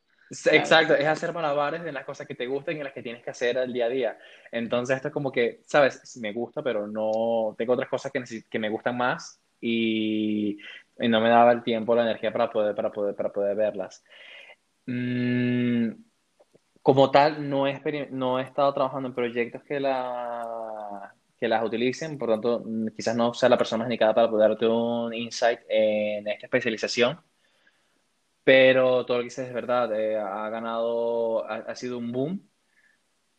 Exacto, 0.50 0.94
es 0.94 1.06
hacer 1.06 1.32
malabares 1.34 1.84
de 1.84 1.92
las 1.92 2.04
cosas 2.06 2.26
que 2.26 2.34
te 2.34 2.46
gustan 2.46 2.78
y 2.78 2.82
las 2.82 2.94
que 2.94 3.02
tienes 3.02 3.22
que 3.22 3.30
hacer 3.30 3.58
al 3.58 3.72
día 3.72 3.84
a 3.84 3.90
día. 3.90 4.18
Entonces 4.50 4.96
esto 4.96 5.08
es 5.08 5.14
como 5.14 5.30
que, 5.30 5.60
sabes, 5.66 6.16
me 6.16 6.32
gusta, 6.32 6.62
pero 6.62 6.86
no 6.86 7.54
tengo 7.56 7.74
otras 7.74 7.90
cosas 7.90 8.10
que, 8.10 8.24
que 8.48 8.58
me 8.58 8.70
gustan 8.70 8.96
más 8.96 9.40
y, 9.60 10.58
y, 10.98 11.08
no 11.08 11.20
me 11.20 11.28
daba 11.28 11.52
el 11.52 11.62
tiempo, 11.62 11.94
la 11.94 12.02
energía 12.02 12.32
para 12.32 12.50
poder, 12.50 12.74
para 12.74 12.90
poder, 12.90 13.14
para 13.14 13.30
poder 13.30 13.54
verlas. 13.54 14.02
Mm, 14.86 15.90
como 16.84 17.10
tal, 17.10 17.48
no 17.48 17.66
he, 17.66 17.80
no 18.10 18.38
he 18.38 18.42
estado 18.42 18.74
trabajando 18.74 19.08
en 19.08 19.14
proyectos 19.14 19.62
que, 19.62 19.80
la, 19.80 21.14
que 21.40 21.48
las 21.48 21.64
utilicen, 21.64 22.18
por 22.18 22.28
tanto, 22.28 22.62
quizás 22.94 23.16
no 23.16 23.32
sea 23.32 23.48
la 23.48 23.56
persona 23.56 23.84
indicada 23.84 24.14
para 24.14 24.28
poder 24.28 24.50
darte 24.50 24.66
un 24.66 25.14
insight 25.14 25.60
en 25.66 26.28
esta 26.28 26.44
especialización, 26.44 27.18
pero 28.44 29.06
todo 29.06 29.16
lo 29.16 29.22
que 29.22 29.28
dices 29.28 29.48
es 29.48 29.54
verdad, 29.54 29.98
eh, 29.98 30.18
ha 30.18 30.50
ganado, 30.50 31.46
ha, 31.48 31.74
sido 31.74 31.96
un 31.96 32.12
boom 32.12 32.46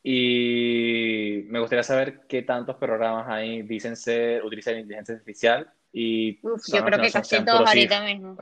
y 0.01 1.43
me 1.45 1.59
gustaría 1.59 1.83
saber 1.83 2.21
qué 2.27 2.41
tantos 2.41 2.77
programas 2.77 3.27
hay 3.29 3.61
dicen 3.61 3.95
ser, 3.95 4.43
utilizan 4.43 4.79
inteligencia 4.79 5.13
artificial 5.13 5.71
y... 5.93 6.41
yo 6.41 6.83
creo 6.83 6.99
que 6.99 7.11
casi 7.11 7.45
todos 7.45 7.69
ahorita 7.69 8.05
mismo. 8.05 8.37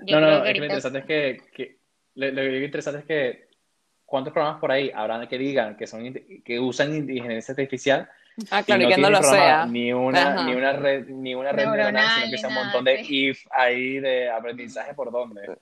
no, 0.00 0.20
no, 0.20 0.44
lo 0.44 0.50
interesante 0.50 0.98
es 0.98 1.04
que, 1.06 1.42
que 1.54 1.78
lo, 2.16 2.30
lo, 2.30 2.62
interesante 2.62 2.98
es 3.00 3.06
que 3.06 3.51
¿cuántos 4.12 4.34
programas 4.34 4.60
por 4.60 4.70
ahí 4.70 4.92
habrán 4.94 5.26
que 5.26 5.38
digan 5.38 5.74
que 5.74 5.86
son 5.86 6.12
que 6.44 6.60
usan 6.60 6.94
inteligencia 6.94 7.52
artificial? 7.52 8.10
Ah, 8.50 8.62
claro, 8.62 8.82
y, 8.82 8.88
que 8.88 9.00
no 9.00 9.08
lo 9.08 9.22
sea. 9.22 9.64
Ni 9.64 9.90
una, 9.90 10.44
ni 10.44 10.52
una 10.52 10.74
red, 10.74 11.06
ni 11.08 11.34
una 11.34 11.50
red 11.50 11.64
neuronal, 11.64 12.20
sino 12.20 12.30
que 12.30 12.36
sea 12.36 12.48
un 12.50 12.56
montón 12.56 12.84
de 12.84 13.00
if 13.08 13.46
ahí 13.50 14.00
de 14.00 14.28
aprendizaje 14.28 14.92
por 14.92 15.10
dónde. 15.10 15.56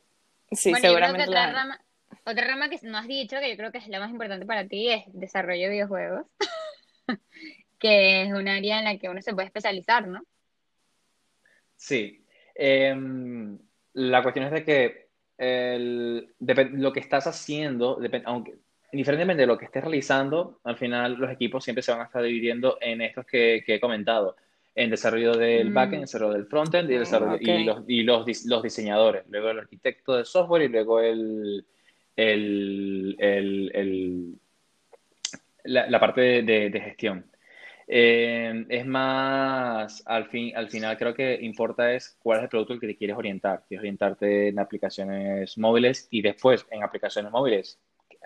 Sí, 0.50 0.74
seguramente. 0.74 1.28
otra, 1.28 1.52
rama, 1.52 1.80
otra 2.24 2.44
rama 2.44 2.68
que 2.68 2.80
no 2.82 2.98
has 2.98 3.06
dicho, 3.06 3.36
que 3.38 3.50
yo 3.50 3.56
creo 3.56 3.70
que 3.70 3.78
es 3.78 3.86
la 3.86 4.00
más 4.00 4.10
importante 4.10 4.44
para 4.46 4.66
ti, 4.66 4.88
es 4.88 5.04
desarrollo 5.12 5.66
de 5.66 5.70
videojuegos. 5.70 6.26
que 7.78 8.22
es 8.22 8.32
un 8.32 8.48
área 8.48 8.80
en 8.80 8.84
la 8.84 8.98
que 8.98 9.08
uno 9.08 9.22
se 9.22 9.32
puede 9.32 9.46
especializar, 9.46 10.08
¿no? 10.08 10.24
Sí. 11.76 12.26
Em, 12.56 13.56
la 13.92 14.24
cuestión 14.24 14.46
es 14.46 14.50
de 14.50 14.64
que 14.64 15.09
el, 15.40 16.34
lo 16.72 16.92
que 16.92 17.00
estás 17.00 17.26
haciendo, 17.26 17.98
aunque 18.26 18.58
indiferentemente 18.92 19.42
de 19.42 19.46
lo 19.46 19.56
que 19.56 19.64
estés 19.64 19.82
realizando, 19.82 20.60
al 20.64 20.76
final 20.76 21.14
los 21.14 21.30
equipos 21.30 21.64
siempre 21.64 21.82
se 21.82 21.92
van 21.92 22.02
a 22.02 22.04
estar 22.04 22.22
dividiendo 22.22 22.76
en 22.80 23.00
estos 23.00 23.24
que, 23.24 23.64
he 23.66 23.80
comentado, 23.80 24.36
en 24.74 24.90
desarrollo 24.90 25.32
del 25.32 25.70
mm. 25.70 25.74
backend, 25.74 26.00
desarrollo 26.02 26.34
del 26.34 26.46
frontend 26.46 26.90
y, 26.90 26.96
desarrollo, 26.96 27.38
y, 27.40 27.64
los, 27.64 27.82
y 27.88 28.02
los, 28.02 28.44
los, 28.44 28.62
diseñadores, 28.62 29.24
luego 29.30 29.50
el 29.50 29.60
arquitecto 29.60 30.16
de 30.16 30.24
software 30.26 30.62
y 30.62 30.68
luego 30.68 31.00
el, 31.00 31.64
el, 32.16 33.16
el, 33.18 34.34
la, 35.64 36.00
parte 36.00 36.42
de 36.42 36.80
gestión. 36.84 37.29
Eh, 37.92 38.66
es 38.68 38.86
más, 38.86 40.04
al, 40.06 40.28
fin, 40.28 40.56
al 40.56 40.70
final 40.70 40.96
creo 40.96 41.12
que 41.12 41.36
importa 41.42 41.92
es 41.92 42.16
cuál 42.22 42.38
es 42.38 42.44
el 42.44 42.48
producto 42.48 42.74
al 42.74 42.78
que 42.80 42.86
te 42.86 42.96
quieres 42.96 43.16
orientar. 43.16 43.64
Quieres 43.66 43.82
orientarte 43.82 44.48
en 44.48 44.60
aplicaciones 44.60 45.58
móviles 45.58 46.06
y 46.08 46.22
después 46.22 46.64
en 46.70 46.84
aplicaciones 46.84 47.32
móviles, 47.32 47.80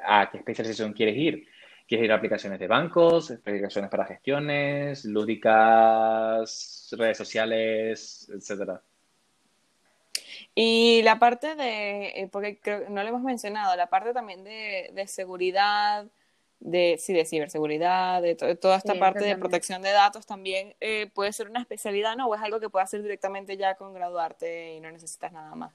¿a 0.05 0.29
qué 0.31 0.37
especialización 0.37 0.93
quieres 0.93 1.17
ir? 1.17 1.49
¿Quieres 1.89 2.05
ir 2.05 2.13
a 2.13 2.17
aplicaciones 2.17 2.61
de 2.61 2.67
bancos, 2.67 3.31
aplicaciones 3.31 3.91
para 3.91 4.05
gestiones, 4.05 5.07
lúdicas, 5.07 6.95
redes 6.99 7.17
sociales, 7.17 8.31
etcétera? 8.35 8.83
Y 10.55 11.01
la 11.05 11.19
parte 11.19 11.55
de, 11.55 12.09
eh, 12.09 12.29
porque 12.31 12.59
creo, 12.59 12.91
no 12.91 13.03
lo 13.03 13.09
hemos 13.09 13.23
mencionado, 13.23 13.75
la 13.77 13.87
parte 13.89 14.13
también 14.13 14.45
de 14.45 15.05
seguridad, 15.07 16.07
de, 16.65 16.97
sí, 16.99 17.13
de 17.13 17.27
ciberseguridad, 17.27 18.23
de 18.23 18.35
toda 18.35 18.77
esta 18.77 18.95
parte 18.95 19.23
de 19.23 19.37
protección 19.37 19.83
de 19.83 19.91
datos 19.91 20.25
también 20.25 20.75
eh, 20.81 21.11
puede 21.13 21.31
ser 21.33 21.51
una 21.51 21.61
especialidad, 21.61 22.17
¿no? 22.17 22.27
O 22.27 22.35
es 22.35 22.41
algo 22.41 22.59
que 22.59 22.71
puedes 22.71 22.87
hacer 22.87 23.03
directamente 23.03 23.59
ya 23.59 23.75
con 23.75 23.93
graduarte 23.93 24.73
y 24.75 24.81
no 24.81 24.91
necesitas 24.91 25.31
nada 25.31 25.55
más. 25.55 25.75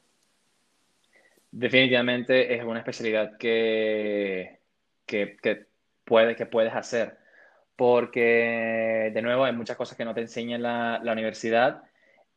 Definitivamente 1.51 2.55
es 2.55 2.63
una 2.63 2.79
especialidad 2.79 3.37
que, 3.37 4.59
que, 5.05 5.67
puede, 6.05 6.35
que 6.35 6.47
puedes 6.47 6.73
hacer, 6.73 7.17
porque 7.75 9.11
de 9.13 9.21
nuevo 9.21 9.43
hay 9.43 9.53
muchas 9.53 9.77
cosas 9.77 9.95
que 9.95 10.05
no 10.05 10.15
te 10.15 10.21
enseña 10.21 10.57
la, 10.57 10.99
la 11.03 11.11
universidad 11.11 11.83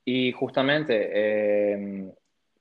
y 0.05 0.33
justamente 0.33 1.11
eh, 1.11 2.12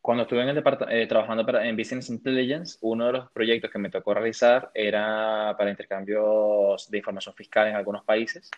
cuando 0.02 0.24
estuve 0.24 0.42
en 0.42 0.50
el 0.50 0.64
eh, 0.90 1.08
trabajando 1.08 1.60
en 1.60 1.78
Business 1.78 2.10
Intelligence, 2.10 2.78
uno 2.82 3.08
de 3.08 3.14
los 3.14 3.32
proyectos 3.32 3.70
que 3.70 3.80
me 3.80 3.90
tocó 3.90 4.14
realizar 4.14 4.72
era 4.74 5.56
para 5.58 5.70
intercambios 5.70 6.90
de 6.90 6.98
información 6.98 7.36
fiscal 7.36 7.68
en 7.68 7.76
algunos 7.76 8.04
países. 8.04 8.50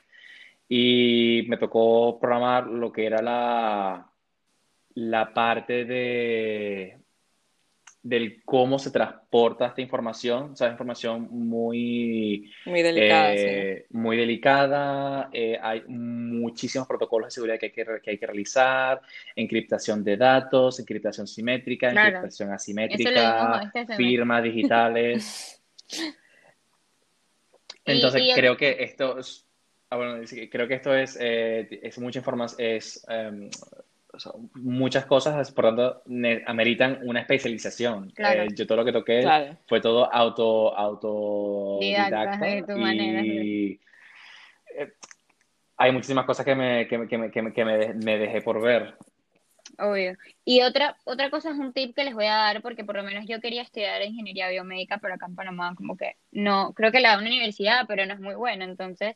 Y 0.70 1.44
me 1.50 1.58
tocó 1.58 2.18
programar 2.20 2.68
lo 2.68 2.92
que 2.92 3.06
era 3.06 3.22
la, 3.22 4.10
la 4.96 5.34
parte 5.34 5.84
de 5.86 7.03
del 8.04 8.44
cómo 8.44 8.78
se 8.78 8.92
transporta 8.92 9.68
esta 9.68 9.80
información, 9.82 10.52
o 10.52 10.56
sea, 10.58 10.68
información 10.68 11.30
muy... 11.32 12.52
Muy 12.66 12.82
delicada, 12.82 13.34
eh, 13.34 13.86
Muy 13.92 14.18
delicada, 14.18 15.30
eh, 15.32 15.58
hay 15.62 15.84
muchísimos 15.88 16.86
protocolos 16.86 17.28
de 17.28 17.32
seguridad 17.32 17.58
que 17.58 17.68
hay 17.68 17.72
que, 17.72 17.86
que 18.04 18.12
hay 18.12 18.18
que, 18.18 18.28
realizar, 18.28 19.02
encriptación 19.38 20.04
de 20.04 20.18
datos, 20.18 20.82
encriptación 20.82 21.28
simétrica, 21.28 21.92
encriptación 21.92 22.52
asimétrica, 22.52 23.72
firmas 23.96 24.44
digitales. 24.44 25.64
Entonces, 27.86 28.22
creo 28.36 28.58
que 28.58 28.84
esto... 28.84 29.18
Es, 29.18 29.48
ah, 29.90 29.96
bueno, 29.96 30.22
creo 30.52 30.68
que 30.68 30.74
esto 30.74 30.94
es, 30.94 31.18
eh, 31.22 31.80
es 31.82 31.98
mucha 32.00 32.20
información, 32.20 32.60
es... 32.60 33.06
Em, 34.14 34.50
muchas 34.56 35.06
cosas, 35.06 35.52
por 35.52 35.66
tanto, 35.66 36.04
ameritan 36.46 37.00
una 37.04 37.22
especialización. 37.22 38.14
Eh, 38.18 38.48
yo 38.56 38.68
todo 38.68 38.78
lo 38.78 38.86
que 38.86 38.92
toqué 38.92 39.58
fue 39.68 39.82
todo 39.82 40.12
auto, 40.14 40.78
autodidacta. 40.78 42.48
y 43.24 43.80
eh, 44.78 44.94
hay 45.78 45.92
muchísimas 45.92 46.26
cosas 46.26 46.46
que 46.46 46.56
me, 46.56 46.88
que, 46.88 47.08
que, 47.08 47.32
que, 47.32 47.66
me, 47.66 47.94
me, 47.94 48.18
dejé 48.18 48.42
por 48.42 48.62
ver. 48.62 48.96
Obvio. 49.80 50.16
Y 50.46 50.62
otra, 50.62 50.96
otra 51.06 51.32
cosa 51.32 51.50
es 51.50 51.58
un 51.58 51.74
tip 51.74 51.96
que 51.96 52.04
les 52.04 52.14
voy 52.14 52.26
a 52.26 52.36
dar, 52.36 52.62
porque 52.62 52.84
por 52.84 52.96
lo 52.96 53.04
menos 53.04 53.26
yo 53.28 53.42
quería 53.42 53.64
estudiar 53.64 54.04
ingeniería 54.04 54.50
biomédica, 54.50 55.00
pero 55.00 55.16
acá 55.16 55.26
en 55.26 55.36
Panamá 55.36 55.74
como 55.76 55.98
que 55.98 56.18
no, 56.32 56.74
creo 56.74 56.92
que 56.92 57.00
la 57.00 57.14
da 57.14 57.18
una 57.18 57.30
universidad, 57.30 57.86
pero 57.88 58.06
no 58.06 58.14
es 58.14 58.20
muy 58.20 58.36
buena. 58.36 58.66
Entonces, 58.66 59.16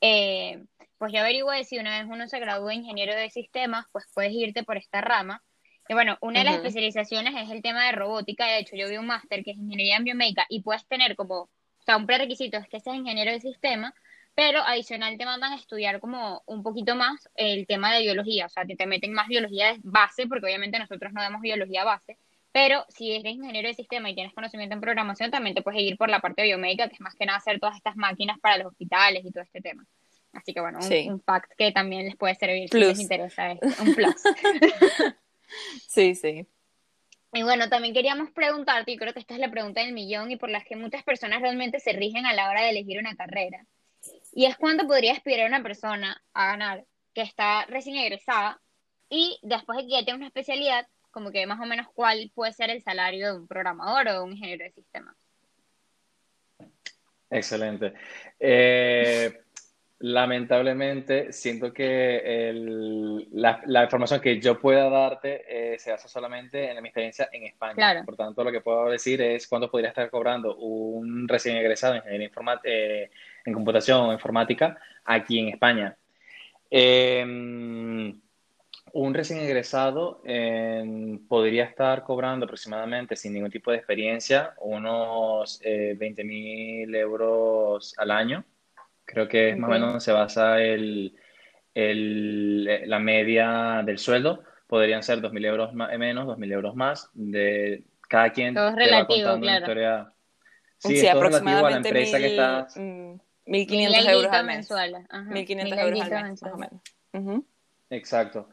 eh, 0.00 0.64
pues 0.98 1.12
yo 1.12 1.20
averigué 1.20 1.64
si 1.64 1.78
una 1.78 1.98
vez 1.98 2.08
uno 2.10 2.28
se 2.28 2.40
gradúa 2.40 2.70
de 2.70 2.76
ingeniero 2.76 3.14
de 3.14 3.30
sistemas, 3.30 3.86
pues 3.92 4.06
puedes 4.14 4.32
irte 4.32 4.64
por 4.64 4.76
esta 4.76 5.00
rama. 5.00 5.42
Y 5.88 5.94
bueno, 5.94 6.18
una 6.20 6.40
de 6.40 6.44
las 6.44 6.56
especializaciones 6.56 7.34
es 7.36 7.50
el 7.50 7.62
tema 7.62 7.86
de 7.86 7.92
robótica. 7.92 8.46
De 8.46 8.58
hecho, 8.58 8.76
yo 8.76 8.88
vi 8.88 8.98
un 8.98 9.06
máster 9.06 9.42
que 9.42 9.52
es 9.52 9.56
ingeniería 9.56 9.96
en 9.96 10.04
biomédica 10.04 10.44
y 10.48 10.62
puedes 10.62 10.86
tener 10.86 11.16
como, 11.16 11.42
o 11.42 11.50
sea, 11.84 11.96
un 11.96 12.06
prerequisito 12.06 12.58
es 12.58 12.68
que 12.68 12.80
seas 12.80 12.96
ingeniero 12.96 13.32
de 13.32 13.40
sistemas, 13.40 13.94
pero 14.34 14.60
adicional 14.60 15.16
te 15.16 15.24
mandan 15.24 15.52
a 15.52 15.56
estudiar 15.56 15.98
como 15.98 16.42
un 16.46 16.62
poquito 16.62 16.94
más 16.94 17.28
el 17.34 17.66
tema 17.66 17.92
de 17.94 18.02
biología, 18.02 18.46
o 18.46 18.48
sea, 18.48 18.66
que 18.66 18.76
te 18.76 18.86
meten 18.86 19.12
más 19.12 19.28
biología 19.28 19.72
de 19.72 19.80
base, 19.82 20.26
porque 20.26 20.46
obviamente 20.46 20.78
nosotros 20.78 21.12
no 21.12 21.22
damos 21.22 21.40
biología 21.40 21.84
base, 21.84 22.18
pero 22.52 22.84
si 22.88 23.12
eres 23.12 23.34
ingeniero 23.34 23.68
de 23.68 23.74
sistema 23.74 24.10
y 24.10 24.14
tienes 24.14 24.34
conocimiento 24.34 24.74
en 24.74 24.80
programación, 24.80 25.30
también 25.30 25.54
te 25.54 25.62
puedes 25.62 25.80
ir 25.80 25.96
por 25.96 26.08
la 26.08 26.20
parte 26.20 26.42
biomédica, 26.42 26.88
que 26.88 26.94
es 26.94 27.00
más 27.00 27.14
que 27.14 27.26
nada 27.26 27.38
hacer 27.38 27.60
todas 27.60 27.76
estas 27.76 27.96
máquinas 27.96 28.38
para 28.40 28.58
los 28.58 28.68
hospitales 28.68 29.24
y 29.24 29.30
todo 29.30 29.42
este 29.42 29.60
tema. 29.60 29.86
Así 30.32 30.52
que 30.52 30.60
bueno, 30.60 30.78
un, 30.80 31.22
fact 31.22 31.52
que 31.56 31.72
también 31.72 32.06
les 32.06 32.16
puede 32.16 32.34
servir 32.34 32.68
si 32.70 32.78
les 32.78 33.00
interesa, 33.00 33.52
es 33.52 33.80
un 33.80 33.94
plus. 33.94 34.14
sí, 35.88 36.14
sí. 36.14 36.46
Y 37.32 37.42
bueno, 37.42 37.68
también 37.68 37.92
queríamos 37.92 38.30
preguntarte, 38.30 38.92
y 38.92 38.96
creo 38.96 39.12
que 39.12 39.20
esta 39.20 39.34
es 39.34 39.40
la 39.40 39.50
pregunta 39.50 39.82
del 39.82 39.92
millón 39.92 40.30
y 40.30 40.36
por 40.36 40.48
la 40.48 40.62
que 40.62 40.76
muchas 40.76 41.02
personas 41.02 41.42
realmente 41.42 41.78
se 41.80 41.92
rigen 41.92 42.24
a 42.24 42.32
la 42.32 42.48
hora 42.48 42.62
de 42.62 42.70
elegir 42.70 42.98
una 42.98 43.16
carrera. 43.16 43.66
Y 44.32 44.46
es 44.46 44.56
cuánto 44.56 44.86
podría 44.86 45.12
aspirar 45.12 45.46
una 45.48 45.62
persona 45.62 46.22
a 46.32 46.46
ganar 46.46 46.84
que 47.14 47.22
está 47.22 47.66
recién 47.66 47.96
egresada 47.96 48.60
y 49.10 49.38
después 49.42 49.78
de 49.78 49.84
que 49.84 49.90
ya 49.90 50.04
tiene 50.04 50.18
una 50.18 50.26
especialidad, 50.26 50.86
como 51.10 51.30
que 51.30 51.46
más 51.46 51.60
o 51.60 51.66
menos 51.66 51.86
cuál 51.94 52.30
puede 52.34 52.52
ser 52.52 52.70
el 52.70 52.82
salario 52.82 53.32
de 53.32 53.40
un 53.40 53.46
programador 53.46 54.08
o 54.08 54.12
de 54.12 54.20
un 54.20 54.32
ingeniero 54.32 54.64
de 54.64 54.72
sistemas. 54.72 55.16
Excelente. 57.30 57.92
Eh, 58.38 59.40
lamentablemente, 60.00 61.32
siento 61.32 61.72
que 61.72 62.52
la, 63.32 63.82
información 63.82 64.20
que 64.20 64.40
yo 64.40 64.58
pueda 64.58 64.88
darte 64.88 65.74
eh, 65.74 65.78
se 65.78 65.90
basa 65.90 66.08
solamente 66.08 66.70
en 66.70 66.80
mi 66.82 66.88
experiencia 66.88 67.28
en 67.32 67.44
España. 67.44 68.04
Por 68.04 68.16
tanto, 68.16 68.44
lo 68.44 68.52
que 68.52 68.60
puedo 68.60 68.88
decir 68.88 69.20
es 69.20 69.46
cuánto 69.46 69.70
podría 69.70 69.90
estar 69.90 70.08
cobrando 70.10 70.56
un 70.56 71.28
recién 71.28 71.56
egresado 71.56 71.94
en 71.94 71.98
ingeniería. 71.98 72.30
Eh, 72.64 73.10
en 73.44 73.54
computación 73.54 74.00
o 74.02 74.12
informática 74.12 74.78
aquí 75.04 75.38
en 75.38 75.48
España. 75.48 75.96
Em, 76.70 78.20
un 78.92 79.14
recién 79.14 79.40
egresado 79.40 80.22
podría 81.28 81.64
estar 81.64 82.02
cobrando 82.02 82.44
aproximadamente, 82.44 83.16
sin 83.16 83.32
ningún 83.32 83.50
tipo 83.50 83.70
de 83.70 83.78
experiencia, 83.78 84.54
unos 84.60 85.60
eh, 85.62 85.94
20 85.98 86.24
mil 86.24 86.94
euros 86.94 87.94
al 87.98 88.10
año. 88.10 88.44
Creo 89.04 89.26
que 89.28 89.56
más 89.56 89.70
o 89.70 89.72
menos 89.72 90.04
se 90.04 90.12
basa 90.12 90.60
el, 90.60 91.16
el, 91.74 92.88
la 92.88 92.98
media 92.98 93.82
del 93.84 93.98
sueldo. 93.98 94.44
Podrían 94.66 95.02
ser 95.02 95.20
2.000 95.20 95.46
euros 95.46 95.72
menos, 95.72 96.26
2.000 96.26 96.52
euros 96.52 96.74
más. 96.74 97.08
De, 97.14 97.84
cada 98.06 98.30
quien 98.32 98.54
todo 98.54 98.68
es 98.68 98.74
relativo, 98.74 99.40
claro. 99.40 99.60
Historia. 99.60 100.12
Sí, 100.76 100.96
es 100.98 101.10
todo 101.10 101.22
relativo 101.22 101.66
a 101.66 101.70
la 101.70 101.76
empresa 101.78 102.18
que 102.18 102.26
estás. 102.26 102.76
Mm, 102.76 103.14
1.500 103.46 104.10
euros 104.10 104.32
al 104.32 104.46
mes. 104.46 104.70
1.500 104.70 105.78
euros 105.78 106.00
al 106.02 106.24
mes, 106.24 106.42
más 106.42 106.52
o 106.52 106.58
menos. 106.58 107.44
Exacto. 107.90 108.48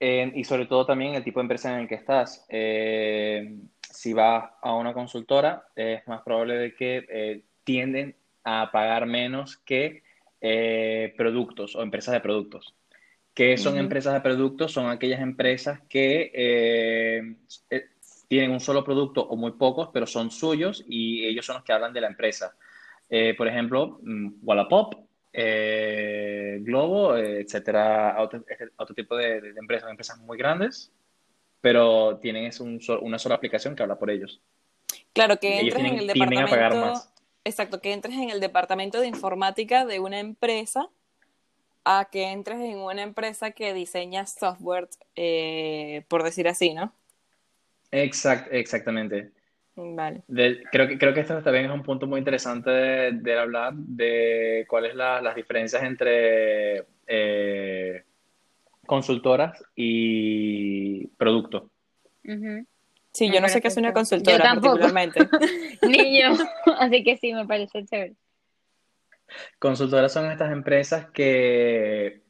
Eh, 0.00 0.30
y 0.34 0.44
sobre 0.44 0.66
todo 0.66 0.86
también 0.86 1.14
el 1.14 1.24
tipo 1.24 1.40
de 1.40 1.44
empresa 1.44 1.72
en 1.72 1.80
el 1.80 1.88
que 1.88 1.96
estás. 1.96 2.46
Eh, 2.48 3.58
si 3.80 4.12
vas 4.12 4.50
a 4.62 4.74
una 4.74 4.92
consultora, 4.92 5.68
es 5.74 6.06
más 6.06 6.22
probable 6.22 6.56
de 6.56 6.74
que 6.74 7.06
eh, 7.08 7.42
tienden 7.64 8.16
a 8.44 8.70
pagar 8.72 9.06
menos 9.06 9.56
que 9.58 10.02
productos 11.16 11.74
o 11.74 11.82
empresas 11.82 12.14
de 12.14 12.20
productos. 12.20 12.76
¿Qué 13.34 13.56
son 13.56 13.76
empresas 13.76 14.14
de 14.14 14.20
productos? 14.20 14.72
Son 14.72 14.88
aquellas 14.88 15.20
empresas 15.20 15.80
que 15.88 17.36
tienen 18.28 18.52
un 18.52 18.60
solo 18.60 18.84
producto 18.84 19.22
o 19.22 19.36
muy 19.36 19.52
pocos, 19.52 19.88
pero 19.92 20.06
son 20.06 20.30
suyos 20.30 20.84
y 20.86 21.24
ellos 21.26 21.44
son 21.44 21.56
los 21.56 21.64
que 21.64 21.72
hablan 21.72 21.92
de 21.92 22.02
la 22.02 22.06
empresa. 22.06 22.54
Eh, 23.08 23.34
por 23.34 23.48
ejemplo, 23.48 23.98
mm, 24.02 24.34
Wallapop, 24.42 24.94
eh, 25.40 26.58
Globo, 26.62 27.16
eh, 27.16 27.42
etcétera, 27.42 28.16
otro, 28.18 28.44
otro 28.76 28.94
tipo 28.94 29.16
de, 29.16 29.54
empresas, 29.56 29.88
empresas 29.88 30.18
muy 30.18 30.36
grandes, 30.36 30.90
pero 31.60 32.18
tienen 32.18 32.50
una 33.00 33.18
sola 33.20 33.36
aplicación 33.36 33.76
que 33.76 33.84
habla 33.84 33.98
por 33.98 34.10
ellos. 34.10 34.40
Claro, 35.12 35.38
que 35.38 35.60
entres 35.60 35.84
en 35.84 35.98
el 35.98 36.06
departamento. 36.08 36.94
Exacto, 37.44 37.80
que 37.80 37.92
entres 37.92 38.14
en 38.14 38.30
el 38.30 38.40
departamento 38.40 39.00
de 39.00 39.06
informática 39.06 39.86
de 39.86 40.00
una 40.00 40.18
empresa 40.18 40.88
a 41.84 42.08
que 42.10 42.32
entres 42.32 42.58
en 42.58 42.78
una 42.78 43.02
empresa 43.02 43.52
que 43.52 43.72
diseña 43.72 44.26
software, 44.26 44.88
por 46.08 46.24
decir 46.24 46.48
así, 46.48 46.74
¿no? 46.74 46.92
Exact, 47.92 48.48
exactamente. 48.52 49.30
Vale. 49.80 50.24
creo, 50.72 50.88
que, 50.88 50.98
creo 50.98 51.14
que 51.14 51.20
esto 51.20 51.40
también 51.40 51.66
es 51.66 51.70
un 51.70 51.84
punto 51.84 52.08
muy 52.08 52.18
interesante 52.18 52.70
de, 52.70 53.38
hablar 53.38 53.74
de 53.74 54.66
cuáles 54.68 54.90
son 54.90 55.22
las 55.24 55.36
diferencias 55.36 55.82
entre 55.84 56.84
eh, 57.06 58.02
consultoras 58.84 59.62
y 59.76 61.06
producto. 61.08 61.70
Sí, 63.12 63.30
yo 63.32 63.40
no 63.40 63.48
sé 63.48 63.60
qué 63.60 63.68
es 63.68 63.76
una 63.76 63.92
consultora 63.92 64.54
particularmente. 64.54 65.28
Ni 65.82 66.20
yo, 66.20 66.34
así 66.78 67.04
que 67.04 67.16
sí, 67.16 67.32
me 67.32 67.46
parece 67.46 67.84
chévere. 67.84 68.14
Consultoras 69.60 70.12
son 70.12 70.30
estas 70.30 70.50
empresas 70.50 71.06
que 71.10 72.22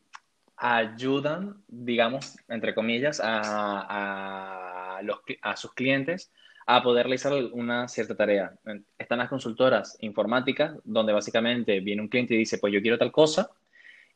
ayudan, 0.56 1.62
digamos, 1.68 2.36
entre 2.48 2.74
comillas, 2.74 3.20
a, 3.24 4.96
a, 4.98 5.02
los, 5.02 5.20
a 5.40 5.56
sus 5.56 5.72
clientes 5.72 6.30
a 6.70 6.82
poder 6.82 7.06
realizar 7.06 7.32
una 7.52 7.88
cierta 7.88 8.14
tarea. 8.14 8.52
Están 8.98 9.20
las 9.20 9.30
consultoras 9.30 9.96
informáticas, 10.00 10.74
donde 10.84 11.14
básicamente 11.14 11.80
viene 11.80 12.02
un 12.02 12.08
cliente 12.08 12.34
y 12.34 12.36
dice, 12.36 12.58
pues 12.58 12.74
yo 12.74 12.82
quiero 12.82 12.98
tal 12.98 13.10
cosa, 13.10 13.50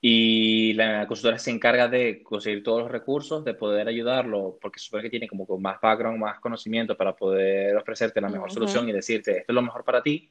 y 0.03 0.75
la 0.75 1.07
consultora 1.07 1.39
se 1.39 1.51
encarga 1.51 1.89
de 1.89 2.23
conseguir 2.23 2.63
todos 2.63 2.83
los 2.83 2.91
recursos, 2.91 3.43
de 3.43 3.55
poder 3.55 3.89
ayudarlo, 3.89 4.59
porque 4.61 4.81
supone 4.81 5.03
que 5.03 5.09
tiene 5.09 5.29
como 5.29 5.47
más 5.59 5.81
background, 5.81 6.19
más 6.19 6.41
conocimiento 6.41 6.95
para 6.95 7.17
poder 7.17 7.75
ofrecerte 7.75 8.21
la 8.21 8.29
mejor 8.29 8.53
solución 8.53 8.87
y 8.87 8.93
decirte, 8.93 9.39
esto 9.39 9.53
es 9.53 9.55
lo 9.55 9.63
mejor 9.63 9.83
para 9.83 10.03
ti, 10.03 10.31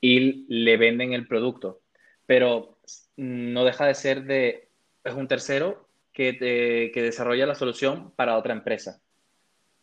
y 0.00 0.46
le 0.48 0.76
venden 0.76 1.12
el 1.12 1.26
producto. 1.26 1.80
Pero 2.24 2.78
no 3.16 3.64
deja 3.64 3.84
de 3.84 3.94
ser 3.94 4.22
de, 4.22 4.68
es 5.02 5.12
un 5.12 5.26
tercero 5.26 5.88
que, 6.12 6.38
que 6.94 7.02
desarrolla 7.02 7.46
la 7.46 7.56
solución 7.56 8.12
para 8.14 8.36
otra 8.36 8.52
empresa. 8.52 9.02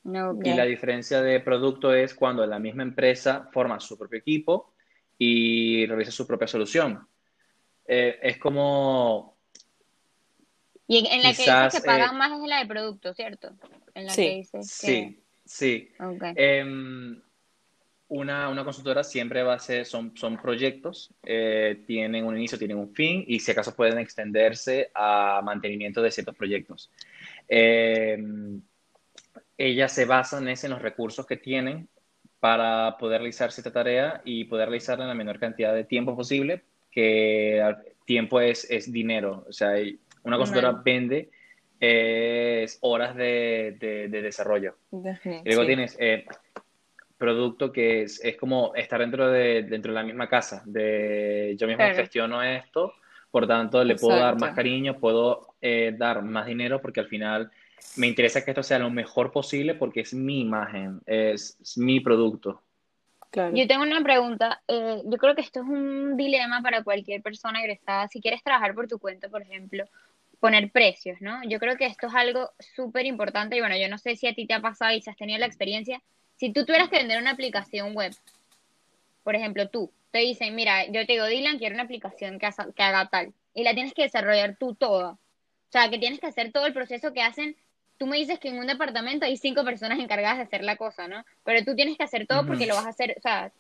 Y 0.06 0.54
la 0.54 0.66
diferencia 0.66 1.22
de 1.22 1.40
producto 1.40 1.92
es 1.92 2.14
cuando 2.14 2.46
la 2.46 2.60
misma 2.60 2.84
empresa 2.84 3.50
forma 3.52 3.80
su 3.80 3.98
propio 3.98 4.20
equipo 4.20 4.76
y 5.18 5.86
realiza 5.88 6.12
su 6.12 6.28
propia 6.28 6.48
solución. 6.48 7.08
Eh, 7.88 8.20
es 8.22 8.38
como... 8.38 9.36
Y 10.88 10.98
en, 10.98 11.24
la 11.24 11.34
que 11.34 11.42
dices 11.42 11.82
que 11.82 11.82
pagan 11.82 12.14
eh, 12.14 12.18
más 12.20 12.40
es 12.40 12.48
la 12.48 12.60
de 12.60 12.68
producto, 12.68 13.16
¿cierto? 13.16 13.56
En 13.96 14.06
la 14.06 14.12
sí, 14.12 14.22
que 14.22 14.36
dices 14.36 14.68
sí, 14.70 15.24
sí. 15.44 15.92
Em, 16.36 17.20
una, 18.10 18.50
una, 18.50 18.64
consultora 18.64 19.04
siempre 19.04 19.42
va 19.42 19.56
a 19.56 19.60
ser, 19.60 19.88
son, 19.88 20.16
son 20.16 20.40
proyectos, 20.40 21.12
eh, 21.24 21.82
tienen 21.88 22.24
un 22.24 22.38
inicio, 22.38 22.60
tienen 22.60 22.78
un 22.78 22.94
fin 22.94 23.26
y 23.28 23.40
si 23.40 23.50
acaso 23.50 23.76
pueden 23.76 23.98
extenderse 23.98 24.92
a 24.94 25.42
mantenimiento 25.44 26.04
de 26.04 26.12
ciertos 26.12 26.36
proyectos. 26.36 26.92
Eh, 27.48 28.24
ellas 29.58 29.92
se 29.92 30.06
basan 30.06 30.48
en 30.48 30.70
los 30.70 30.82
recursos 30.82 31.26
que 31.26 31.38
tienen 31.38 31.88
para 32.40 32.98
poder 32.98 33.22
realizar 33.22 33.50
esta 33.50 33.72
tarea 33.72 34.22
y 34.26 34.46
poder 34.46 34.70
realizarla 34.70 35.06
en 35.06 35.10
la 35.10 35.16
menor 35.16 35.40
cantidad 35.40 35.74
de 35.74 35.84
tiempo 35.84 36.16
posible, 36.16 36.64
que 36.92 37.64
tiempo 38.06 38.40
es, 38.40 38.70
es 38.70 38.92
dinero. 38.92 39.46
O 39.50 39.54
sea, 39.54 39.72
una 40.24 40.38
consultora 40.38 40.72
vende 40.84 41.30
horas 42.82 43.16
de, 43.16 43.78
de, 43.80 44.22
desarrollo. 44.22 44.76
y 44.92 45.50
luego 45.50 45.66
tienes 45.66 45.98
eh, 46.00 46.26
producto 47.18 47.72
que 47.72 48.04
es, 48.04 48.24
es, 48.24 48.38
como 48.38 48.74
estar 48.76 49.00
dentro 49.00 49.30
de, 49.30 49.64
dentro 49.64 49.92
de 49.92 49.96
la 49.96 50.04
misma 50.04 50.28
casa, 50.28 50.64
de 50.66 51.56
yo 51.58 51.68
mismo 51.68 51.84
gestiono 51.84 52.44
esto, 52.44 52.94
por 53.32 53.48
tanto 53.48 53.84
le 53.84 53.96
puedo 53.96 54.18
dar 54.20 54.40
más 54.40 54.56
cariño, 54.56 55.00
puedo 55.00 55.56
eh, 55.62 55.94
dar 55.98 56.22
más 56.22 56.46
dinero 56.46 56.82
porque 56.82 57.00
al 57.00 57.08
final 57.08 57.52
me 57.96 58.08
interesa 58.08 58.44
que 58.44 58.52
esto 58.52 58.64
sea 58.64 58.80
lo 58.80 58.90
mejor 58.90 59.32
posible 59.32 59.76
porque 59.76 60.02
es 60.02 60.14
mi 60.14 60.42
imagen, 60.42 61.02
es, 61.06 61.58
mi 61.78 62.00
producto. 62.00 62.62
Yo 63.54 63.68
tengo 63.68 63.84
una 63.84 64.02
pregunta. 64.02 64.62
Eh, 64.66 65.02
yo 65.04 65.18
creo 65.18 65.36
que 65.36 65.42
esto 65.42 65.60
es 65.60 65.66
un 65.68 66.16
dilema 66.16 66.62
para 66.62 66.84
cualquier 66.84 67.22
persona 67.22 67.60
egresada. 67.60 68.08
Si 68.08 68.22
quieres 68.22 68.42
trabajar 68.42 68.74
por 68.74 68.88
tu 68.88 68.98
cuenta, 68.98 69.28
por 69.28 69.42
ejemplo, 69.42 69.84
poner 70.40 70.72
precios, 70.72 71.20
¿no? 71.20 71.42
Yo 71.44 71.60
creo 71.60 71.76
que 71.76 71.86
esto 71.86 72.08
es 72.08 72.14
algo 72.16 72.52
súper 72.60 73.06
importante 73.06 73.58
y 73.58 73.60
bueno, 73.60 73.76
yo 73.78 73.90
no 73.90 73.98
sé 73.98 74.16
si 74.16 74.28
a 74.28 74.34
ti 74.34 74.46
te 74.46 74.54
ha 74.54 74.62
pasado 74.62 74.94
y 74.94 75.02
si 75.02 75.10
has 75.10 75.18
tenido 75.18 75.40
la 75.40 75.48
experiencia. 75.48 76.02
Si 76.38 76.54
tú 76.54 76.66
tuvieras 76.66 76.90
que 76.90 76.98
vender 76.98 77.20
una 77.20 77.32
aplicación 77.32 77.94
web, 77.94 78.14
por 79.24 79.36
ejemplo, 79.36 79.68
tú, 79.70 79.92
te 80.12 80.20
dicen, 80.20 80.56
mira, 80.56 80.86
yo 80.86 81.06
te 81.06 81.14
digo, 81.14 81.26
Dylan, 81.26 81.58
quiero 81.58 81.76
una 81.76 81.84
aplicación 81.84 82.40
que, 82.40 82.48
que 82.76 82.84
haga 82.84 83.10
tal, 83.10 83.34
y 83.54 83.64
la 83.64 83.74
tienes 83.74 83.94
que 83.94 84.04
desarrollar 84.04 84.56
tú 84.58 84.76
toda. 84.76 85.12
O 85.14 85.72
sea, 85.72 85.90
que 85.90 85.98
tienes 85.98 86.20
que 86.20 86.28
hacer 86.28 86.52
todo 86.52 86.68
el 86.68 86.74
proceso 86.74 87.12
que 87.12 87.22
hacen. 87.22 87.56
Tú 87.98 88.08
me 88.08 88.18
dices 88.18 88.40
que 88.40 88.50
en 88.50 88.60
un 88.60 88.68
departamento 88.68 89.26
hay 89.26 89.38
cinco 89.38 89.64
personas 89.64 90.00
encargadas 90.00 90.38
de 90.38 90.44
hacer 90.44 90.64
la 90.64 90.76
cosa, 90.76 91.08
¿no? 91.08 91.24
Pero 91.44 91.64
tú 91.64 91.76
tienes 91.76 91.98
que 91.98 92.04
hacer 92.04 92.28
todo 92.28 92.46
porque 92.46 92.66
lo 92.66 92.76
vas 92.76 92.86
a 92.86 92.90
hacer, 92.90 93.16
o 93.18 93.22
sea, 93.22 93.52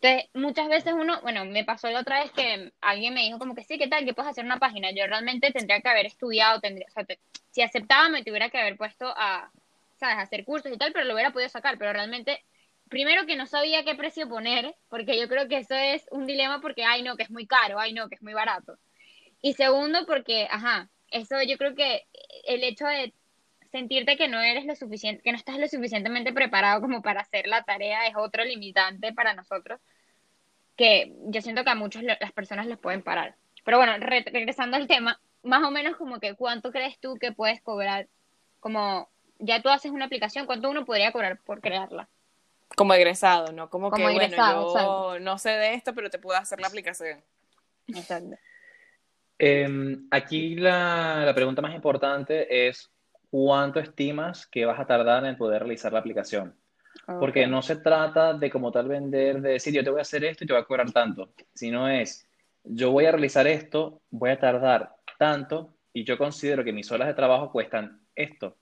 entonces, 0.00 0.30
muchas 0.32 0.68
veces 0.68 0.92
uno, 0.92 1.20
bueno, 1.22 1.44
me 1.44 1.64
pasó 1.64 1.90
la 1.90 2.00
otra 2.00 2.22
vez 2.22 2.30
que 2.30 2.72
alguien 2.80 3.14
me 3.14 3.22
dijo 3.22 3.38
como 3.38 3.56
que 3.56 3.64
sí, 3.64 3.78
¿qué 3.78 3.88
tal? 3.88 4.04
Que 4.04 4.14
puedes 4.14 4.30
hacer 4.30 4.44
una 4.44 4.58
página. 4.58 4.92
Yo 4.92 5.06
realmente 5.08 5.50
tendría 5.50 5.80
que 5.80 5.88
haber 5.88 6.06
estudiado, 6.06 6.60
tendría, 6.60 6.86
o 6.86 6.90
sea, 6.90 7.04
si 7.50 7.62
aceptaba 7.62 8.08
me 8.08 8.22
tuviera 8.22 8.48
que 8.48 8.58
haber 8.58 8.76
puesto 8.76 9.06
a, 9.08 9.50
¿sabes? 9.96 10.18
hacer 10.18 10.44
cursos 10.44 10.70
y 10.72 10.78
tal, 10.78 10.92
pero 10.92 11.04
lo 11.04 11.14
hubiera 11.14 11.32
podido 11.32 11.48
sacar. 11.48 11.78
Pero 11.78 11.92
realmente, 11.92 12.44
primero 12.88 13.26
que 13.26 13.34
no 13.34 13.46
sabía 13.46 13.84
qué 13.84 13.96
precio 13.96 14.28
poner, 14.28 14.76
porque 14.88 15.18
yo 15.18 15.28
creo 15.28 15.48
que 15.48 15.58
eso 15.58 15.74
es 15.74 16.06
un 16.12 16.26
dilema 16.26 16.60
porque, 16.60 16.84
ay, 16.84 17.02
no, 17.02 17.16
que 17.16 17.24
es 17.24 17.30
muy 17.30 17.46
caro, 17.48 17.80
ay, 17.80 17.92
no, 17.92 18.08
que 18.08 18.14
es 18.14 18.22
muy 18.22 18.34
barato. 18.34 18.78
Y 19.42 19.54
segundo, 19.54 20.06
porque, 20.06 20.46
ajá, 20.48 20.90
eso 21.10 21.42
yo 21.42 21.58
creo 21.58 21.74
que 21.74 22.06
el 22.46 22.62
hecho 22.62 22.86
de 22.86 23.12
sentirte 23.70 24.16
que 24.16 24.28
no 24.28 24.40
eres 24.40 24.64
lo 24.64 24.74
suficiente, 24.74 25.22
que 25.22 25.32
no 25.32 25.38
estás 25.38 25.58
lo 25.58 25.68
suficientemente 25.68 26.32
preparado 26.32 26.80
como 26.80 27.02
para 27.02 27.20
hacer 27.20 27.46
la 27.46 27.62
tarea 27.62 28.06
es 28.06 28.16
otro 28.16 28.44
limitante 28.44 29.12
para 29.12 29.34
nosotros 29.34 29.80
que 30.76 31.12
yo 31.26 31.42
siento 31.42 31.64
que 31.64 31.70
a 31.70 31.74
muchas 31.74 32.04
las 32.04 32.32
personas 32.32 32.66
les 32.66 32.78
pueden 32.78 33.02
parar. 33.02 33.34
Pero 33.64 33.78
bueno, 33.78 33.92
regresando 33.98 34.76
al 34.76 34.86
tema, 34.86 35.20
más 35.42 35.64
o 35.64 35.72
menos 35.72 35.96
como 35.96 36.20
que 36.20 36.34
cuánto 36.34 36.70
crees 36.70 36.98
tú 37.00 37.18
que 37.18 37.32
puedes 37.32 37.60
cobrar, 37.60 38.06
como 38.60 39.08
ya 39.40 39.60
tú 39.60 39.68
haces 39.70 39.90
una 39.90 40.04
aplicación, 40.04 40.46
cuánto 40.46 40.70
uno 40.70 40.84
podría 40.84 41.10
cobrar 41.10 41.40
por 41.40 41.60
crearla. 41.60 42.08
Como 42.76 42.94
egresado, 42.94 43.50
¿no? 43.50 43.68
Como, 43.70 43.90
que, 43.90 44.02
bueno, 44.02 44.20
yo 44.28 45.18
no 45.18 45.38
sé 45.38 45.50
de 45.50 45.74
esto, 45.74 45.94
pero 45.94 46.10
te 46.10 46.18
puedo 46.20 46.38
hacer 46.38 46.60
la 46.60 46.68
aplicación. 46.68 47.20
Exacto. 47.88 48.36
Em, 49.36 50.06
aquí 50.10 50.54
la, 50.56 51.24
la 51.24 51.34
pregunta 51.34 51.60
más 51.60 51.74
importante 51.74 52.68
es 52.68 52.88
¿cuánto 53.30 53.80
estimas 53.80 54.46
que 54.46 54.64
vas 54.64 54.80
a 54.80 54.86
tardar 54.86 55.24
en 55.26 55.36
poder 55.36 55.62
realizar 55.62 55.92
la 55.92 56.00
aplicación? 56.00 56.54
Porque 57.06 57.46
no 57.46 57.62
se 57.62 57.76
trata 57.76 58.34
de 58.34 58.50
como 58.50 58.70
tal 58.70 58.88
vender, 58.88 59.40
de 59.40 59.52
decir 59.52 59.72
yo 59.72 59.84
te 59.84 59.90
voy 59.90 60.00
a 60.00 60.02
hacer 60.02 60.24
esto 60.24 60.44
y 60.44 60.46
te 60.46 60.52
voy 60.52 60.62
a 60.62 60.66
cobrar 60.66 60.90
tanto, 60.92 61.32
sino 61.54 61.88
es 61.88 62.28
yo 62.64 62.90
voy 62.90 63.06
a 63.06 63.12
realizar 63.12 63.46
esto, 63.46 64.02
voy 64.10 64.30
a 64.30 64.38
tardar 64.38 64.94
tanto 65.18 65.74
y 65.92 66.04
yo 66.04 66.18
considero 66.18 66.64
que 66.64 66.72
mis 66.72 66.90
horas 66.92 67.08
de 67.08 67.14
trabajo 67.14 67.50
cuestan 67.50 68.00
esto. 68.14 68.56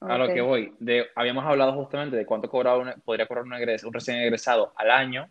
A 0.00 0.16
lo 0.16 0.28
que 0.28 0.40
voy, 0.40 0.74
de, 0.78 1.08
habíamos 1.14 1.44
hablado 1.44 1.74
justamente 1.74 2.16
de 2.16 2.24
cuánto 2.24 2.48
cobraba 2.48 2.94
podría 3.04 3.26
cobrar 3.26 3.44
un, 3.44 3.52
un 3.52 3.92
recién 3.92 4.16
egresado 4.16 4.72
al 4.76 4.90
año. 4.90 5.28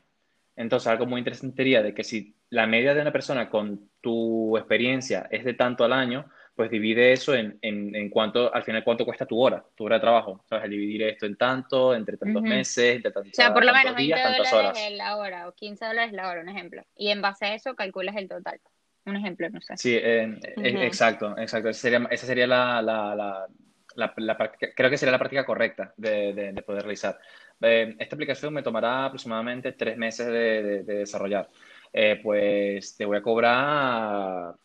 Entonces, 0.56 0.88
algo 0.88 1.08
muy 1.08 1.20
interesante 1.20 1.56
sería 1.56 1.82
de 1.82 1.96
que 1.96 2.04
si 2.04 2.36
la 2.52 2.68
media 2.68 2.94
de 2.94 3.02
una 3.02 3.12
persona 3.12 3.50
con 3.50 3.90
tu 4.00 4.56
experiencia 4.58 5.28
es 5.32 5.44
de 5.44 5.56
tanto 5.56 5.84
al 5.84 5.94
año, 5.94 6.30
pues 6.60 6.70
divide 6.70 7.14
eso 7.14 7.34
en, 7.34 7.57
en, 7.62 7.95
en, 7.95 8.10
cuánto, 8.10 8.53
al 8.53 8.64
final, 8.64 8.84
cuánto 8.84 9.05
cuesta 9.05 9.26
tu 9.26 9.39
hora, 9.39 9.64
tu 9.76 9.86
hora 9.86 9.95
de 9.95 10.01
trabajo. 10.01 10.43
¿Sabes? 10.49 10.70
dividir 10.70 11.03
esto 11.03 11.26
en 11.26 11.38
tanto, 11.38 11.95
entre 11.95 12.18
tantos 12.18 12.41
meses, 12.41 12.97
entre 12.97 13.12
tantos, 13.12 13.32
o 13.32 13.34
sea, 13.34 13.53
por 13.53 13.64
lo 13.64 13.72
menos 13.72 13.95
20 13.95 14.01
días, 14.03 14.22
tantas 14.22 14.51
horas. 14.51 14.78
la 14.91 15.16
hora 15.16 15.47
o 15.47 15.53
15 15.53 15.86
dólares 15.86 16.12
la 16.12 16.28
hora, 16.28 16.41
un 16.41 16.49
ejemplo. 16.49 16.84
Y 16.97 17.12
en 17.12 17.22
base 17.22 17.45
a 17.45 17.55
eso 17.55 17.76
calculas 17.76 18.18
el 18.18 18.28
total. 18.28 18.60
Un 19.05 19.16
ejemplo, 19.16 19.49
no 19.49 19.62
sé. 19.62 19.78
Sí, 19.78 19.95
eh, 19.95 20.38
exacto, 20.57 21.34
exacto. 21.38 21.70
Esa 21.70 21.80
sería, 21.80 22.05
esa 22.12 22.28
sería 22.28 22.45
la, 22.45 22.82
la, 22.82 23.16
la, 23.16 24.14
la, 24.18 24.51
creo 24.76 24.89
que 24.89 24.97
sería 24.97 25.14
la 25.14 25.18
práctica 25.18 25.45
correcta 25.45 25.93
de, 25.95 26.34
de, 26.34 26.62
poder 26.64 26.82
realizar. 26.82 27.18
Eh, 27.62 27.95
esta 27.97 28.18
aplicación 28.18 28.53
me 28.53 28.64
tomará 28.64 29.05
aproximadamente 29.05 29.72
tres 29.72 29.95
meses 29.95 30.28
de, 30.28 30.84
de 30.84 30.93
desarrollar. 30.93 31.47
Eh, 31.93 32.20
pues 32.22 32.97
te 32.97 33.05
voy 33.05 33.16
a 33.16 33.22
cobrar 33.22 34.55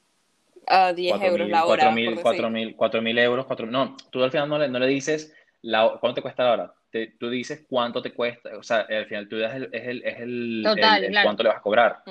a 0.66 0.92
10 0.92 1.22
euros 1.22 1.48
la 1.48 1.66
hora. 1.66 1.90
4.000 1.90 3.02
mil 3.02 3.18
euros. 3.18 3.46
4, 3.46 3.66
no, 3.66 3.96
tú 4.10 4.22
al 4.22 4.30
final 4.30 4.48
no 4.48 4.58
le, 4.58 4.68
no 4.68 4.78
le 4.78 4.86
dices 4.86 5.34
la, 5.62 5.96
cuánto 6.00 6.16
te 6.16 6.22
cuesta 6.22 6.44
la 6.44 6.52
hora. 6.52 6.74
Te, 6.90 7.14
tú 7.18 7.28
dices 7.28 7.66
cuánto 7.68 8.00
te 8.00 8.12
cuesta, 8.12 8.56
o 8.56 8.62
sea, 8.62 8.86
al 8.88 9.06
final 9.06 9.28
tú 9.28 9.38
das 9.38 9.56
el, 9.56 9.68
es 9.72 9.86
el, 9.86 10.04
es 10.04 10.20
el, 10.20 10.62
Total, 10.64 11.04
el, 11.04 11.16
cuánto 11.22 11.42
le 11.42 11.48
vas 11.48 11.58
a 11.58 11.62
cobrar. 11.62 12.02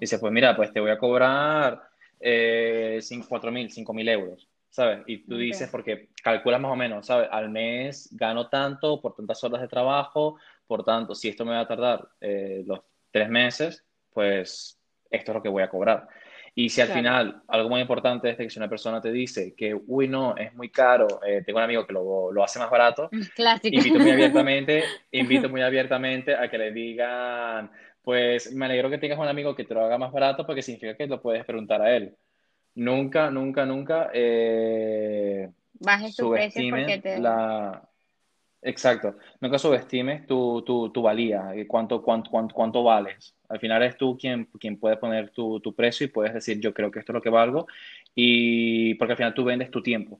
Dices, 0.00 0.18
pues 0.18 0.32
mira, 0.32 0.56
pues 0.56 0.72
te 0.72 0.80
voy 0.80 0.90
a 0.90 0.98
cobrar 0.98 1.80
eh, 2.18 2.98
4.000, 3.00 3.92
mil 3.94 4.08
euros, 4.08 4.48
¿sabes? 4.68 5.00
Y 5.06 5.18
tú 5.18 5.36
dices, 5.36 5.68
porque 5.70 6.08
calculas 6.22 6.60
más 6.60 6.72
o 6.72 6.76
menos, 6.76 7.06
¿sabes? 7.06 7.28
Al 7.30 7.50
mes 7.50 8.08
gano 8.12 8.48
tanto 8.48 9.00
por 9.00 9.14
tantas 9.14 9.42
horas 9.44 9.60
de 9.60 9.68
trabajo, 9.68 10.38
por 10.66 10.84
tanto, 10.84 11.14
si 11.14 11.28
esto 11.28 11.44
me 11.44 11.52
va 11.52 11.60
a 11.60 11.68
tardar 11.68 12.08
eh, 12.20 12.64
los 12.66 12.80
tres 13.12 13.28
meses, 13.28 13.84
pues 14.12 14.78
esto 15.10 15.30
es 15.30 15.34
lo 15.36 15.42
que 15.42 15.48
voy 15.48 15.62
a 15.62 15.68
cobrar. 15.68 16.08
Y 16.54 16.68
si 16.68 16.82
al 16.82 16.88
final, 16.88 17.42
algo 17.48 17.70
muy 17.70 17.80
importante 17.80 18.28
es 18.28 18.36
que 18.36 18.50
si 18.50 18.58
una 18.58 18.68
persona 18.68 19.00
te 19.00 19.10
dice 19.10 19.54
que, 19.56 19.74
uy, 19.74 20.06
no, 20.06 20.36
es 20.36 20.52
muy 20.54 20.68
caro, 20.68 21.20
eh, 21.26 21.42
tengo 21.46 21.58
un 21.58 21.64
amigo 21.64 21.86
que 21.86 21.94
lo, 21.94 22.30
lo, 22.30 22.44
hace 22.44 22.58
más 22.58 22.70
barato, 22.70 23.08
Clásico. 23.34 23.74
invito 23.74 23.98
muy 23.98 24.10
abiertamente, 24.10 24.84
invito 25.12 25.48
muy 25.48 25.62
abiertamente 25.62 26.34
a 26.36 26.50
que 26.50 26.58
le 26.58 26.70
digan, 26.72 27.70
pues 28.02 28.52
me 28.52 28.66
alegro 28.66 28.90
que 28.90 28.98
tengas 28.98 29.18
un 29.18 29.28
amigo 29.28 29.54
que 29.54 29.64
te 29.64 29.72
lo 29.72 29.82
haga 29.82 29.96
más 29.96 30.12
barato 30.12 30.44
porque 30.44 30.60
significa 30.60 30.94
que 30.94 31.06
lo 31.06 31.22
puedes 31.22 31.44
preguntar 31.46 31.80
a 31.80 31.96
él. 31.96 32.14
Nunca, 32.74 33.30
nunca, 33.30 33.64
nunca 33.64 34.10
eh, 34.12 35.50
Bajes 35.80 36.16
tu 36.16 36.30
precio 36.30 36.62
porque 36.70 36.98
te... 36.98 37.18
la, 37.18 37.82
Exacto. 38.62 39.16
Nunca 39.40 39.58
subestimes 39.58 40.24
tu, 40.26 40.62
tu, 40.62 40.90
tu 40.90 41.02
valía, 41.02 41.52
eh, 41.54 41.66
cuánto, 41.66 42.00
cuánto, 42.00 42.30
cuánto, 42.30 42.54
cuánto, 42.54 42.84
vales. 42.84 43.34
Al 43.52 43.60
final 43.60 43.82
eres 43.82 43.98
tú 43.98 44.16
quien, 44.18 44.46
quien 44.58 44.78
puede 44.78 44.96
poner 44.96 45.28
tu, 45.30 45.60
tu, 45.60 45.74
precio 45.74 46.06
y 46.06 46.08
puedes 46.08 46.32
decir, 46.32 46.58
yo 46.58 46.72
creo 46.72 46.90
que 46.90 47.00
esto 47.00 47.12
es 47.12 47.14
lo 47.14 47.20
que 47.22 47.28
valgo, 47.28 47.66
y 48.14 48.94
porque 48.94 49.12
al 49.12 49.16
final 49.18 49.34
tú 49.34 49.44
vendes 49.44 49.70
tu 49.70 49.82
tiempo. 49.82 50.18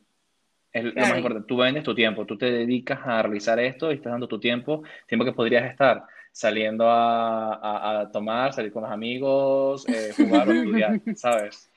Es 0.71 0.85
lo 0.85 0.93
más 0.95 1.17
importante. 1.17 1.49
Tú 1.49 1.57
vendes 1.57 1.83
tu 1.83 1.95
tiempo, 1.95 2.27
tú 2.27 2.37
te 2.37 2.51
dedicas 2.51 3.01
a 3.05 3.23
realizar 3.23 3.59
esto 3.59 3.91
y 3.91 3.97
estás 3.97 4.13
dando 4.13 4.29
tu 4.29 4.39
tiempo, 4.39 4.83
tiempo 5.07 5.25
que 5.25 5.33
podrías 5.33 5.71
estar 5.71 6.05
saliendo 6.31 6.89
a, 6.89 8.01
a, 8.01 8.11
tomar, 8.11 8.53
salir 8.53 8.73
con 8.73 8.83
los 8.83 8.93
amigos, 8.93 9.87
eh, 9.89 10.13
jugar 10.17 10.49
o 10.49 10.53
estudiar, 10.53 11.01
¿sabes? 11.17 11.71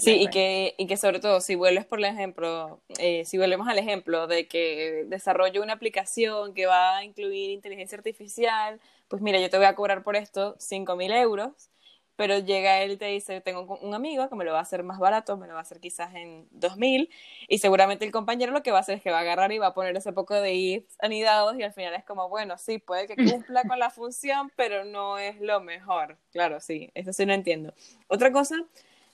sí, 0.00 0.22
Y, 0.22 0.28
que, 0.28 0.74
y 0.78 0.86
que 0.86 0.96
sobre 0.96 1.18
todo, 1.18 1.40
si 1.40 1.54
vuelves 1.54 1.84
por 1.84 2.02
ejemplo, 2.04 2.80
eh, 2.98 3.24
si 3.24 3.38
volvemos 3.38 3.66
al 3.68 3.78
ejemplo 3.78 4.26
de 4.26 4.46
que 4.46 5.04
desarrollo 5.08 5.62
una 5.62 5.72
aplicación 5.72 6.54
que 6.54 6.66
va 6.66 6.98
a 6.98 7.04
incluir 7.04 7.50
inteligencia 7.50 7.98
artificial, 7.98 8.80
pues 9.08 9.22
mira, 9.22 9.40
yo 9.40 9.50
te 9.50 9.56
voy 9.56 9.66
a 9.66 9.74
cobrar 9.74 10.02
por 10.02 10.16
esto 10.16 10.56
5.000 10.58 11.12
euros, 11.12 11.70
pero 12.16 12.38
llega 12.38 12.82
él 12.82 12.92
y 12.92 12.96
te 12.96 13.06
dice, 13.06 13.40
tengo 13.40 13.78
un 13.80 13.94
amigo 13.94 14.28
que 14.28 14.34
me 14.34 14.44
lo 14.44 14.52
va 14.52 14.58
a 14.58 14.62
hacer 14.62 14.82
más 14.82 14.98
barato, 14.98 15.36
me 15.36 15.46
lo 15.46 15.52
va 15.52 15.60
a 15.60 15.62
hacer 15.62 15.80
quizás 15.80 16.14
en 16.14 16.48
2.000, 16.50 17.08
y 17.48 17.58
seguramente 17.58 18.04
el 18.04 18.12
compañero 18.12 18.52
lo 18.52 18.62
que 18.62 18.72
va 18.72 18.78
a 18.78 18.80
hacer 18.80 18.96
es 18.96 19.02
que 19.02 19.10
va 19.10 19.18
a 19.18 19.20
agarrar 19.20 19.52
y 19.52 19.58
va 19.58 19.68
a 19.68 19.74
poner 19.74 19.96
ese 19.96 20.12
poco 20.12 20.34
de 20.34 20.54
ifs 20.54 20.96
anidados, 21.00 21.56
y 21.58 21.62
al 21.62 21.72
final 21.72 21.94
es 21.94 22.04
como, 22.04 22.28
bueno, 22.28 22.58
sí, 22.58 22.78
puede 22.78 23.06
que 23.06 23.16
cumpla 23.16 23.64
con 23.64 23.78
la 23.78 23.90
función, 23.90 24.52
pero 24.56 24.84
no 24.84 25.18
es 25.18 25.40
lo 25.40 25.60
mejor. 25.60 26.18
Claro, 26.32 26.60
sí, 26.60 26.90
eso 26.94 27.12
sí 27.12 27.24
no 27.24 27.34
entiendo. 27.34 27.72
Otra 28.08 28.32
cosa 28.32 28.56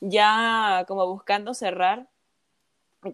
ya 0.01 0.85
como 0.87 1.07
buscando 1.07 1.55
cerrar, 1.55 2.09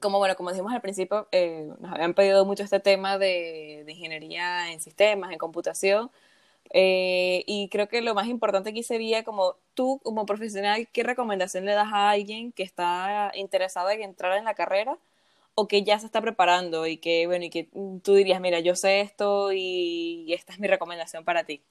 como 0.00 0.18
bueno, 0.18 0.36
como 0.36 0.50
dijimos 0.50 0.72
al 0.72 0.80
principio, 0.80 1.28
eh, 1.32 1.68
nos 1.80 1.92
habían 1.92 2.14
pedido 2.14 2.44
mucho 2.44 2.62
este 2.62 2.80
tema 2.80 3.18
de, 3.18 3.84
ingeniería 3.88 4.72
en 4.72 4.80
sistemas, 4.80 5.32
en 5.32 5.38
computación, 5.38 6.10
eh, 6.72 7.42
y 7.46 7.68
creo 7.68 7.88
que 7.88 8.00
lo 8.00 8.14
más 8.14 8.28
importante 8.28 8.70
aquí 8.70 8.82
sería 8.82 9.24
como 9.24 9.56
tú 9.74 10.00
como 10.02 10.26
profesional, 10.26 10.88
¿qué 10.92 11.02
recomendación 11.02 11.64
le 11.64 11.72
das 11.72 11.92
a 11.92 12.10
alguien 12.10 12.52
que 12.52 12.62
está 12.62 13.32
interesado 13.34 13.90
en 13.90 14.02
entrar 14.02 14.36
en 14.38 14.44
la 14.44 14.54
carrera 14.54 14.98
o 15.54 15.68
que 15.68 15.82
ya 15.82 15.98
se 15.98 16.06
está 16.06 16.20
preparando 16.20 16.86
y 16.86 16.96
que, 16.96 17.26
bueno, 17.26 17.44
y 17.44 17.50
que 17.50 17.68
tú 18.02 18.14
dirías, 18.14 18.40
mira, 18.40 18.60
yo 18.60 18.76
sé 18.76 19.00
esto 19.00 19.52
y, 19.52 20.24
y 20.26 20.32
esta 20.32 20.52
es 20.52 20.60
mi 20.60 20.68
recomendación 20.68 21.24
para 21.24 21.44
ti? 21.44 21.62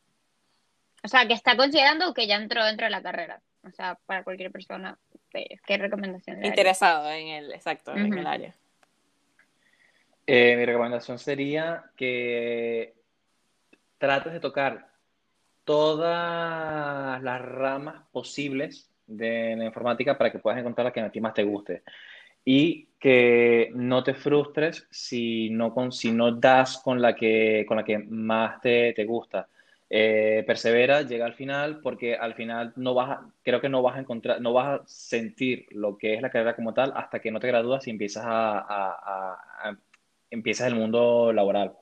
O 1.04 1.08
sea, 1.08 1.28
que 1.28 1.34
está 1.34 1.56
considerando 1.56 2.14
que 2.14 2.28
ya 2.28 2.36
entró 2.36 2.66
dentro 2.66 2.86
de 2.86 2.92
la 2.92 3.02
carrera. 3.02 3.42
O 3.64 3.72
sea, 3.72 3.98
para 4.06 4.24
cualquier 4.24 4.52
persona 4.52 4.98
¿Qué 5.32 5.78
recomendación? 5.78 6.44
Interesado 6.44 7.10
en 7.12 7.28
el, 7.28 7.54
exacto, 7.54 7.96
en 7.96 8.18
el 8.18 8.26
área. 8.26 8.56
Eh, 10.26 10.56
mi 10.58 10.66
recomendación 10.66 11.20
sería 11.20 11.86
que 11.96 12.96
trates 13.98 14.34
de 14.34 14.40
tocar 14.40 14.89
todas 15.70 17.22
las 17.24 17.42
ramas 17.42 18.04
posibles 18.12 18.90
de 19.06 19.56
la 19.58 19.66
informática 19.66 20.18
para 20.18 20.32
que 20.32 20.40
puedas 20.40 20.60
encontrar 20.60 20.86
la 20.86 20.94
que 20.94 21.02
a 21.02 21.12
ti 21.12 21.22
más 21.22 21.34
te 21.34 21.44
guste. 21.44 21.84
Y 22.46 22.90
que 23.00 23.72
no 23.76 24.04
te 24.04 24.14
frustres 24.14 24.88
si 24.92 25.50
no, 25.52 25.74
con, 25.74 25.92
si 25.92 26.12
no 26.12 26.32
das 26.34 26.78
con 26.84 27.02
la 27.02 27.16
que, 27.16 27.66
con 27.68 27.78
la 27.78 27.84
que 27.86 28.00
más 28.00 28.62
te, 28.62 28.94
te 28.94 29.06
gusta. 29.06 29.50
eh, 29.90 30.44
persevera, 30.46 31.02
llega 31.04 31.26
al 31.26 31.34
final, 31.36 31.80
porque 31.82 32.16
al 32.16 32.36
final 32.36 32.74
no 32.76 32.94
vas 32.94 33.20
creo 33.44 33.62
que 33.62 33.70
no 33.70 33.82
vas 33.82 33.98
a 33.98 34.00
encontrar, 34.02 34.42
no 34.42 34.54
vas 34.54 34.82
a 34.82 34.84
sentir 34.88 35.66
lo 35.72 35.98
que 35.98 36.14
es 36.16 36.22
la 36.22 36.30
carrera 36.30 36.56
como 36.56 36.74
tal 36.74 36.94
hasta 36.96 37.20
que 37.20 37.32
no 37.32 37.40
te 37.40 37.48
gradúas 37.48 37.88
y 37.88 37.92
empiezas 37.92 38.24
a, 38.28 39.78
empiezas 40.30 40.68
el 40.68 40.76
mundo 40.76 41.32
laboral. 41.34 41.74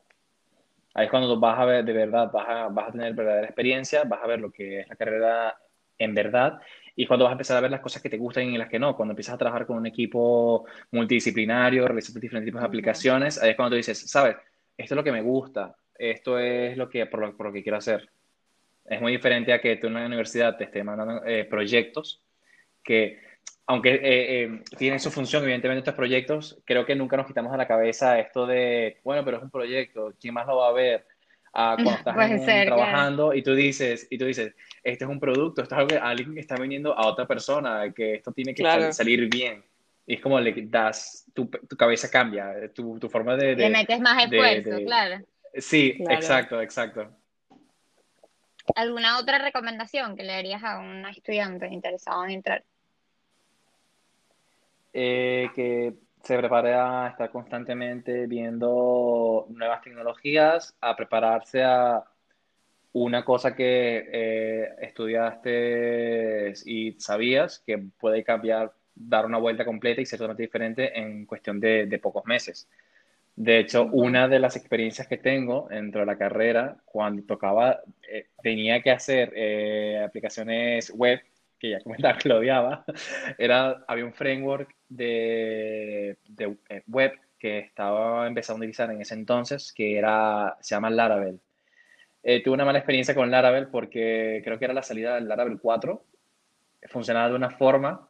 Ahí 0.98 1.06
es 1.06 1.12
cuando 1.12 1.40
vas 1.40 1.60
a 1.60 1.66
ver, 1.66 1.86
de 1.86 1.94
verdad, 1.94 2.32
vas 2.32 2.50
a, 2.50 2.68
vas 2.70 2.90
a 2.90 2.92
tener 2.92 3.14
verdadera 3.14 3.46
experiencia, 3.46 4.04
vas 4.04 4.20
a 4.24 4.26
ver 4.26 4.40
lo 4.40 4.52
que 4.52 4.80
es 4.80 4.90
la 4.90 4.96
carrera 4.96 5.56
en 6.00 6.16
verdad 6.16 6.60
y 6.96 7.06
cuando 7.06 7.26
vas 7.26 7.34
a 7.34 7.34
empezar 7.34 7.56
a 7.56 7.62
ver 7.62 7.70
las 7.70 7.82
cosas 7.82 8.02
que 8.02 8.10
te 8.10 8.18
gustan 8.18 8.46
y 8.46 8.58
las 8.58 8.68
que 8.68 8.80
no, 8.80 8.96
cuando 8.96 9.12
empiezas 9.12 9.36
a 9.36 9.38
trabajar 9.38 9.68
con 9.68 9.78
un 9.78 9.86
equipo 9.86 10.66
multidisciplinario, 10.90 11.88
realizando 11.88 12.20
diferentes 12.20 12.48
tipos 12.48 12.62
de 12.62 12.66
aplicaciones, 12.66 13.40
ahí 13.40 13.52
es 13.52 13.56
cuando 13.56 13.74
tú 13.74 13.76
dices, 13.76 14.10
sabes, 14.10 14.38
esto 14.76 14.96
es 14.96 14.98
lo 14.98 15.04
que 15.04 15.12
me 15.12 15.22
gusta, 15.22 15.76
esto 16.00 16.40
es 16.40 16.76
lo 16.76 16.90
que, 16.90 17.06
por, 17.06 17.20
lo, 17.20 17.38
por 17.38 17.46
lo 17.46 17.54
que 17.54 17.62
quiero 17.62 17.78
hacer. 17.78 18.10
Es 18.86 19.00
muy 19.00 19.12
diferente 19.12 19.54
a 19.54 19.62
que 19.62 19.76
tú 19.76 19.86
en 19.86 19.98
una 19.98 20.08
universidad 20.08 20.58
te 20.58 20.64
esté 20.64 20.84
mandando 20.84 21.24
eh, 21.24 21.46
proyectos 21.46 22.24
que, 22.84 23.20
aunque 23.70 23.96
eh, 23.96 24.00
eh, 24.44 24.64
tienen 24.78 25.00
su 25.00 25.12
función, 25.12 25.44
evidentemente, 25.44 25.80
estos 25.80 25.94
proyectos, 25.94 26.58
creo 26.64 26.86
que 26.86 26.96
nunca 26.96 27.18
nos 27.18 27.28
quitamos 27.28 27.54
a 27.54 27.58
la 27.58 27.68
cabeza 27.68 28.18
esto 28.18 28.48
de, 28.48 28.98
bueno, 29.04 29.26
pero 29.26 29.38
es 29.38 29.44
un 29.44 29.52
proyecto, 29.52 30.14
¿quién 30.20 30.34
más 30.34 30.48
lo 30.48 30.56
va 30.58 30.70
a 30.70 30.72
ver? 30.72 31.06
Ah, 31.54 31.76
cuando 31.84 31.98
estás 31.98 32.66
trabajando 32.66 33.34
y 33.34 33.44
tú 33.44 33.54
dices, 33.54 34.08
y 34.10 34.18
tú 34.18 34.26
dices, 34.26 34.56
este 34.82 35.04
es 35.04 35.10
un 35.10 35.20
producto, 35.20 35.62
esto 35.62 35.76
es 35.76 35.80
algo 35.80 35.90
que 35.90 35.98
alguien 35.98 36.38
está 36.38 36.56
vendiendo 36.56 36.98
a 36.98 37.08
otra 37.08 37.28
persona, 37.28 37.94
que 37.94 38.16
esto 38.16 38.32
tiene 38.32 38.56
que 38.56 38.64
salir 38.94 39.28
bien. 39.30 39.64
Y 40.06 40.14
es 40.14 40.22
como 40.22 40.40
le 40.40 40.54
das, 40.68 41.30
tu, 41.34 41.48
tu 41.48 41.76
cabeza 41.76 42.10
cambia, 42.10 42.72
tu, 42.74 42.98
tu 42.98 43.10
forma 43.10 43.36
de, 43.36 43.48
de, 43.48 43.64
Le 43.64 43.70
metes 43.70 44.00
más 44.00 44.24
esfuerzo, 44.24 44.78
claro. 44.86 45.26
Sí, 45.56 45.98
exacto, 46.10 46.62
exacto. 46.62 47.10
¿Alguna 48.76 49.20
otra 49.20 49.40
recomendación 49.40 50.16
que 50.16 50.24
le 50.24 50.32
darías 50.32 50.64
a 50.64 50.80
un 50.80 51.06
estudiante 51.08 51.68
interesado 51.68 52.24
en 52.24 52.32
entrar? 52.32 52.64
Eh, 55.00 55.50
que 55.54 55.94
se 56.24 56.38
prepare 56.38 56.74
a 56.74 57.10
estar 57.10 57.30
constantemente 57.32 58.26
viendo 58.26 59.46
nuevas 59.50 59.82
tecnologías, 59.82 60.76
a 60.82 60.96
prepararse 60.96 61.64
a 61.64 62.04
una 62.94 63.24
cosa 63.24 63.56
que 63.56 64.10
eh, 64.12 64.70
estudiaste 64.82 66.54
y 66.66 66.94
sabías 67.00 67.60
que 67.66 67.78
puede 67.78 68.24
cambiar, 68.24 68.74
dar 68.96 69.26
una 69.28 69.38
vuelta 69.38 69.66
completa 69.66 70.02
y 70.02 70.06
ser 70.08 70.18
totalmente 70.20 70.44
diferente 70.44 71.00
en 71.00 71.26
cuestión 71.28 71.60
de 71.60 72.00
pocos 72.02 72.26
meses. 72.26 72.68
De 73.38 73.60
hecho, 73.60 73.86
una 73.92 74.28
de 74.28 74.40
las 74.40 74.56
experiencias 74.56 75.08
que 75.08 75.18
tengo 75.18 75.68
dentro 75.70 76.00
de 76.00 76.08
la 76.08 76.18
carrera, 76.18 76.78
cuando 76.86 77.22
tocaba, 77.22 77.82
eh, 78.10 78.30
tenía 78.42 78.82
que 78.82 78.90
hacer 78.90 79.32
eh, 79.36 80.04
aplicaciones 80.04 80.90
web, 80.90 81.22
que 81.60 81.72
ya 81.72 81.82
comentaba 81.82 82.18
que 82.18 82.30
lo 82.30 82.38
odiaba, 82.38 82.86
era, 83.38 83.84
había 83.88 84.06
un 84.06 84.14
framework 84.14 84.76
de, 84.90 86.18
de 86.28 86.58
eh, 86.70 86.84
web 86.88 87.14
que 87.40 87.60
estaba 87.60 88.28
empezando 88.28 88.58
a 88.58 88.60
utilizar 88.60 88.92
en 88.92 89.02
ese 89.02 89.14
entonces, 89.14 89.72
que 89.74 89.98
era, 89.98 90.58
se 90.60 90.76
llama 90.76 90.90
Laravel. 90.90 91.40
tuve 92.22 92.54
una 92.54 92.66
mala 92.66 92.80
experiencia 92.80 93.14
con 93.14 93.30
Laravel 93.30 93.68
porque 93.68 94.42
creo 94.44 94.58
que 94.58 94.66
era 94.66 94.74
la 94.74 94.84
salida 94.84 95.16
del 95.16 95.28
Laravel 95.28 95.60
4. 95.60 96.04
Funcionaba 96.90 97.30
de 97.30 97.36
una 97.36 97.50
forma 97.52 98.10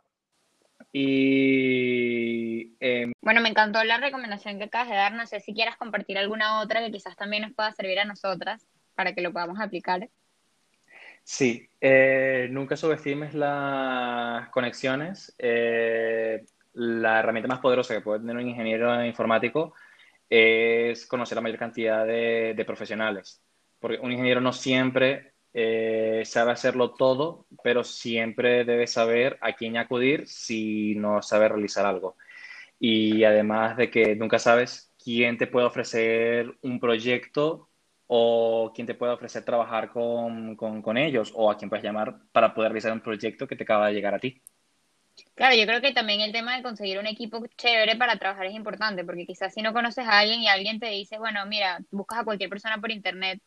y. 0.91 2.75
Em, 2.79 3.11
bueno, 3.21 3.41
me 3.41 3.49
encantó 3.49 3.83
la 3.83 3.97
recomendación 3.97 4.57
que 4.57 4.65
acabas 4.65 4.89
de 4.89 4.95
dar. 4.95 5.13
No 5.13 5.25
sé 5.25 5.39
si 5.39 5.53
quieras 5.53 5.77
compartir 5.77 6.17
alguna 6.17 6.61
otra 6.61 6.81
que 6.81 6.91
quizás 6.91 7.15
también 7.15 7.43
nos 7.43 7.53
pueda 7.53 7.71
servir 7.73 7.99
a 7.99 8.05
nosotras 8.05 8.65
para 8.95 9.13
que 9.13 9.21
lo 9.21 9.33
podamos 9.33 9.59
aplicar. 9.59 10.09
Sí, 11.29 11.67
eh, 11.81 12.47
nunca 12.51 12.77
subestimes 12.77 13.33
las 13.33 14.47
conexiones. 14.49 15.35
Eh, 15.37 16.45
la 16.73 17.19
herramienta 17.19 17.49
más 17.49 17.59
poderosa 17.59 17.93
que 17.93 17.99
puede 18.01 18.21
tener 18.21 18.37
un 18.37 18.47
ingeniero 18.47 19.03
informático 19.03 19.73
es 20.29 21.05
conocer 21.05 21.35
la 21.35 21.41
mayor 21.41 21.59
cantidad 21.59 22.05
de, 22.05 22.63
profesionales. 22.65 23.41
Porque 23.77 23.99
un 23.99 24.13
ingeniero 24.13 24.39
no 24.39 24.53
siempre 24.53 25.33
eh, 25.53 26.23
sabe 26.25 26.53
hacerlo 26.53 26.93
todo, 26.93 27.45
pero 27.61 27.83
siempre 27.83 28.63
debe 28.63 28.87
saber 28.87 29.37
a 29.41 29.51
quién 29.53 29.75
acudir 29.75 30.27
si 30.29 30.95
no 30.95 31.21
sabe 31.21 31.49
realizar 31.49 31.85
algo. 31.85 32.15
Y 32.79 33.25
además 33.25 33.75
de 33.75 33.91
que 33.91 34.15
nunca 34.15 34.39
sabes 34.39 34.93
quién 35.03 35.37
te 35.37 35.47
puede 35.47 35.67
ofrecer 35.67 36.57
un 36.61 36.79
proyecto 36.79 37.66
o 38.07 38.71
quién 38.73 38.87
te 38.87 38.95
puede 38.95 39.13
ofrecer 39.13 39.43
trabajar 39.43 39.91
con, 39.91 40.55
con, 40.55 40.97
ellos 40.97 41.31
o 41.35 41.51
a 41.51 41.57
quién 41.57 41.69
puedes 41.69 41.83
llamar 41.83 42.17
para 42.31 42.53
poder 42.53 42.71
realizar 42.71 42.93
un 42.93 43.01
proyecto 43.01 43.47
que 43.47 43.55
te 43.55 43.63
acaba 43.63 43.87
de 43.87 43.93
llegar 43.93 44.15
a 44.15 44.19
ti. 44.19 44.41
Claro, 45.35 45.55
yo 45.55 45.65
creo 45.65 45.81
que 45.81 45.93
también 45.93 46.21
el 46.21 46.31
tema 46.31 46.55
de 46.55 46.63
conseguir 46.63 46.99
un 46.99 47.07
equipo 47.07 47.43
chévere 47.57 47.95
para 47.95 48.17
trabajar 48.17 48.45
es 48.45 48.53
importante, 48.53 49.03
porque 49.03 49.25
quizás 49.25 49.53
si 49.53 49.61
no 49.61 49.73
conoces 49.73 50.05
a 50.07 50.19
alguien 50.19 50.41
y 50.41 50.47
alguien 50.47 50.79
te 50.79 50.87
dice, 50.87 51.17
bueno, 51.17 51.45
mira, 51.45 51.79
buscas 51.91 52.19
a 52.19 52.23
cualquier 52.23 52.49
persona 52.49 52.79
por 52.79 52.91
internet, 52.91 53.41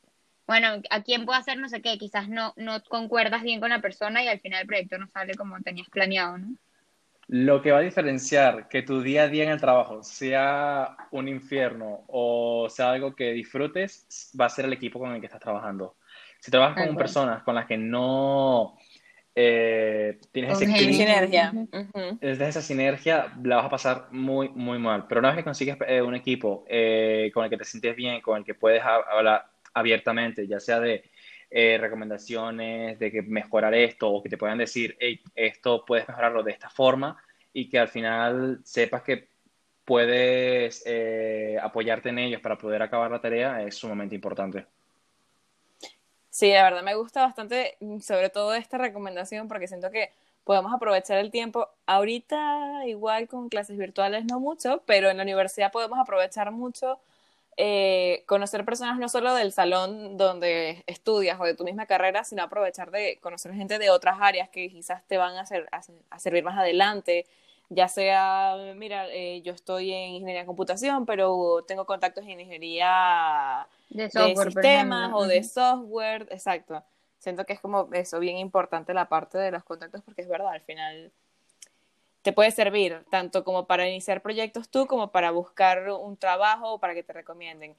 bueno, 0.46 0.82
¿a 0.90 1.02
quién 1.02 1.24
puedo 1.24 1.38
hacer 1.38 1.58
no 1.58 1.68
sé 1.68 1.80
qué? 1.80 1.96
Quizás 1.96 2.28
no, 2.28 2.52
no 2.56 2.82
concuerdas 2.82 3.42
bien 3.42 3.60
con 3.60 3.70
la 3.70 3.80
persona 3.80 4.22
y 4.24 4.28
al 4.28 4.40
final 4.40 4.62
el 4.62 4.66
proyecto 4.66 4.98
no 4.98 5.06
sale 5.06 5.34
como 5.34 5.60
tenías 5.60 5.88
planeado, 5.88 6.38
¿no? 6.38 6.48
Lo 7.32 7.62
que 7.62 7.70
va 7.70 7.78
a 7.78 7.82
diferenciar 7.82 8.68
que 8.68 8.82
tu 8.82 9.02
día 9.02 9.22
a 9.22 9.28
día 9.28 9.44
en 9.44 9.50
el 9.50 9.60
trabajo 9.60 10.02
sea 10.02 10.96
un 11.12 11.28
infierno 11.28 12.02
o 12.08 12.66
sea 12.68 12.90
algo 12.90 13.14
que 13.14 13.30
disfrutes, 13.30 14.32
va 14.38 14.46
a 14.46 14.48
ser 14.48 14.64
el 14.64 14.72
equipo 14.72 14.98
con 14.98 15.14
el 15.14 15.20
que 15.20 15.26
estás 15.26 15.40
trabajando. 15.40 15.94
Si 16.40 16.50
trabajas 16.50 16.88
con 16.88 16.96
personas 16.96 17.44
con 17.44 17.54
las 17.54 17.66
que 17.66 17.78
no 17.78 18.76
eh, 19.32 20.18
tienes 20.32 20.60
esa 20.60 20.76
sinergia, 20.76 21.52
desde 22.20 22.48
esa 22.48 22.62
sinergia 22.62 23.32
la 23.44 23.56
vas 23.56 23.66
a 23.66 23.70
pasar 23.70 24.06
muy, 24.10 24.48
muy 24.48 24.80
mal. 24.80 25.06
Pero 25.08 25.20
una 25.20 25.28
vez 25.28 25.38
que 25.38 25.44
consigues 25.44 25.76
eh, 25.86 26.02
un 26.02 26.16
equipo 26.16 26.64
eh, 26.68 27.30
con 27.32 27.44
el 27.44 27.50
que 27.50 27.58
te 27.58 27.64
sientes 27.64 27.94
bien, 27.94 28.20
con 28.22 28.38
el 28.38 28.44
que 28.44 28.54
puedes 28.54 28.82
hablar, 28.82 29.46
abiertamente, 29.72 30.48
ya 30.48 30.58
sea 30.58 30.80
de 30.80 31.04
eh, 31.50 31.78
recomendaciones, 31.80 32.98
de 32.98 33.10
que 33.10 33.22
mejorar 33.22 33.74
esto 33.74 34.08
o 34.08 34.22
que 34.22 34.28
te 34.28 34.38
puedan 34.38 34.58
decir, 34.58 34.96
esto 35.34 35.84
puedes 35.84 36.06
mejorarlo 36.08 36.42
de 36.42 36.52
esta 36.52 36.70
forma 36.70 37.20
y 37.52 37.68
que 37.68 37.78
al 37.78 37.88
final 37.88 38.60
sepas 38.64 39.02
que 39.02 39.28
puedes 39.84 40.84
eh, 40.86 41.58
apoyarte 41.60 42.10
en 42.10 42.20
ellos 42.20 42.40
para 42.40 42.56
poder 42.56 42.82
acabar 42.82 43.10
la 43.10 43.20
tarea 43.20 43.62
es 43.62 43.74
sumamente 43.74 44.14
importante. 44.14 44.66
Sí, 46.30 46.52
la 46.52 46.62
verdad 46.62 46.84
me 46.84 46.94
gusta 46.94 47.22
bastante, 47.22 47.76
sobre 48.00 48.30
todo 48.30 48.54
esta 48.54 48.78
recomendación, 48.78 49.48
porque 49.48 49.66
siento 49.66 49.90
que 49.90 50.12
podemos 50.44 50.72
aprovechar 50.72 51.18
el 51.18 51.32
tiempo. 51.32 51.68
Ahorita, 51.86 52.86
igual 52.86 53.26
con 53.26 53.48
clases 53.48 53.76
virtuales, 53.76 54.24
no 54.24 54.38
mucho, 54.38 54.82
pero 54.86 55.10
en 55.10 55.16
la 55.16 55.24
universidad 55.24 55.72
podemos 55.72 55.98
aprovechar 55.98 56.52
mucho 56.52 57.00
eh, 57.62 58.24
conocer 58.24 58.64
personas 58.64 58.98
no 58.98 59.10
solo 59.10 59.34
del 59.34 59.52
salón 59.52 60.16
donde 60.16 60.82
estudias 60.86 61.38
o 61.38 61.44
de 61.44 61.54
tu 61.54 61.62
misma 61.62 61.84
carrera, 61.84 62.24
sino 62.24 62.42
aprovechar 62.42 62.90
de 62.90 63.18
conocer 63.20 63.52
gente 63.52 63.78
de 63.78 63.90
otras 63.90 64.16
áreas 64.18 64.48
que 64.48 64.70
quizás 64.70 65.06
te 65.06 65.18
van 65.18 65.36
a, 65.36 65.42
hacer, 65.42 65.68
a, 65.70 66.18
servir 66.18 66.42
más 66.42 66.56
adelante, 66.56 67.26
ya 67.68 67.86
sea, 67.88 68.56
mira, 68.76 69.08
eh, 69.10 69.42
yo 69.42 69.52
estoy 69.52 69.92
en 69.92 70.12
ingeniería 70.12 70.40
de 70.40 70.46
computación, 70.46 71.04
pero 71.04 71.62
tengo 71.68 71.84
contactos 71.84 72.24
en 72.24 72.40
ingeniería 72.40 73.68
de, 73.90 74.08
sistemas 74.08 75.10
o 75.12 75.26
de 75.26 75.44
software, 75.44 76.28
exacto. 76.30 76.82
Siento 77.18 77.44
que 77.44 77.52
es 77.52 77.60
como 77.60 77.90
eso, 77.92 78.20
bien 78.20 78.38
importante 78.38 78.94
la 78.94 79.10
parte 79.10 79.36
de 79.36 79.50
los 79.50 79.64
contactos 79.64 80.00
porque 80.02 80.22
es 80.22 80.28
verdad, 80.28 80.52
al 80.52 80.62
final 80.62 81.12
te 82.22 82.32
puede 82.32 82.50
servir 82.50 83.04
tanto 83.10 83.44
como 83.44 83.66
para 83.66 83.88
iniciar 83.88 84.22
proyectos 84.22 84.68
tú 84.68 84.86
como 84.86 85.10
para 85.10 85.30
buscar 85.30 85.90
un 85.90 86.16
trabajo 86.16 86.74
o 86.74 86.78
para 86.78 86.94
que 86.94 87.02
te 87.02 87.12
recomienden. 87.12 87.74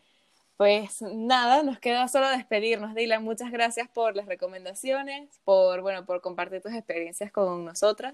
Pues 0.58 1.02
nada, 1.02 1.64
nos 1.64 1.80
queda 1.80 2.08
solo 2.08 2.30
despedirnos, 2.30 2.94
Dylan. 2.94 3.24
Muchas 3.24 3.52
gracias 3.52 3.88
por 3.90 4.16
las 4.16 4.28
recomendaciones, 4.28 5.40
por 5.44 5.82
bueno, 5.82 6.06
por 6.06 6.22
compartir 6.22 6.62
tus 6.62 6.74
experiencias 6.74 7.32
con 7.32 7.66
nosotras. 7.66 8.14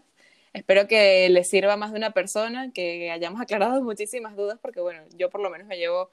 Espero 0.53 0.87
que 0.87 1.27
les 1.29 1.49
sirva 1.49 1.75
más 1.75 1.91
de 1.91 1.97
una 1.97 2.11
persona, 2.11 2.71
que 2.71 3.11
hayamos 3.11 3.41
aclarado 3.41 3.81
muchísimas 3.83 4.35
dudas, 4.35 4.57
porque 4.61 4.79
bueno, 4.79 5.03
yo 5.15 5.29
por 5.29 5.41
lo 5.41 5.49
menos 5.49 5.67
me 5.67 5.77
llevo 5.77 6.09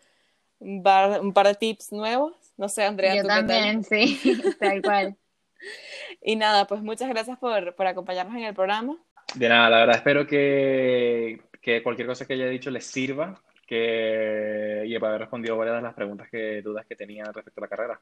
un 0.58 0.82
par, 0.82 1.46
de 1.46 1.54
tips 1.54 1.92
nuevos. 1.92 2.34
No 2.56 2.68
sé, 2.68 2.84
Andrea, 2.84 3.14
yo 3.14 3.24
también, 3.24 3.84
sí, 3.84 4.20
tal 4.58 4.82
cual. 4.82 5.16
y 6.20 6.36
nada, 6.36 6.66
pues 6.66 6.82
muchas 6.82 7.08
gracias 7.08 7.38
por, 7.38 7.74
por 7.74 7.86
acompañarnos 7.86 8.36
en 8.36 8.44
el 8.44 8.54
programa. 8.54 8.98
De 9.34 9.48
nada, 9.48 9.68
la 9.68 9.78
verdad, 9.78 9.96
espero 9.96 10.26
que, 10.26 11.40
cualquier 11.82 12.06
cosa 12.06 12.24
que 12.24 12.34
haya 12.34 12.46
dicho 12.46 12.70
les 12.70 12.86
sirva 12.86 13.40
que, 13.66 14.84
y 14.86 14.96
para 14.98 15.10
haber 15.10 15.22
respondido 15.22 15.56
varias 15.56 15.76
de 15.76 15.82
las 15.82 15.94
preguntas 15.94 16.28
que 16.30 16.62
dudas 16.62 16.86
que 16.86 16.94
tenían 16.94 17.32
respecto 17.34 17.60
a 17.60 17.62
la 17.62 17.68
carrera. 17.68 18.00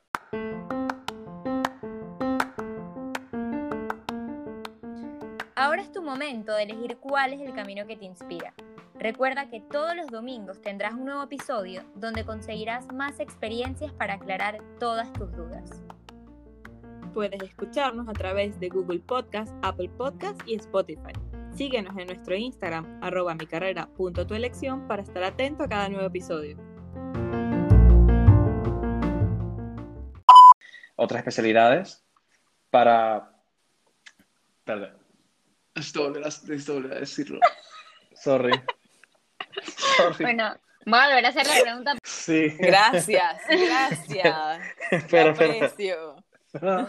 Ahora 5.54 5.80
es 5.80 5.90
tu 5.90 6.02
momento 6.02 6.54
de 6.54 6.64
elegir 6.64 6.98
cuál 6.98 7.32
es 7.32 7.40
el 7.40 7.54
camino 7.54 7.86
que 7.86 7.96
te 7.96 8.04
inspira. 8.04 8.52
Recuerda 8.98 9.48
que 9.48 9.60
todos 9.60 9.96
los 9.96 10.08
domingos 10.08 10.60
tendrás 10.60 10.92
un 10.92 11.06
nuevo 11.06 11.22
episodio 11.22 11.82
donde 11.94 12.26
conseguirás 12.26 12.92
más 12.92 13.20
experiencias 13.20 13.92
para 13.92 14.14
aclarar 14.14 14.58
todas 14.78 15.10
tus 15.14 15.32
dudas. 15.32 15.82
Puedes 17.12 17.42
escucharnos 17.42 18.08
a 18.08 18.14
través 18.14 18.58
de 18.58 18.70
Google 18.70 19.00
Podcast, 19.00 19.52
Apple 19.62 19.90
Podcast 19.98 20.40
y 20.46 20.54
Spotify. 20.54 21.12
Síguenos 21.54 21.94
en 21.98 22.06
nuestro 22.06 22.34
Instagram, 22.34 23.00
arroba 23.02 23.34
mi 23.34 23.46
carrera 23.46 23.86
punto 23.86 24.26
tu 24.26 24.34
elección, 24.34 24.88
para 24.88 25.02
estar 25.02 25.22
atento 25.22 25.64
a 25.64 25.68
cada 25.68 25.90
nuevo 25.90 26.06
episodio. 26.06 26.56
Otras 30.96 31.18
especialidades 31.18 32.02
para... 32.70 33.30
Perdón, 34.64 34.96
Esto 35.74 36.04
volver 36.04 36.24
a, 36.24 36.28
esto 36.28 36.74
volver 36.74 36.92
a 36.94 37.00
decirlo. 37.00 37.40
sorry. 38.14 38.52
Sorry. 39.96 40.24
Bueno, 40.24 40.56
voy 40.86 40.98
a 40.98 41.06
volver 41.08 41.26
a 41.26 41.28
hacer 41.28 41.46
la 41.46 41.62
pregunta. 41.62 41.94
Sí. 42.04 42.56
Gracias, 42.58 43.42
gracias. 43.50 45.08
Te 45.08 45.20
aprecio. 45.20 46.16
哈 46.60 46.84
哈 46.84 46.88